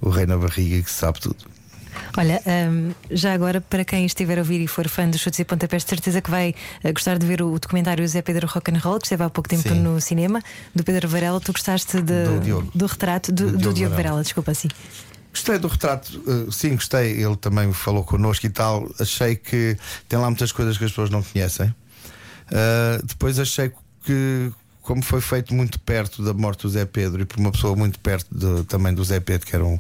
o 0.01 0.11
rei 0.11 0.27
na 0.27 0.37
barriga 0.37 0.77
e 0.77 0.83
que 0.83 0.91
se 0.91 0.99
sabe 0.99 1.19
tudo. 1.21 1.37
Olha, 2.19 2.41
hum, 2.47 2.93
já 3.11 3.33
agora, 3.33 3.59
para 3.61 3.83
quem 3.85 4.05
estiver 4.05 4.37
a 4.39 4.43
ouvir 4.43 4.61
e 4.61 4.67
for 4.67 4.87
fã 4.87 5.09
dos 5.09 5.21
chutes 5.21 5.39
e 5.41 5.45
pontapés, 5.45 5.83
de 5.83 5.89
certeza 5.91 6.21
que 6.21 6.31
vai 6.31 6.55
eh, 6.85 6.93
gostar 6.93 7.19
de 7.19 7.27
ver 7.27 7.41
o, 7.41 7.59
documentário 7.59 8.07
Zé 8.07 8.21
Pedro 8.21 8.47
Rock 8.47 8.71
and 8.71 8.79
Roll, 8.79 8.99
que 8.99 9.07
esteve 9.07 9.23
há 9.25 9.31
pouco 9.31 9.49
tempo 9.49 9.63
Sim. 9.69 9.81
no 9.81 9.99
cinema, 10.01 10.43
do 10.75 10.85
Pedro 10.85 11.09
Varela. 11.09 11.41
Tu 11.41 11.53
gostaste 11.53 11.97
de- 12.03 12.25
Do 12.25 12.41
Diogo. 12.41 12.71
do 12.75 12.87
retrato 12.87 13.33
do, 13.33 13.47
Do 13.47 13.53
do 13.53 13.59
Diogo 13.59 13.75
Diogo 13.75 13.91
Varela. 13.95 13.97
Varela, 14.11 14.23
desculpa, 14.23 14.53
sim. 14.55 14.69
Gostei 15.33 15.59
do 15.59 15.69
retrato, 15.69 16.23
eh, 16.27 16.51
sim, 16.53 16.75
gostei. 16.75 17.13
Ele 17.23 17.37
também 17.37 17.73
falou 17.73 18.05
connosco 18.05 18.45
e 18.47 18.51
tal. 18.51 18.91
Achei 19.01 19.37
que 19.37 19.77
tem 20.09 20.19
lá 20.19 20.27
muitas 20.27 20.53
coisas 20.53 20.77
que 20.79 20.85
as 20.85 20.91
pessoas 20.91 21.09
não 21.11 21.23
conhecem. 21.23 21.75
Eh, 22.51 23.01
depois 23.05 23.39
achei 23.39 23.71
que, 23.71 23.77
como 24.83 25.03
foi 25.03 25.21
feito 25.21 25.53
muito 25.55 25.81
perto 25.81 26.23
da 26.23 26.33
morte 26.33 26.63
do 26.63 26.69
Zé 26.69 26.85
Pedro 26.85 27.23
e 27.23 27.25
por 27.25 27.39
uma 27.41 27.51
pessoa 27.51 27.75
muito 27.75 27.99
perto 27.99 28.27
de- 28.31 28.65
também 28.65 28.95
do 28.95 29.03
Zé 29.05 29.19
Pedro, 29.21 29.47
que 29.47 29.55
era 29.57 29.65
um, 29.65 29.79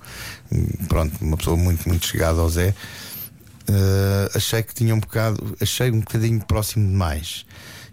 pronto, 0.88 1.12
uma 1.24 1.36
pessoa 1.36 1.56
muito, 1.56 1.88
muito 1.88 2.04
chegada 2.06 2.40
ao 2.40 2.48
Zé, 2.50 2.74
eh, 3.68 4.30
achei 4.34 4.62
que 4.62 4.74
tinha 4.74 4.94
um 4.94 5.00
bocado, 5.00 5.56
achei 5.60 5.90
um 5.90 6.00
bocadinho 6.00 6.40
próximo 6.44 6.88
demais. 6.88 7.46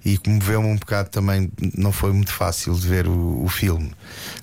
E 0.05 0.17
comoveu-me 0.17 0.67
um 0.67 0.75
bocado 0.75 1.09
também, 1.09 1.49
não 1.77 1.91
foi 1.93 2.11
muito 2.11 2.33
fácil 2.33 2.73
de 2.73 2.85
ver 2.87 3.07
o, 3.07 3.43
o 3.43 3.47
filme. 3.47 3.89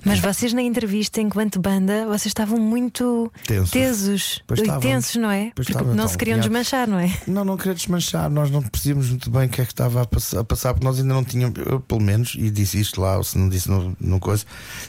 Mas 0.03 0.17
vocês 0.19 0.53
na 0.53 0.61
entrevista, 0.61 1.21
enquanto 1.21 1.59
banda, 1.59 2.05
vocês 2.07 2.27
estavam 2.27 2.57
muito 2.59 3.31
Tensos. 3.45 3.69
tesos 3.69 4.43
Pois 4.47 4.59
tensos, 4.81 5.15
não 5.17 5.29
é? 5.29 5.51
Porque 5.53 5.71
estavam, 5.71 5.89
não 5.89 5.93
então, 5.93 6.07
se 6.07 6.17
queriam 6.17 6.35
tinha- 6.39 6.49
desmanchar, 6.49 6.89
não 6.89 6.97
é? 6.99 7.15
Não, 7.27 7.45
não 7.45 7.57
queria 7.57 7.75
desmanchar, 7.75 8.27
nós 8.29 8.49
não 8.49 8.61
percebíamos 8.63 9.09
muito 9.11 9.29
bem 9.29 9.45
o 9.45 9.49
que 9.49 9.61
é 9.61 9.65
que 9.65 9.71
estava 9.71 10.01
a 10.01 10.05
passar, 10.05 10.39
a 10.39 10.43
passar, 10.43 10.73
porque 10.73 10.85
nós 10.87 10.99
ainda 10.99 11.13
não 11.13 11.23
tínhamos, 11.23 11.59
eu 11.65 11.79
pelo 11.79 12.01
menos, 12.01 12.33
e 12.37 12.49
disse 12.49 12.79
isto 12.79 12.99
lá, 12.99 13.17
ou 13.17 13.23
se 13.23 13.37
não 13.37 13.47
disse 13.47 13.69
no, 13.69 13.95
no 13.99 14.19
coisa, 14.19 14.43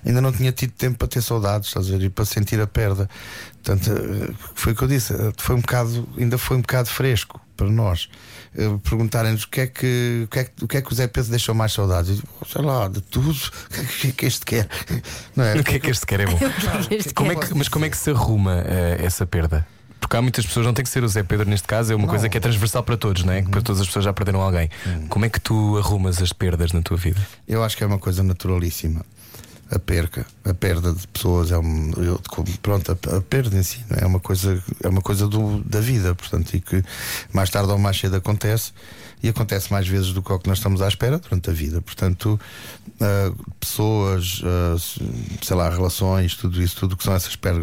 ainda 0.07 0.23
não 0.23 0.33
tinha 0.33 0.53
tido 0.53 0.71
tempo 0.73 0.97
para 0.97 1.09
ter 1.09 1.21
saudades, 1.23 1.69
estás 1.69 1.87
a 1.89 1.91
ver, 1.99 2.05
e 2.07 2.09
para 2.11 2.25
sentir 2.25 2.59
a 2.61 2.67
perda. 2.67 3.11
Portanto, 3.63 3.91
eh, 3.93 4.33
foi 4.55 4.73
o 4.73 4.77
que 4.77 4.83
eu 4.83 4.89
disse, 4.89 5.13
eh, 5.13 5.33
foi 5.37 5.55
um 5.55 5.61
bocado, 5.61 6.09
ainda 6.17 6.39
foi 6.39 6.57
um 6.57 6.61
bocado 6.63 6.89
fresco 6.89 7.41
para 7.57 7.69
nós. 7.69 8.09
Eh, 8.57 8.79
Perguntarem-nos 8.83 9.45
o 9.45 9.49
que, 9.49 9.61
é 9.63 9.67
que, 9.67 10.23
o, 10.25 10.29
que 10.29 10.39
é 10.39 10.45
que, 10.45 10.65
o 10.65 10.69
que 10.69 10.77
é 10.77 10.83
que 10.83 10.93
o 10.93 10.95
Zé 10.95 11.07
Pedro 11.07 11.31
deixou 11.31 11.55
mais 11.55 11.73
saudades. 11.73 12.11
Eu 12.11 12.17
digo, 12.17 12.29
sei 12.51 12.63
lá, 12.63 12.89
de 12.89 13.01
tudo, 13.01 13.31
o 13.33 13.87
que 14.01 14.09
é 14.09 14.13
que 14.13 14.27
este 14.27 14.45
quer? 14.45 14.69
Não 15.37 15.45
é? 15.45 15.55
O 15.57 15.65
que 15.65 15.77
é 15.77 15.79
que 15.79 15.91
este 15.91 16.05
quer 16.07 16.21
é 16.21 16.27
bom? 16.27 16.39
Este 16.91 17.15
Como 17.15 17.33
é 17.33 17.37
que- 17.37 17.55
mas 17.55 17.69
como 17.69 17.85
é 17.85 17.91
que 17.91 17.97
se 17.97 18.11
arruma 18.11 18.63
eh, 18.67 18.99
essa 19.03 19.25
perda? 19.27 19.67
Porque 20.01 20.17
há 20.17 20.21
muitas 20.23 20.45
pessoas, 20.45 20.67
não 20.67 20.75
tem 20.75 20.85
que 20.85 20.91
ser 20.91 21.05
o 21.05 21.09
Zé 21.09 21.23
Pedro 21.23 21.49
neste 21.49 21.67
caso, 21.67 21.93
é 21.93 21.97
uma 21.97 22.09
coisa 22.09 22.29
que 22.29 22.37
é 22.37 22.41
transversal 22.41 22.83
para 22.83 22.97
todos, 22.97 23.23
não 23.25 23.33
é? 23.33 23.41
Que 23.41 23.49
para 23.49 23.63
todas 23.63 23.81
as 23.81 23.87
pessoas 23.87 24.05
já 24.05 24.13
perderam 24.13 24.41
alguém. 24.43 24.69
Como 25.09 25.25
é 25.25 25.29
que 25.29 25.41
tu 25.41 25.79
arrumas 25.79 26.21
as 26.21 26.33
perdas 26.33 26.73
na 26.73 26.83
tua 26.83 26.97
vida? 26.97 27.21
Eu 27.47 27.63
acho 27.63 27.77
que 27.77 27.85
é 27.85 27.87
uma 27.87 28.01
coisa 28.01 28.21
naturalíssima. 28.23 29.07
A 29.75 29.79
perca, 29.79 30.27
a 30.45 30.53
perda 30.53 30.93
de 30.93 31.07
pessoas 31.09 31.51
é 31.51 31.57
um, 31.59 31.93
eu- 31.97 32.21
pronto, 32.61 32.93
a, 32.93 33.17
a 33.17 33.21
perda 33.23 33.57
em 33.57 33.63
si 33.63 33.83
é? 33.91 34.05
é 34.05 34.07
uma 34.07 34.21
coisa, 34.21 34.63
é 34.83 34.89
uma 34.89 35.01
coisa 35.01 35.27
do- 35.27 35.61
da 35.65 35.81
vida, 35.81 36.15
portanto, 36.15 36.53
e 36.55 36.61
que 36.61 36.85
mais 37.33 37.49
tarde 37.49 37.71
ou 37.73 37.79
mais 37.79 37.99
cedo 37.99 38.17
acontece 38.17 38.73
e 39.23 39.29
acontece 39.31 39.73
mais 39.73 39.89
vezes 39.89 40.13
do 40.13 40.23
que 40.23 40.31
o 40.31 40.39
que 40.39 40.47
nós 40.49 40.59
estamos 40.59 40.83
à 40.83 40.89
espera 40.89 41.19
durante 41.19 41.49
a 41.49 41.53
vida. 41.55 41.81
Portanto, 41.81 42.39
ah, 43.01 43.33
pessoas, 43.59 44.43
ah, 44.45 44.77
sei 45.43 45.57
lá, 45.57 45.71
relações, 45.71 46.35
tudo 46.37 46.63
isso, 46.63 46.77
tudo 46.77 46.95
que 46.95 47.05
são 47.05 47.15
essas 47.15 47.35
per- 47.35 47.55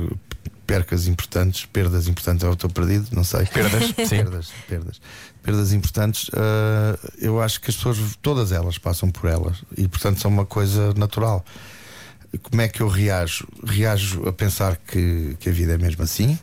percas 0.65 1.06
importantes, 1.08 1.65
perdas 1.65 2.08
importantes, 2.08 2.43
eu 2.43 2.54
estou 2.54 2.69
perdido, 2.72 3.08
não 3.12 3.24
sei. 3.24 3.45
Perdas, 3.45 3.91
perdas, 4.10 4.48
perdas, 4.67 5.02
perdas 5.43 5.74
importantes. 5.74 6.32
ah, 6.34 6.98
eu 7.19 7.39
acho 7.39 7.62
que 7.62 7.69
as 7.69 7.76
pessoas, 7.76 7.98
todas 8.19 8.52
elas, 8.52 8.80
passam 8.80 9.12
por 9.12 9.30
elas 9.30 9.58
e, 9.78 9.88
portanto, 9.88 10.19
são 10.19 10.32
uma 10.32 10.45
coisa 10.45 10.91
natural. 10.95 11.45
Como 12.44 12.62
é 12.62 12.68
que 12.68 12.82
eu 12.82 12.88
reajo? 12.88 13.48
Reajo 13.65 14.28
a 14.28 14.34
pensar 14.34 14.78
que, 14.88 15.36
que 15.39 15.50
a 15.50 15.52
vida 15.52 15.74
é 15.74 15.78
mesmo 15.78 16.04
assim 16.04 16.38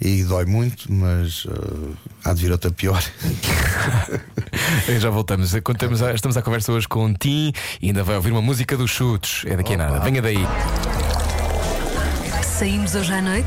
e 0.00 0.24
dói 0.24 0.44
muito, 0.44 0.92
mas 0.92 1.46
ah, 1.48 2.30
há 2.30 2.32
de 2.32 2.42
vir 2.42 2.52
outra 2.52 2.70
pior. 2.70 3.02
Já 5.00 5.10
voltamos. 5.10 5.54
Contamos, 5.62 6.00
estamos 6.00 6.36
à 6.36 6.42
conversa 6.42 6.72
hoje 6.72 6.88
com 6.88 7.06
o 7.06 7.14
Tim 7.14 7.52
e 7.80 7.88
ainda 7.88 8.02
vai 8.02 8.16
ouvir 8.16 8.32
uma 8.32 8.42
música 8.42 8.76
dos 8.76 8.90
chutes. 8.90 9.44
É 9.46 9.56
daqui 9.56 9.74
a 9.74 9.76
nada. 9.76 10.00
Venha 10.00 10.20
daí. 10.20 10.44
Saímos 12.42 12.94
hoje 12.94 13.12
à 13.12 13.22
noite? 13.22 13.46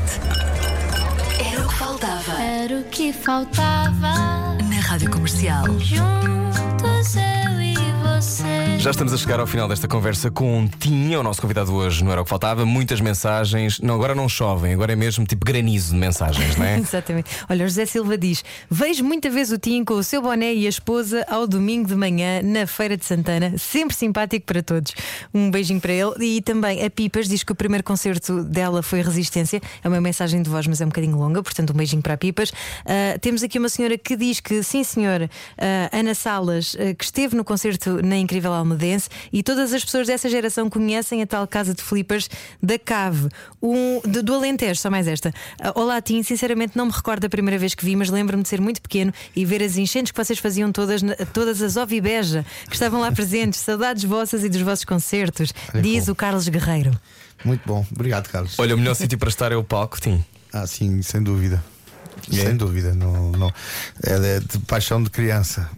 Era 1.38 1.62
o 1.62 1.68
que 1.68 1.74
faltava. 1.74 2.42
Era 2.42 2.80
o 2.80 2.84
que 2.84 3.12
faltava. 3.12 4.56
Na 4.64 4.80
Rádio 4.80 5.10
Comercial. 5.10 5.64
Juntos. 5.78 7.35
Já 8.78 8.90
estamos 8.92 9.12
a 9.12 9.16
chegar 9.18 9.40
ao 9.40 9.46
final 9.46 9.68
desta 9.68 9.86
conversa 9.86 10.30
com 10.30 10.64
o 10.64 10.68
Tim, 10.68 11.12
é 11.12 11.18
o 11.18 11.22
nosso 11.22 11.42
convidado 11.42 11.74
hoje, 11.74 12.02
não 12.02 12.12
era 12.12 12.20
o 12.22 12.24
que 12.24 12.30
faltava. 12.30 12.64
Muitas 12.64 12.98
mensagens. 12.98 13.78
Não, 13.80 13.94
agora 13.94 14.14
não 14.14 14.26
chovem, 14.26 14.72
agora 14.72 14.92
é 14.92 14.96
mesmo 14.96 15.26
tipo 15.26 15.44
granizo 15.44 15.92
de 15.92 15.98
mensagens, 15.98 16.56
não 16.56 16.64
é? 16.64 16.78
Exatamente. 16.80 17.28
Olha, 17.48 17.66
o 17.66 17.68
José 17.68 17.84
Silva 17.84 18.16
diz: 18.16 18.42
Vejo 18.70 19.04
muita 19.04 19.28
vez 19.28 19.52
o 19.52 19.58
Tim 19.58 19.84
com 19.84 19.94
o 19.94 20.02
seu 20.02 20.22
boné 20.22 20.54
e 20.54 20.64
a 20.66 20.68
esposa 20.68 21.26
ao 21.28 21.46
domingo 21.46 21.88
de 21.88 21.94
manhã 21.94 22.40
na 22.42 22.66
Feira 22.66 22.96
de 22.96 23.04
Santana, 23.04 23.58
sempre 23.58 23.94
simpático 23.94 24.46
para 24.46 24.62
todos. 24.62 24.94
Um 25.34 25.50
beijinho 25.50 25.80
para 25.80 25.92
ele. 25.92 26.36
E 26.36 26.40
também 26.40 26.84
a 26.84 26.88
Pipas 26.88 27.28
diz 27.28 27.42
que 27.42 27.52
o 27.52 27.54
primeiro 27.54 27.84
concerto 27.84 28.44
dela 28.44 28.82
foi 28.82 29.02
Resistência. 29.02 29.60
É 29.84 29.88
uma 29.88 30.00
mensagem 30.00 30.40
de 30.42 30.48
voz, 30.48 30.66
mas 30.66 30.80
é 30.80 30.84
um 30.84 30.88
bocadinho 30.88 31.18
longa, 31.18 31.42
portanto, 31.42 31.70
um 31.70 31.76
beijinho 31.76 32.02
para 32.02 32.14
a 32.14 32.16
Pipas. 32.16 32.50
Ah, 32.86 33.18
temos 33.20 33.42
aqui 33.42 33.58
uma 33.58 33.68
senhora 33.68 33.98
que 33.98 34.16
diz 34.16 34.40
que, 34.40 34.62
sim, 34.62 34.82
senhora, 34.84 35.28
ah, 35.58 35.90
Ana 35.92 36.14
Salas, 36.14 36.76
ah, 36.78 36.94
que 36.94 37.04
esteve 37.04 37.36
no 37.36 37.44
concerto 37.44 38.05
na 38.06 38.16
Incrível 38.16 38.52
Almadense 38.52 39.08
e 39.32 39.42
todas 39.42 39.72
as 39.72 39.84
pessoas 39.84 40.06
dessa 40.06 40.28
geração 40.28 40.70
conhecem 40.70 41.22
a 41.22 41.26
tal 41.26 41.46
casa 41.46 41.74
de 41.74 41.82
flippers 41.82 42.28
da 42.62 42.78
Cave, 42.78 43.28
um, 43.62 44.00
do, 44.00 44.22
do 44.22 44.34
Alentejo, 44.34 44.80
só 44.80 44.90
mais 44.90 45.06
esta. 45.06 45.32
Ah, 45.60 45.72
Olá, 45.74 46.00
Tim, 46.00 46.22
sinceramente 46.22 46.76
não 46.76 46.86
me 46.86 46.92
recordo 46.92 47.22
da 47.22 47.28
primeira 47.28 47.58
vez 47.58 47.74
que 47.74 47.84
vi, 47.84 47.96
mas 47.96 48.08
lembro-me 48.08 48.42
de 48.42 48.48
ser 48.48 48.60
muito 48.60 48.80
pequeno 48.80 49.12
e 49.34 49.44
ver 49.44 49.62
as 49.62 49.76
enchentes 49.76 50.12
que 50.12 50.24
vocês 50.24 50.38
faziam 50.38 50.72
todas, 50.72 51.02
todas 51.32 51.60
as 51.62 51.76
Ovibeja 51.76 52.44
que 52.68 52.74
estavam 52.74 53.00
lá 53.00 53.10
presentes. 53.12 53.60
Saudades 53.60 54.04
vossas 54.04 54.44
e 54.44 54.48
dos 54.48 54.60
vossos 54.60 54.84
concertos, 54.84 55.52
Olha 55.74 55.82
diz 55.82 56.04
como. 56.04 56.12
o 56.12 56.14
Carlos 56.14 56.48
Guerreiro. 56.48 56.92
Muito 57.44 57.62
bom, 57.66 57.84
obrigado, 57.92 58.28
Carlos. 58.28 58.54
Olha, 58.58 58.74
o 58.74 58.78
melhor 58.78 58.94
sítio 58.94 59.18
para 59.18 59.28
estar 59.28 59.52
é 59.52 59.56
o 59.56 59.64
palco, 59.64 60.00
Tim. 60.00 60.24
Ah, 60.52 60.66
sim, 60.66 61.02
sem 61.02 61.22
dúvida. 61.22 61.62
É? 62.32 62.36
Sem 62.36 62.56
dúvida, 62.56 62.94
não, 62.94 63.30
não. 63.32 63.52
É 64.02 64.38
de, 64.40 64.46
de 64.46 64.58
paixão 64.60 65.02
de 65.02 65.10
criança, 65.10 65.68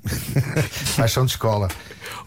paixão 0.96 1.24
de 1.26 1.32
escola. 1.32 1.68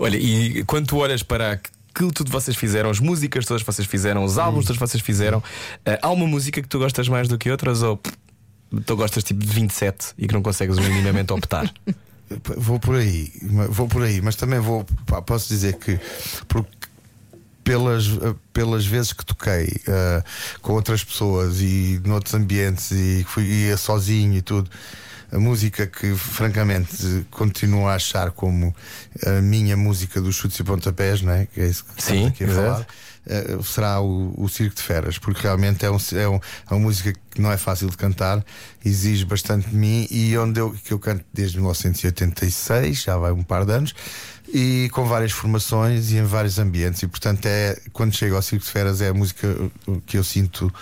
Olha, 0.01 0.17
e 0.17 0.63
quando 0.63 0.87
tu 0.87 0.97
olhas 0.97 1.21
para 1.21 1.51
aquilo 1.51 2.09
que 2.09 2.15
tudo 2.15 2.31
vocês 2.31 2.57
fizeram, 2.57 2.89
as 2.89 2.99
músicas 2.99 3.45
todas 3.45 3.61
que 3.61 3.71
vocês 3.71 3.87
fizeram, 3.87 4.23
os 4.23 4.39
álbuns 4.39 4.65
todos 4.65 4.77
que 4.77 4.87
vocês 4.87 5.03
fizeram, 5.03 5.43
eh, 5.85 5.99
há 6.01 6.09
uma 6.09 6.25
música 6.25 6.59
que 6.59 6.67
tu 6.67 6.79
gostas 6.79 7.07
mais 7.07 7.27
do 7.27 7.37
que 7.37 7.51
outras 7.51 7.83
ou 7.83 7.97
pff, 7.97 8.17
tu 8.83 8.95
gostas 8.95 9.23
tipo 9.23 9.39
de 9.39 9.53
27 9.53 10.13
e 10.17 10.27
que 10.27 10.33
não 10.33 10.41
consegues 10.41 10.79
minimamente 10.79 11.31
optar? 11.31 11.71
Vou 12.57 12.79
por 12.79 12.95
aí, 12.95 13.29
vou 13.67 13.89
por 13.89 14.03
aí, 14.03 14.21
mas 14.21 14.37
também 14.37 14.57
vou, 14.57 14.85
pá, 15.05 15.21
posso 15.21 15.49
dizer 15.49 15.73
que 15.73 15.99
pelas, 17.61 18.07
eh, 18.07 18.33
pelas 18.53 18.85
vezes 18.85 19.11
que 19.11 19.25
toquei 19.25 19.67
eh, 19.85 20.23
com 20.61 20.71
outras 20.71 21.03
pessoas 21.03 21.59
e 21.59 22.01
noutros 22.05 22.33
ambientes 22.33 22.89
e 22.91 23.25
fui 23.27 23.43
ia 23.43 23.75
sozinho 23.75 24.37
e 24.37 24.41
tudo, 24.41 24.71
a 25.31 25.39
música 25.39 25.87
que 25.87 26.13
francamente 26.15 27.25
continuo 27.31 27.87
a 27.87 27.95
achar 27.95 28.31
como 28.31 28.75
a 29.25 29.41
minha 29.41 29.77
música 29.77 30.19
dos 30.21 30.35
chutes 30.35 30.59
e 30.59 30.63
pontapés, 30.63 31.21
não 31.21 31.31
é? 31.33 31.45
Que 31.45 31.61
é 31.61 31.67
isso 31.67 31.85
que 31.85 32.03
Sim, 32.03 32.27
aqui 32.27 32.43
a 32.43 32.47
falar. 32.49 32.87
eh, 33.27 33.57
será 33.63 34.01
o, 34.01 34.33
o 34.37 34.49
Circo 34.49 34.75
de 34.75 34.81
Feras, 34.81 35.17
porque 35.17 35.41
realmente 35.41 35.85
é, 35.85 35.91
um, 35.91 35.97
é, 36.13 36.27
um- 36.27 36.35
é 36.69 36.73
uma 36.73 36.79
música 36.79 37.13
que 37.31 37.39
não 37.41 37.51
é 37.51 37.57
fácil 37.57 37.89
de 37.89 37.95
cantar, 37.95 38.43
exige 38.83 39.23
bastante 39.25 39.69
de 39.69 39.75
mim 39.75 40.05
e 40.11 40.37
onde 40.37 40.59
eu, 40.59 40.71
que 40.83 40.91
eu 40.91 40.99
canto 40.99 41.23
desde 41.33 41.57
1986, 41.57 43.03
já 43.03 43.17
vai 43.17 43.31
um 43.31 43.43
par 43.43 43.63
de 43.65 43.71
anos, 43.71 43.93
e 44.53 44.89
com 44.91 45.05
várias 45.05 45.31
formações 45.31 46.11
e 46.11 46.17
em 46.17 46.23
vários 46.25 46.59
ambientes. 46.59 47.01
E 47.03 47.07
portanto, 47.07 47.45
é 47.45 47.79
quando 47.93 48.13
chego 48.13 48.35
ao 48.35 48.41
Circo 48.41 48.65
de 48.65 48.71
Feras, 48.71 48.99
é 48.99 49.07
a 49.09 49.13
música 49.13 49.47
que 50.05 50.17
eu 50.17 50.23
sinto 50.25 50.73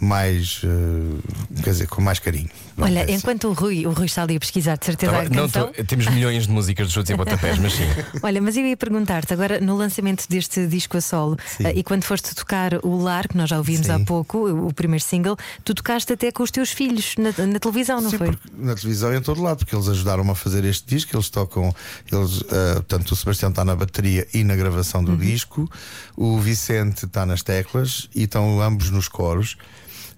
mais, 0.00 0.62
uh, 0.64 1.62
quer 1.62 1.70
dizer, 1.72 1.88
com 1.88 2.00
mais 2.00 2.18
carinho. 2.18 2.48
Olha, 2.84 3.02
assim. 3.04 3.14
enquanto 3.14 3.48
o 3.48 3.52
Rui, 3.52 3.86
o 3.86 3.90
Rui 3.92 4.06
está 4.06 4.22
ali 4.22 4.36
a 4.36 4.40
pesquisar, 4.40 4.76
de 4.76 4.86
certeza 4.86 5.12
Tá 5.12 5.24
não, 5.24 5.30
canção. 5.48 5.72
tô- 5.72 5.84
temos 5.84 6.06
milhões 6.08 6.46
de 6.46 6.52
músicas 6.52 6.88
de 6.88 6.94
chutes 6.94 7.10
e 7.10 7.16
pontapés, 7.16 7.58
mas 7.58 7.72
sim. 7.72 7.84
Olha, 8.22 8.40
mas 8.40 8.56
eu 8.56 8.66
ia 8.66 8.76
perguntar-te 8.76 9.32
agora 9.32 9.60
no 9.60 9.76
lançamento 9.76 10.26
deste 10.28 10.66
disco 10.66 10.96
a 10.96 11.00
solo 11.00 11.36
Sim. 11.46 11.66
eh, 11.66 11.72
e 11.76 11.82
quando 11.82 12.04
foste 12.04 12.34
tocar 12.34 12.74
o 12.84 12.96
Lar, 13.02 13.26
que 13.28 13.36
nós 13.36 13.48
já 13.50 13.58
ouvimos 13.58 13.86
Sim. 13.86 13.92
há 13.92 14.00
pouco, 14.00 14.48
o, 14.48 14.72
primeiro 14.72 15.04
single, 15.04 15.36
tu 15.64 15.74
tocaste 15.74 16.12
até 16.12 16.30
com 16.30 16.42
os 16.42 16.50
teus 16.50 16.70
filhos 16.70 17.14
na, 17.18 17.46
na 17.46 17.58
televisão, 17.58 18.00
não 18.00 18.10
Sim, 18.10 18.18
foi? 18.18 18.38
na 18.56 18.74
televisão 18.74 19.12
e 19.12 19.16
em 19.16 19.22
todo 19.22 19.42
lado, 19.42 19.58
porque 19.58 19.74
eles 19.74 19.88
ajudaram-me 19.88 20.30
a 20.30 20.34
fazer 20.34 20.64
este 20.64 20.86
disco, 20.86 21.14
eles 21.16 21.28
tocam, 21.30 21.74
eles, 22.12 22.42
ah, 22.50 22.74
portanto, 22.76 23.10
o 23.12 23.16
Sebastião 23.16 23.50
está 23.50 23.64
na 23.64 23.74
bateria 23.74 24.26
e 24.32 24.44
na 24.44 24.54
gravação 24.56 25.02
do 25.02 25.16
disco, 25.16 25.70
o 26.16 26.38
Vicente 26.38 27.06
está 27.06 27.26
nas 27.26 27.42
teclas 27.42 28.08
e 28.14 28.24
estão 28.24 28.60
ambos 28.60 28.90
nos 28.90 29.08
coros. 29.08 29.56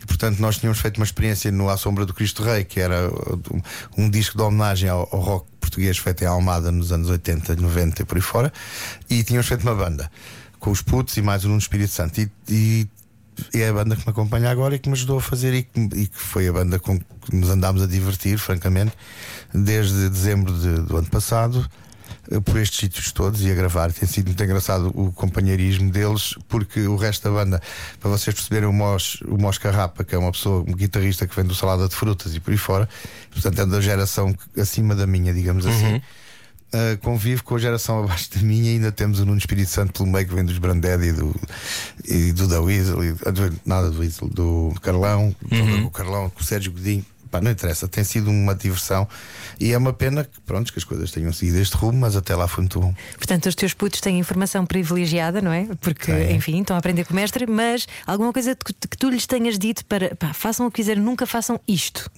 E, 0.02 0.06
portanto, 0.06 0.38
nós 0.38 0.58
tínhamos 0.58 0.80
feito 0.80 0.96
uma 0.98 1.04
experiência 1.04 1.50
no 1.52 1.68
À 1.68 1.76
Sombra 1.76 2.06
do 2.06 2.14
Cristo 2.14 2.42
Rei, 2.42 2.64
que 2.64 2.80
era 2.80 3.08
uh, 3.10 3.62
um 3.98 4.08
disco 4.08 4.36
de 4.36 4.42
homenagem 4.42 4.88
ao, 4.88 5.08
ao 5.12 5.20
rock 5.20 5.46
português 5.60 5.98
feito 5.98 6.22
em 6.22 6.26
Almada 6.26 6.72
nos 6.72 6.90
anos 6.90 7.10
80, 7.10 7.56
90 7.56 8.02
e 8.02 8.04
por 8.04 8.16
aí 8.16 8.22
fora, 8.22 8.52
e 9.08 9.22
tínhamos 9.22 9.46
feito 9.46 9.62
uma 9.62 9.74
banda 9.74 10.10
com 10.58 10.70
os 10.70 10.82
putos 10.82 11.16
e 11.16 11.22
mais 11.22 11.44
Nuno 11.44 11.58
Espírito 11.58 11.92
Santo. 11.92 12.20
E, 12.20 12.30
e 12.48 12.88
é 13.54 13.68
a 13.68 13.72
banda 13.72 13.96
que 13.96 14.04
me 14.06 14.10
acompanha 14.10 14.50
agora 14.50 14.74
e 14.74 14.78
que 14.78 14.88
me 14.88 14.94
ajudou 14.94 15.18
a 15.18 15.22
fazer 15.22 15.54
e 15.54 15.62
que, 15.62 15.80
e 15.94 16.06
que 16.06 16.18
foi 16.18 16.48
a 16.48 16.52
banda 16.52 16.78
com 16.78 16.98
que 16.98 17.34
nos 17.34 17.48
andámos 17.50 17.82
a 17.82 17.86
divertir, 17.86 18.38
francamente, 18.38 18.92
desde 19.54 20.08
dezembro 20.08 20.52
de- 20.52 20.82
do 20.82 20.96
ano 20.96 21.08
passado, 21.08 21.66
por 22.44 22.56
estes 22.58 22.78
sítios 22.80 23.12
todos 23.12 23.42
e 23.42 23.50
a 23.50 23.54
gravar. 23.54 23.92
Tem 23.92 24.08
sido 24.08 24.26
muito 24.26 24.42
engraçado 24.44 24.90
o 24.94 25.12
companheirismo 25.12 25.90
deles, 25.90 26.34
porque 26.48 26.80
o 26.86 26.96
resto 26.96 27.24
da 27.24 27.30
banda, 27.30 27.62
para 27.98 28.10
vocês 28.10 28.34
perceberem, 28.34 28.68
o 28.68 28.72
Mos, 28.72 29.20
o 29.26 29.36
Mos 29.38 29.58
Carrapa, 29.58 30.04
que 30.04 30.14
é 30.14 30.18
uma 30.18 30.30
pessoa, 30.32 30.60
um 30.60 30.72
guitarrista 30.74 31.26
que 31.26 31.34
vem 31.34 31.44
do 31.44 31.54
Salada 31.54 31.88
de 31.88 31.94
Frutas 31.94 32.34
e 32.34 32.40
por 32.40 32.50
aí 32.52 32.58
fora, 32.58 32.88
portanto 33.30 33.58
é 33.60 33.66
da 33.66 33.80
geração 33.80 34.34
acima 34.56 34.94
da 34.94 35.06
minha, 35.06 35.32
digamos 35.34 35.66
assim. 35.66 35.96
Uh, 36.72 36.96
convive 36.98 37.42
com 37.42 37.56
a 37.56 37.58
geração 37.58 38.04
abaixo 38.04 38.30
da 38.32 38.40
minha 38.42 38.70
e 38.70 38.74
ainda 38.74 38.92
temos 38.92 39.18
o 39.18 39.26
Nuno 39.26 39.38
Espírito 39.38 39.68
Santo 39.70 39.92
pelo 39.92 40.08
meio 40.08 40.24
que 40.24 40.32
vem 40.32 40.44
dos 40.44 40.56
Branded 40.56 41.02
e 41.02 41.12
do, 41.12 41.34
e 42.06 42.32
do 42.32 42.46
da 42.46 42.60
Weasel, 42.60 43.02
e, 43.02 43.12
do- 43.12 43.60
nada 43.66 43.90
do 43.90 43.98
Weasel, 43.98 44.28
do 44.28 44.72
Carlão, 44.80 45.34
o 45.84 45.90
Carlão, 45.90 46.30
com 46.30 46.40
o 46.40 46.44
Sérgio 46.44 46.70
Godinho. 46.70 47.04
Pá, 47.30 47.40
não 47.40 47.50
interessa, 47.50 47.86
tem 47.86 48.02
sido 48.02 48.28
uma 48.28 48.54
diversão 48.54 49.06
e 49.58 49.72
é 49.72 49.78
uma 49.78 49.92
pena 49.92 50.24
que, 50.24 50.40
pronto, 50.40 50.72
que 50.72 50.78
as 50.78 50.84
coisas 50.84 51.12
tenham 51.12 51.32
seguido 51.32 51.58
este 51.58 51.76
rumo, 51.76 52.00
mas 52.00 52.16
até 52.16 52.34
lá 52.34 52.48
foi 52.48 52.62
muito 52.62 52.80
bom. 52.80 52.92
Portanto, 53.16 53.46
os 53.46 53.54
teus 53.54 53.72
putos 53.72 54.00
têm 54.00 54.18
informação 54.18 54.66
privilegiada, 54.66 55.40
não 55.40 55.52
é? 55.52 55.68
Porque, 55.80 56.10
enfim, 56.32 56.60
estão 56.60 56.74
a 56.74 56.78
aprender 56.78 57.04
com 57.04 57.12
o 57.12 57.16
mestre, 57.16 57.46
mas 57.46 57.86
alguma 58.04 58.32
coisa 58.32 58.56
que, 58.56 58.72
que 58.72 58.96
tu 58.96 59.10
lhes 59.10 59.26
tenhas 59.26 59.58
dito 59.58 59.84
para 59.84 60.14
pá, 60.16 60.32
façam 60.32 60.66
o 60.66 60.70
que 60.70 60.76
quiserem, 60.76 61.02
nunca 61.02 61.26
façam 61.26 61.60
isto. 61.68 62.10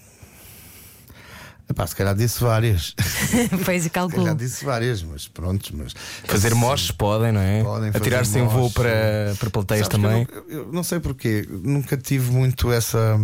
Epá, 1.70 1.86
se 1.86 1.96
calhar 1.96 2.14
disse 2.14 2.42
várias. 2.42 2.94
Pois, 3.64 3.82
Se 3.84 3.90
calculo. 3.90 4.22
calhar 4.22 4.36
disse 4.36 4.64
várias, 4.64 5.02
mas 5.02 5.26
pronto. 5.28 5.70
Mas, 5.74 5.94
Fazer 6.24 6.54
moches 6.54 6.90
podem, 6.90 7.32
não 7.32 7.40
é? 7.40 7.62
Podem 7.62 7.90
fazer 7.92 8.02
Atirar-se 8.04 8.38
em 8.38 8.46
voo 8.46 8.70
para, 8.70 9.34
para 9.38 9.50
plateias 9.50 9.86
Sabes 9.86 10.02
também. 10.02 10.26
Eu, 10.30 10.42
não- 10.42 10.50
eu 10.66 10.72
não 10.72 10.82
sei 10.84 11.00
porquê, 11.00 11.46
nunca 11.50 11.96
tive 11.96 12.30
muito 12.30 12.70
essa, 12.70 13.18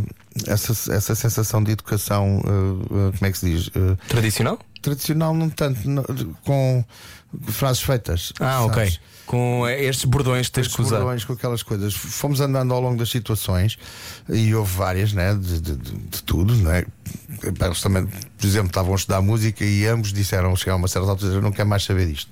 essa, 0.47 0.73
essa 0.95 1.15
sensação 1.15 1.63
de 1.63 1.73
educação, 1.73 2.39
uh, 2.39 3.09
uh, 3.09 3.13
como 3.19 3.27
é 3.27 3.31
que 3.33 3.39
se 3.39 3.51
diz? 3.51 3.67
Uh, 3.69 3.99
Tradicional? 4.09 4.59
tradicional, 4.81 5.35
não 5.35 5.51
tanto, 5.51 5.89
não- 5.91 6.05
com 6.45 6.85
frases 7.49 7.83
feitas. 7.83 8.33
Ah, 8.41 8.65
ok. 8.65 8.97
Com 9.29 9.69
estes 9.69 10.07
bordões 10.07 10.47
que 10.49 10.53
tens 10.55 10.63
Estes 10.69 10.77
que 10.77 10.81
usar. 10.83 10.97
bordões, 11.01 11.23
com 11.23 11.35
aquelas 11.35 11.63
coisas. 11.63 11.93
Fomos 11.93 12.41
andando 12.41 12.73
ao 12.73 12.81
longo 12.81 12.97
das 12.97 13.11
situações 13.11 13.79
e 14.27 14.55
houve 14.55 14.75
várias, 14.75 15.13
né? 15.13 15.35
De, 15.35 15.61
de, 15.61 15.77
de- 15.77 15.93
de 15.99 16.23
tudo, 16.23 16.55
né? 16.55 16.85
Eles 17.43 17.81
também, 17.83 18.07
por 18.07 18.47
exemplo, 18.47 18.69
estavam 18.69 18.93
a 18.95 18.97
estudar 18.97 19.21
música 19.21 19.63
e 19.67 19.87
ambos 19.87 20.15
disseram, 20.15 20.57
chegaram 20.57 20.79
a 20.79 20.83
uma 20.83 20.89
certa 20.89 21.11
altura, 21.11 21.43
não 21.43 21.53
quero 21.53 21.69
mais 21.69 21.85
saber 21.85 22.07
disto. 22.09 22.31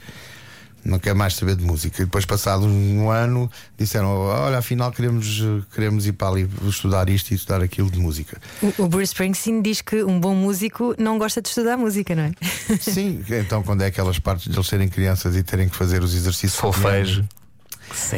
Não 0.86 0.98
quero 0.98 1.16
mais 1.16 1.34
saber 1.34 1.56
de 1.56 1.64
música. 1.64 2.02
E 2.02 2.04
depois, 2.04 2.24
passado 2.24 2.64
um 2.64 3.10
ano, 3.10 3.50
disseram: 3.76 4.08
Olha, 4.08 4.58
afinal 4.58 4.92
queremos, 4.92 5.42
queremos 5.74 6.06
ir 6.06 6.12
para 6.12 6.28
ali 6.28 6.48
estudar 6.66 7.08
isto 7.08 7.32
e 7.32 7.34
estudar 7.34 7.60
aquilo 7.60 7.90
de 7.90 7.98
música. 7.98 8.40
O, 8.62 8.84
o 8.84 8.88
Bruce 8.88 9.12
Springsteen 9.12 9.60
diz 9.60 9.80
que 9.80 10.04
um 10.04 10.20
bom 10.20 10.34
músico 10.34 10.94
não 10.98 11.18
gosta 11.18 11.42
de 11.42 11.48
estudar 11.48 11.76
música, 11.76 12.14
não 12.14 12.24
é? 12.24 12.32
Sim, 12.80 13.24
então 13.28 13.62
quando 13.62 13.82
é 13.82 13.86
aquelas 13.86 14.18
partes 14.18 14.48
de 14.48 14.56
eles 14.56 14.66
serem 14.66 14.88
crianças 14.88 15.34
e 15.36 15.42
terem 15.42 15.68
que 15.68 15.76
fazer 15.76 16.02
os 16.02 16.14
exercícios 16.14 16.52
Solfejo. 16.52 17.26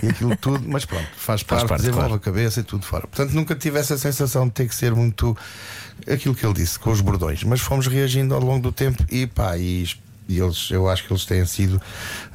e 0.03 0.09
aquilo 0.09 0.37
tudo, 0.37 0.69
mas 0.69 0.85
pronto, 0.85 1.09
faz, 1.16 1.43
parte, 1.43 1.66
parte, 1.66 1.81
desenvolve 1.81 2.09
claro. 2.09 2.21
a 2.21 2.25
cabeça 2.25 2.61
e 2.61 2.62
tudo 2.62 2.85
fora. 2.85 3.07
Portanto, 3.07 3.33
nunca 3.33 3.55
tive 3.55 3.79
essa 3.79 3.97
sensação 3.97 4.47
de 4.47 4.53
ter 4.53 4.69
que 4.69 4.75
ser 4.75 4.95
muito 4.95 5.37
aquilo 6.11 6.35
que 6.35 6.45
ele 6.45 6.55
disse, 6.55 6.79
com 6.79 6.91
os 6.91 7.01
bordões, 7.01 7.43
mas 7.45 7.61
fomos 7.61 7.87
reagindo 7.87 8.35
ao 8.35 8.41
longo 8.41 8.62
do 8.62 8.73
tempo 8.73 9.05
e 9.11 9.27
pá, 9.27 9.57
e, 9.57 9.87
e 10.29 10.39
eles, 10.39 10.70
eu 10.70 10.89
acho 10.89 11.07
que 11.07 11.12
eles 11.12 11.24
têm 11.24 11.45
sido 11.47 11.81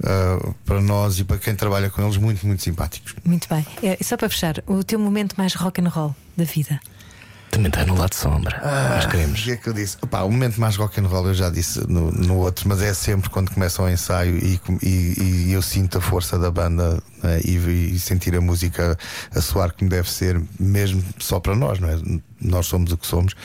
ah, 0.03 0.53
para 0.65 0.81
nós 0.81 1.19
e 1.19 1.23
para 1.23 1.37
quem 1.37 1.55
trabalha 1.55 1.89
com 1.89 2.01
eles 2.03 2.17
muito, 2.17 2.45
muito 2.45 2.63
simpáticos. 2.63 3.13
Muito 3.23 3.47
bem. 3.47 3.65
É, 3.83 3.97
e 3.99 4.03
só 4.03 4.17
para 4.17 4.29
fechar, 4.29 4.55
o 4.67 4.83
teu 4.83 4.97
momento 4.99 5.35
mais 5.37 5.53
rock 5.53 5.79
and 5.81 5.89
roll 5.89 6.15
da 6.35 6.43
vida. 6.43 6.79
Também 7.51 7.67
está 7.67 7.85
no 7.85 7.93
lado 7.93 8.15
sombra. 8.15 8.59
Nós 8.95 9.05
O 9.05 9.09
queremos. 9.09 9.39
que 9.43 9.51
é 9.51 9.57
que 9.57 9.69
eu 9.69 9.73
disse? 9.73 9.95
Opá, 10.01 10.23
o 10.23 10.31
momento 10.31 10.59
mais 10.59 10.75
rock 10.75 10.99
and 10.99 11.05
roll 11.05 11.27
eu 11.27 11.35
já 11.35 11.51
disse 11.51 11.81
no, 11.87 12.11
no 12.11 12.37
outro, 12.37 12.67
mas 12.67 12.81
é 12.81 12.95
sempre 12.95 13.29
quando 13.29 13.51
começa 13.51 13.79
o 13.83 13.87
ensaio 13.87 14.37
e, 14.43 14.59
e- 14.81 15.45
e 15.49 15.53
eu 15.53 15.61
sinto 15.61 15.99
a 15.99 16.01
força 16.01 16.39
da 16.39 16.49
banda 16.49 16.99
né, 17.21 17.39
e, 17.45 17.57
e 17.93 17.99
sentir 17.99 18.35
a 18.35 18.41
música 18.41 18.97
a 19.35 19.39
soar 19.39 19.71
como 19.71 19.87
deve 19.87 20.09
ser, 20.09 20.41
mesmo 20.59 21.03
só 21.19 21.39
para 21.39 21.55
nós, 21.55 21.79
não 21.79 21.89
é? 21.89 21.99
Nós 22.41 22.65
somos 22.65 22.91
o 22.91 22.97
que 22.97 23.05
somos 23.05 23.35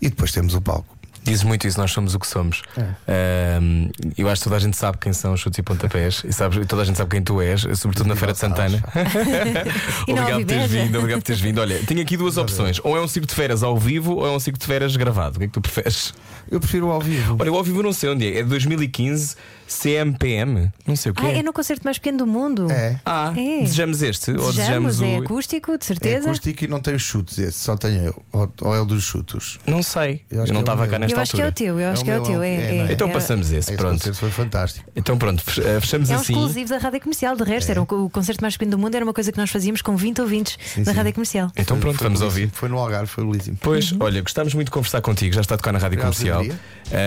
e 0.00 0.08
depois 0.10 0.30
temos 0.30 0.54
o 0.54 0.60
palco. 0.60 0.95
Dizes 1.26 1.42
muito 1.44 1.66
isso, 1.66 1.78
nós 1.78 1.90
somos 1.90 2.14
o 2.14 2.18
que 2.18 2.26
somos. 2.26 2.62
É. 2.76 3.56
Ahm, 3.58 3.90
eu 4.16 4.28
acho 4.28 4.40
que 4.40 4.44
toda 4.44 4.56
a 4.56 4.58
gente 4.60 4.76
sabe 4.76 4.98
quem 4.98 5.12
são 5.12 5.32
os 5.34 5.40
chutes 5.40 5.58
e 5.58 5.62
pontapés 5.62 6.22
e 6.24 6.32
sabes, 6.32 6.64
toda 6.66 6.82
a 6.82 6.84
gente 6.84 6.96
sabe 6.96 7.10
quem 7.10 7.22
tu 7.22 7.40
és, 7.40 7.62
sobretudo 7.78 8.06
na 8.08 8.16
Feira 8.16 8.32
de 8.32 8.38
Santana. 8.38 8.82
Obrigado 10.08 10.36
por 10.38 10.44
teres 10.46 10.70
vindo, 10.70 10.98
obrigado 10.98 11.18
por 11.20 11.26
teres 11.26 11.40
vindo. 11.40 11.60
Olha, 11.60 11.78
tenho 11.86 12.00
aqui 12.02 12.16
duas 12.16 12.36
opções: 12.36 12.80
ou 12.82 12.96
é 12.96 13.00
um 13.00 13.08
circo 13.08 13.26
de 13.28 13.34
feiras 13.34 13.62
ao 13.62 13.76
vivo 13.76 14.14
ou 14.16 14.26
é 14.26 14.30
um 14.30 14.40
circo 14.40 14.58
de 14.58 14.66
feiras 14.66 14.94
gravado. 14.96 15.36
O 15.36 15.38
que 15.38 15.44
é 15.44 15.46
que 15.48 15.52
tu 15.52 15.60
preferes? 15.60 16.14
Eu 16.50 16.60
prefiro 16.60 16.86
o 16.88 16.90
ao 16.92 17.00
vivo. 17.00 17.36
Olha, 17.40 17.52
o 17.52 17.56
ao 17.56 17.64
vivo 17.64 17.80
eu 17.80 17.82
não 17.82 17.92
sei 17.92 18.10
onde 18.10 18.26
é. 18.26 18.38
É 18.38 18.42
de 18.42 18.48
2015, 18.48 19.34
CMPM, 19.66 20.70
não 20.86 20.94
sei 20.94 21.10
o 21.10 21.14
quê. 21.14 21.22
Ah, 21.26 21.32
é 21.32 21.42
no 21.42 21.52
concerto 21.52 21.82
mais 21.84 21.98
pequeno 21.98 22.18
do 22.18 22.26
mundo. 22.26 22.70
É. 22.70 23.00
Ah, 23.04 23.32
É. 23.36 23.62
desejamos 23.62 24.02
este 24.02 24.30
ou 24.30 24.36
Desejamos, 24.52 24.98
desejamos 24.98 25.02
é 25.02 25.18
o. 25.20 25.22
acústico, 25.24 25.72
de 25.78 25.84
É 25.84 25.86
certeza. 25.86 26.26
acústico 26.28 26.64
e 26.64 26.68
não 26.68 26.80
tem 26.80 26.94
os 26.94 27.02
chutes, 27.02 27.38
esse 27.38 27.58
só 27.58 27.76
tenho 27.76 28.04
eu. 28.04 28.22
Ou, 28.32 28.52
ou 28.62 28.74
é 28.74 28.80
o 28.80 28.84
dos 28.84 29.02
chutos. 29.02 29.58
Não 29.66 29.82
sei, 29.82 30.22
Eu 30.30 30.46
eu, 30.46 30.52
não 30.52 30.58
é 30.58 30.60
estava 30.60 30.82
meu. 30.82 30.90
cá 30.90 30.98
nesta 31.00 31.15
eu 31.16 31.22
acho 31.22 31.36
que 31.36 31.42
é 31.42 31.46
o 31.48 31.52
teu, 31.52 31.80
eu 31.80 31.90
acho 31.90 32.02
o 32.02 32.04
que 32.04 32.10
é 32.10 32.18
o 32.18 32.22
teu. 32.22 32.42
É, 32.42 32.48
é, 32.48 32.54
é, 32.54 32.78
é? 32.88 32.92
Então 32.92 33.08
é- 33.08 33.12
passamos 33.12 33.46
esse, 33.48 33.58
Esse 33.70 33.76
pronto. 33.76 33.94
concerto 33.98 34.18
foi 34.18 34.30
fantástico. 34.30 34.90
Então 34.94 35.16
pronto, 35.18 35.42
eh, 35.60 35.80
fechamos 35.80 36.10
É 36.10 36.16
um 36.16 36.20
assim. 36.20 36.32
exclusivo 36.32 36.70
da 36.70 36.78
Rádio 36.78 37.00
Comercial, 37.00 37.36
de 37.36 37.44
resto, 37.44 37.70
era 37.70 37.82
o, 37.82 37.86
concerto 38.10 38.42
mais 38.42 38.54
pequeno 38.54 38.72
do 38.72 38.78
mundo, 38.78 38.94
era 38.94 39.04
uma 39.04 39.12
coisa 39.14 39.32
que 39.32 39.38
nós 39.38 39.50
fazíamos 39.50 39.82
com 39.82 39.96
20 39.96 40.20
ouvintes 40.20 40.58
da 40.78 40.92
sim. 40.92 40.96
Rádio 40.96 41.12
Comercial. 41.14 41.50
Então 41.56 41.78
pronto, 41.78 41.98
Foi 41.98 42.06
vamos 42.06 42.20
ouvir. 42.20 42.50
Foi 42.52 42.68
no 42.68 42.78
Algarve, 42.78 43.06
foi 43.06 43.24
belíssimo. 43.24 43.58
Pois, 43.60 43.94
olha, 43.98 44.20
gostávamos 44.22 44.54
muito 44.54 44.66
de 44.68 44.72
conversar 44.72 45.00
contigo, 45.00 45.34
já 45.34 45.40
está 45.40 45.54
a 45.54 45.58
tocar 45.58 45.72
na 45.72 45.78
Rádio 45.78 45.98
Comercial. 45.98 46.38
Maria. 46.38 46.58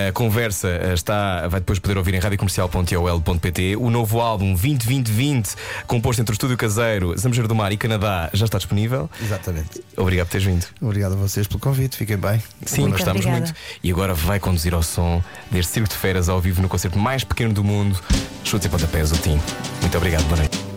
A 0.08 0.12
conversa 0.12 0.68
eh, 0.68 0.92
está, 0.92 1.48
vai 1.48 1.60
depois 1.60 1.78
poder 1.78 1.96
ouvir 1.96 2.14
em 2.14 2.18
radiocomercial.ol.pt. 2.18 3.76
O 3.76 3.90
novo 3.90 4.20
álbum 4.20 4.52
2020, 4.54 5.54
composto 5.86 6.20
entre 6.20 6.32
o 6.32 6.34
Estúdio 6.34 6.56
Caseiro, 6.56 7.16
Zambujeiro 7.16 7.48
do 7.48 7.54
Mar 7.54 7.72
e 7.72 7.76
Canadá, 7.76 8.28
já 8.32 8.44
está 8.44 8.58
disponível. 8.58 9.08
Exatamente. 9.22 9.82
Obrigado 9.96 10.26
por 10.26 10.32
teres 10.32 10.46
vindo. 10.46 10.66
Obrigado 10.80 11.12
a 11.12 11.16
vocês 11.16 11.46
pelo 11.46 11.60
convite, 11.60 11.96
fiquem 11.96 12.16
bem. 12.16 12.42
Sim, 12.64 12.90
gostamos 12.90 13.20
obrigada. 13.24 13.40
muito. 13.46 13.54
E 13.82 13.90
agora 13.90 13.99
vai 14.08 14.40
conduzir 14.40 14.74
ao 14.74 14.82
som 14.82 15.22
deste 15.50 15.72
Circo 15.72 15.88
de 15.88 15.94
Feiras 15.94 16.28
ao 16.28 16.40
vivo 16.40 16.62
no 16.62 16.68
concerto 16.68 16.98
mais 16.98 17.22
pequeno 17.22 17.52
do 17.52 17.62
mundo, 17.62 18.00
Chutes 18.42 18.66
e 18.66 18.68
Pontapés, 18.68 19.12
o 19.12 19.16
Tim. 19.16 19.40
Muito 19.80 19.96
obrigado, 19.96 20.24
boa 20.24 20.38
noite. 20.38 20.69